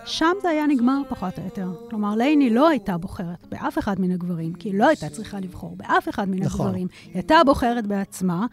שם 0.05 0.33
זה 0.41 0.49
היה 0.49 0.67
נגמר 0.67 1.01
פחות 1.09 1.39
או 1.39 1.43
יותר. 1.43 1.67
כלומר, 1.89 2.15
לייני 2.15 2.49
לא 2.49 2.67
הייתה 2.67 2.97
בוחרת 2.97 3.47
באף 3.49 3.77
אחד 3.77 3.99
מן 3.99 4.11
הגברים, 4.11 4.53
כי 4.53 4.69
היא 4.69 4.79
לא 4.79 4.87
הייתה 4.87 5.09
צריכה 5.09 5.39
לבחור 5.39 5.75
באף 5.77 6.09
אחד 6.09 6.29
מן 6.29 6.43
נכון. 6.43 6.65
הגברים. 6.65 6.87
היא 7.05 7.13
הייתה 7.13 7.35
בוחרת 7.45 7.87
בעצמה, 7.87 8.45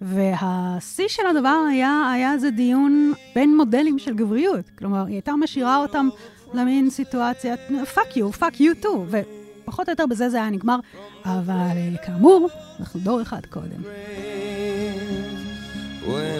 והשיא 0.00 1.08
של 1.08 1.22
הדבר 1.30 1.64
היה, 1.70 2.10
היה 2.14 2.32
איזה 2.32 2.50
דיון 2.50 3.12
בין 3.34 3.56
מודלים 3.56 3.98
של 3.98 4.14
גבריות. 4.14 4.70
כלומר, 4.78 5.06
היא 5.06 5.14
הייתה 5.14 5.32
משאירה 5.32 5.76
אותם 5.76 6.08
למין 6.54 6.90
סיטואציית 6.90 7.60
fuck 7.94 8.16
you, 8.16 8.40
fuck 8.40 8.56
you 8.56 8.84
too, 8.84 9.16
ופחות 9.64 9.88
או 9.88 9.92
יותר 9.92 10.06
בזה 10.06 10.28
זה 10.28 10.36
היה 10.36 10.50
נגמר. 10.50 10.78
אבל 11.24 11.96
כאמור, 12.06 12.48
אנחנו 12.80 13.00
דור 13.00 13.22
אחד 13.22 13.46
קודם. 13.46 13.82
when 16.06 16.39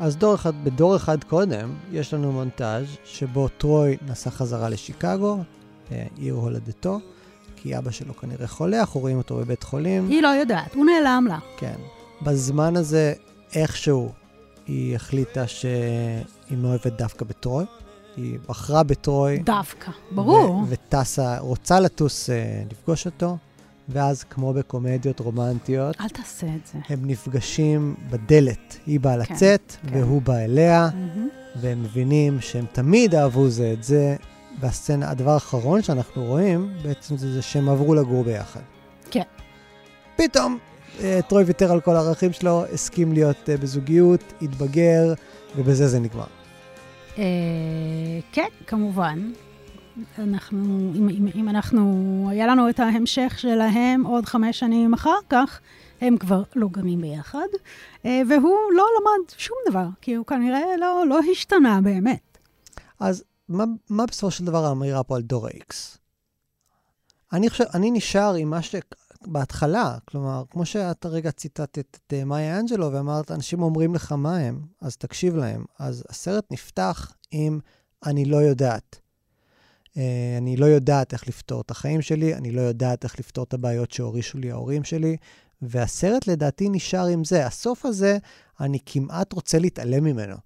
אז 0.00 0.16
דור 0.16 0.34
אחד, 0.34 0.64
בדור 0.64 0.96
אחד 0.96 1.24
קודם, 1.24 1.74
יש 1.92 2.14
לנו 2.14 2.32
מונטאז' 2.32 2.86
שבו 3.04 3.48
טרוי 3.48 3.96
נסע 4.06 4.30
חזרה 4.30 4.68
לשיקגו, 4.68 5.38
אה, 5.92 6.06
עיר 6.16 6.34
הולדתו, 6.34 7.00
כי 7.56 7.78
אבא 7.78 7.90
שלו 7.90 8.16
כנראה 8.16 8.46
חולה, 8.46 8.80
אנחנו 8.80 9.00
רואים 9.00 9.18
אותו 9.18 9.36
בבית 9.36 9.62
חולים. 9.62 10.08
היא 10.08 10.22
לא 10.22 10.28
יודעת, 10.28 10.74
הוא 10.74 10.86
נעלם 10.86 11.26
לה. 11.28 11.38
כן. 11.56 11.74
בזמן 12.22 12.76
הזה, 12.76 13.12
איכשהו, 13.54 14.12
היא 14.66 14.96
החליטה 14.96 15.46
שהיא 15.46 16.58
מאוהבת 16.58 16.92
דווקא 16.98 17.24
בטרוי. 17.24 17.64
היא 18.16 18.38
בחרה 18.48 18.82
בטרוי. 18.82 19.38
דווקא, 19.38 19.90
ברור. 20.10 20.64
וטסה, 20.68 21.38
רוצה 21.38 21.80
לטוס 21.80 22.30
אה, 22.30 22.62
לפגוש 22.70 23.06
אותו, 23.06 23.36
ואז, 23.88 24.24
כמו 24.24 24.52
בקומדיות 24.52 25.20
רומנטיות, 25.20 26.00
אל 26.00 26.08
תעשה 26.08 26.46
את 26.46 26.66
זה. 26.72 26.78
הם 26.88 26.98
נפגשים 27.02 27.94
בדלת. 28.10 28.78
היא 28.86 29.00
באה 29.00 29.24
כן, 29.24 29.34
לצאת, 29.34 29.76
כן. 29.88 29.98
והוא 29.98 30.22
בא 30.22 30.36
אליה, 30.36 30.88
מהמם. 30.94 31.28
והם 31.56 31.82
מבינים 31.82 32.40
שהם 32.40 32.64
תמיד 32.72 33.14
אהבו 33.14 33.48
זה 33.48 33.72
את 33.78 33.84
זה. 33.84 34.16
והסצנה, 34.60 35.10
הדבר 35.10 35.30
האחרון 35.30 35.82
שאנחנו 35.82 36.24
רואים, 36.24 36.72
בעצם 36.82 37.16
זה, 37.16 37.32
זה 37.32 37.42
שהם 37.42 37.68
עברו 37.68 37.94
לגור 37.94 38.24
ביחד. 38.24 38.60
כן. 39.10 39.22
פתאום 40.16 40.58
אה, 41.00 41.20
טרוי 41.28 41.42
ויתר 41.44 41.72
על 41.72 41.80
כל 41.80 41.96
הערכים 41.96 42.32
שלו, 42.32 42.64
הסכים 42.72 43.12
להיות 43.12 43.50
אה, 43.50 43.56
בזוגיות, 43.56 44.32
התבגר, 44.42 45.14
ובזה 45.56 45.88
זה 45.88 46.00
נגמר. 46.00 46.24
אה, 47.18 47.24
כן, 48.32 48.48
כמובן. 48.66 49.30
אנחנו, 50.18 50.92
אם, 50.94 51.08
אם, 51.08 51.28
אם 51.34 51.48
אנחנו, 51.48 52.26
היה 52.30 52.46
לנו 52.46 52.70
את 52.70 52.80
ההמשך 52.80 53.34
שלהם 53.38 54.06
עוד 54.06 54.26
חמש 54.26 54.58
שנים 54.58 54.94
אחר 54.94 55.18
כך, 55.30 55.60
הם 56.00 56.16
כבר 56.16 56.42
לא 56.56 56.68
גרים 56.68 57.00
ביחד, 57.00 57.46
אה, 58.04 58.22
והוא 58.28 58.72
לא 58.76 58.84
למד 59.00 59.30
שום 59.36 59.56
דבר, 59.70 59.86
כי 60.00 60.14
הוא 60.14 60.26
כנראה 60.26 60.76
לא, 60.80 61.04
לא 61.08 61.18
השתנה 61.32 61.80
באמת. 61.80 62.38
אז 63.00 63.24
מה, 63.48 63.64
מה 63.90 64.06
בסופו 64.06 64.30
של 64.30 64.44
דבר 64.44 64.64
האמירה 64.64 65.02
פה 65.02 65.16
על 65.16 65.22
דור 65.22 65.46
ה-X? 65.46 65.74
אני 67.32 67.50
חושב, 67.50 67.64
אני 67.74 67.90
נשאר 67.90 68.34
עם 68.34 68.50
מה 68.50 68.60
שבהתחלה, 68.62 69.98
כלומר, 70.04 70.42
כמו 70.50 70.66
שאת 70.66 71.04
הרגע 71.04 71.30
ציטטת 71.30 71.78
את 71.78 72.12
אה, 72.12 72.24
מאיה 72.24 72.60
אנג'לו 72.60 72.92
ואמרת, 72.92 73.30
אנשים 73.30 73.62
אומרים 73.62 73.94
לך 73.94 74.12
מה 74.12 74.36
הם, 74.36 74.60
אז 74.80 74.96
תקשיב 74.96 75.36
להם. 75.36 75.64
אז 75.78 76.04
הסרט 76.08 76.44
נפתח 76.50 77.12
עם 77.30 77.60
אני 78.06 78.24
לא 78.24 78.36
יודעת. 78.36 78.99
אה, 79.96 80.36
אני 80.38 80.56
לא 80.56 80.66
יודעת 80.66 81.12
איך 81.12 81.28
לפתור 81.28 81.60
את 81.60 81.70
החיים 81.70 82.02
שלי, 82.02 82.34
אני 82.34 82.50
לא 82.52 82.60
יודעת 82.60 83.04
איך 83.04 83.18
לפתור 83.18 83.44
את 83.44 83.54
הבעיות 83.54 83.92
שהורישו 83.92 84.38
לי 84.38 84.50
ההורים 84.50 84.84
שלי, 84.84 85.16
והסרט 85.62 86.26
לדעתי 86.26 86.68
נשאר 86.68 87.06
עם 87.06 87.24
זה. 87.24 87.46
הסוף 87.46 87.86
הזה, 87.86 88.18
אני 88.60 88.78
כמעט 88.86 89.32
רוצה 89.32 89.58
להתעלם 89.58 90.04
ממנו. 90.04 90.36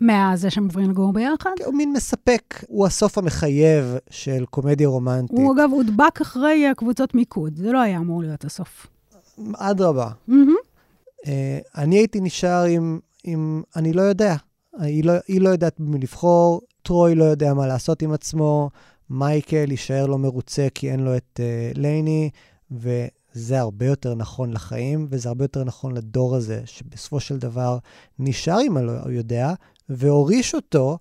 מהזה 0.00 0.50
שהם 0.50 0.64
עוברים 0.64 0.90
לגור 0.90 1.12
ביחד. 1.12 1.50
הוא 1.64 1.74
מין 1.74 1.92
מספק, 1.92 2.64
הוא 2.68 2.86
הסוף 2.86 3.18
המחייב 3.18 3.84
של 4.10 4.44
קומדיה 4.50 4.88
רומנטית. 4.88 5.38
הוא 5.38 5.54
אגב 5.54 5.70
הודבק 5.72 6.20
אחרי 6.20 6.66
אה, 6.66 6.74
קבוצות 6.74 7.14
מיקוד, 7.14 7.56
זה 7.56 7.72
לא 7.72 7.80
היה 7.80 7.98
אמור 7.98 8.22
להיות 8.22 8.44
הסוף. 8.44 8.86
אדרבה. 9.56 10.08
מהמם. 10.26 10.54
אה, 11.26 11.58
אני 11.76 11.96
הייתי 11.96 12.20
נשאר 12.20 12.64
עם, 12.64 12.98
עם 13.24 13.62
אני 13.76 13.92
לא 13.92 14.02
יודע. 14.02 14.36
היא 14.78 15.04
לא, 15.04 15.12
היא 15.28 15.40
לא 15.40 15.48
יודעת 15.48 15.80
במי 15.80 15.98
לבחור, 15.98 16.60
טרוי 16.82 17.14
לא 17.14 17.24
יודע 17.24 17.54
מה 17.54 17.66
לעשות 17.66 18.02
עם 18.02 18.12
עצמו, 18.12 18.70
מייקל 19.10 19.70
יישאר 19.70 20.06
לא 20.06 20.18
מרוצה 20.18 20.66
כי 20.74 20.90
אין 20.90 21.00
לו 21.00 21.16
את 21.16 21.40
uh, 21.40 21.78
לייני, 21.78 22.30
זה 23.32 23.60
הרבה 23.60 23.86
יותר 23.86 24.14
נכון 24.14 24.52
לחיים, 24.52 25.06
וזה 25.10 25.28
הרבה 25.28 25.44
יותר 25.44 25.64
נכון 25.64 25.92
לדור 25.94 26.36
הזה, 26.36 26.62
שבסופו 26.64 27.20
של 27.20 27.38
דבר 27.38 27.78
נשאר 28.18 28.58
עם 28.58 28.76
הלא 28.76 28.92
יודע, 29.10 29.52
והוריש 29.88 30.54
אותו 30.54 30.98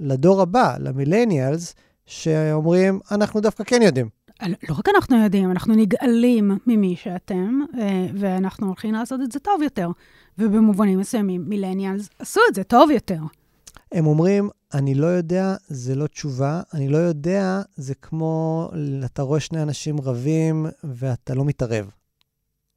לדור 0.00 0.40
הבא, 0.40 0.76
למילניאלס, 0.78 1.74
שאומרים, 2.06 3.00
אנחנו 3.10 3.40
דווקא 3.40 3.64
כן 3.64 3.82
יודעים. 3.82 4.08
לא 4.42 4.74
רק 4.78 4.88
אנחנו 4.96 5.22
יודעים, 5.22 5.50
אנחנו 5.50 5.74
נגאלים 5.74 6.58
ממי 6.66 6.96
שאתם, 6.96 7.60
אה, 7.78 8.06
ואנחנו 8.14 8.66
הולכים 8.66 8.94
לעשות 8.94 9.20
את 9.20 9.32
זה 9.32 9.38
טוב 9.38 9.62
יותר. 9.62 9.88
ובמובנים 10.38 10.98
מסוימים, 10.98 11.44
מילניאלס 11.48 12.08
עשו 12.18 12.40
את 12.50 12.54
זה 12.54 12.64
טוב 12.64 12.90
יותר. 12.90 13.18
הם 13.92 14.06
אומרים, 14.06 14.50
אני 14.74 14.94
לא 14.94 15.06
יודע, 15.06 15.54
זה 15.68 15.94
לא 15.94 16.06
תשובה, 16.06 16.60
אני 16.74 16.88
לא 16.88 16.96
יודע, 16.96 17.62
זה 17.76 17.94
כמו, 17.94 18.68
אתה 19.04 19.22
רואה 19.22 19.40
שני 19.40 19.62
אנשים 19.62 20.00
רבים 20.00 20.66
ואתה 20.84 21.34
לא 21.34 21.44
מתערב. 21.44 21.90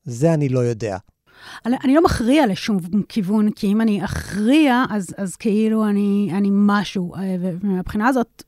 זה 0.04 0.34
אני 0.34 0.50
לא 0.50 0.60
יודע. 0.60 0.98
אני, 1.66 1.76
אני 1.84 1.96
לא 1.96 2.04
מכריע 2.04 2.48
לשום 2.48 2.78
כיוון, 3.10 3.52
כי 3.52 3.68
אם 3.68 3.82
אני 3.82 4.06
אכריע, 4.06 4.84
אז, 4.90 5.08
אז 5.18 5.36
כאילו 5.36 5.88
אני, 5.88 6.30
אני 6.34 6.50
משהו. 6.52 7.16
אה, 7.16 7.36
ומהבחינה 7.40 8.08
הזאת, 8.08 8.44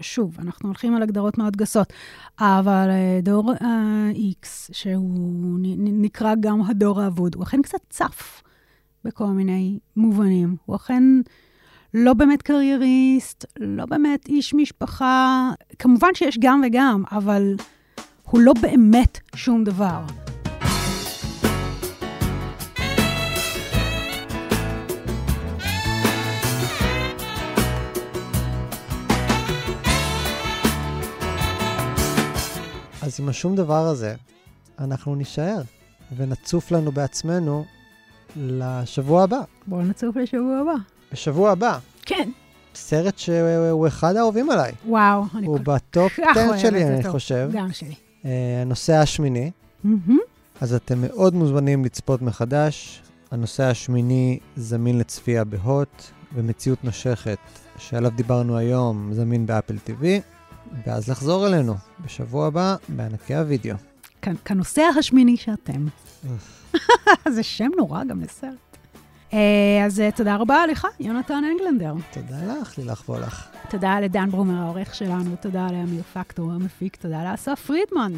שוב, 0.00 0.36
אנחנו 0.38 0.68
הולכים 0.68 0.94
על 0.94 1.02
הגדרות 1.02 1.38
מאוד 1.38 1.56
גסות, 1.56 1.92
אבל 2.40 2.88
אה, 2.90 3.20
דור 3.22 3.52
ה-X, 3.60 4.46
שהוא 4.72 5.58
נ- 5.58 6.02
נקרא 6.02 6.34
גם 6.40 6.62
הדור 6.62 7.00
האבוד, 7.00 7.34
הוא 7.34 7.42
אכן 7.42 7.62
קצת 7.62 7.78
צף 7.90 8.42
בכל 9.04 9.26
מיני 9.26 9.78
מובנים. 9.96 10.56
הוא 10.64 10.76
אכן 10.76 11.02
לא 11.94 12.14
באמת 12.14 12.42
קרייריסט, 12.42 13.44
לא 13.60 13.86
באמת 13.86 14.28
איש 14.28 14.54
משפחה. 14.54 15.50
כמובן 15.78 16.08
שיש 16.14 16.38
גם 16.40 16.62
וגם, 16.66 17.02
אבל 17.12 17.54
הוא 18.22 18.40
לא 18.40 18.52
באמת 18.60 19.18
שום 19.34 19.64
דבר. 19.64 20.00
אז 33.02 33.20
עם 33.20 33.28
השום 33.28 33.56
דבר 33.56 33.86
הזה, 33.86 34.14
אנחנו 34.78 35.14
נישאר 35.14 35.62
ונצוף 36.16 36.70
לנו 36.70 36.92
בעצמנו 36.92 37.64
לשבוע 38.36 39.22
הבא. 39.22 39.40
בואו 39.66 39.82
נצוף 39.82 40.16
לשבוע 40.16 40.58
הבא. 40.58 41.01
בשבוע 41.12 41.50
הבא, 41.50 41.78
כן. 42.02 42.30
סרט 42.74 43.18
שהוא 43.18 43.86
אחד 43.88 44.16
האהובים 44.16 44.50
עליי. 44.50 44.72
וואו, 44.88 45.24
אני 45.34 45.46
הוא 45.46 45.58
כל 45.58 45.62
בטופ 45.64 46.12
כך 46.12 46.36
10 46.36 46.40
אוהבת 46.46 46.60
שלי, 46.60 46.84
אני 46.84 46.98
אותו. 46.98 47.10
חושב. 47.10 47.50
גם 47.52 47.72
שלי. 47.72 47.94
אה, 48.24 48.30
הנושא 48.62 48.92
השמיני, 48.94 49.50
מהמם. 49.84 50.18
אז 50.60 50.74
אתם 50.74 51.00
מאוד 51.00 51.34
מוזמנים 51.34 51.84
לצפות 51.84 52.22
מחדש. 52.22 53.02
הנושא 53.30 53.62
השמיני 53.64 54.38
זמין 54.56 54.98
לצפייה 54.98 55.44
בהוט, 55.44 56.02
ומציאות 56.34 56.84
נושכת, 56.84 57.38
שעליו 57.78 58.10
דיברנו 58.10 58.56
היום, 58.56 59.10
זמין 59.14 59.46
באפל 59.46 59.76
TV, 59.86 60.04
ואז 60.86 61.08
לחזור 61.08 61.46
אלינו 61.46 61.74
בשבוע 62.04 62.46
הבא 62.46 62.76
בענקי 62.88 63.34
הוידאו. 63.34 63.76
כ- 64.22 64.28
כנוסע 64.44 64.82
השמיני 64.98 65.36
שאתם. 65.36 65.86
זה 67.34 67.42
שם 67.42 67.68
נורא 67.76 68.04
גם 68.04 68.20
לסרט. 68.20 68.71
אה, 69.32 69.38
אז 69.86 70.00
אה, 70.00 70.10
תודה 70.10 70.36
רבה 70.36 70.66
לך, 70.66 70.86
יונתן 71.00 71.42
אנגלנדר. 71.52 71.92
תודה 72.12 72.36
לך, 72.60 72.78
לילך 72.78 73.08
וולך. 73.08 73.46
תודה 73.70 74.00
לדן 74.00 74.30
ברומר, 74.30 74.62
העורך 74.62 74.94
שלנו, 74.94 75.36
תודה 75.40 75.66
לאמיר 75.66 76.02
פקטור, 76.02 76.52
המפיק, 76.52 76.96
תודה 76.96 77.30
לאסף 77.30 77.60
פרידמן. 77.66 78.12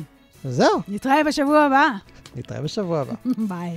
וזהו, 0.44 0.80
נתראה 0.88 1.24
בשבוע 1.24 1.60
הבא. 1.60 1.86
נתראה 2.36 2.62
בשבוע 2.62 3.00
הבא. 3.00 3.14
ביי. 3.48 3.76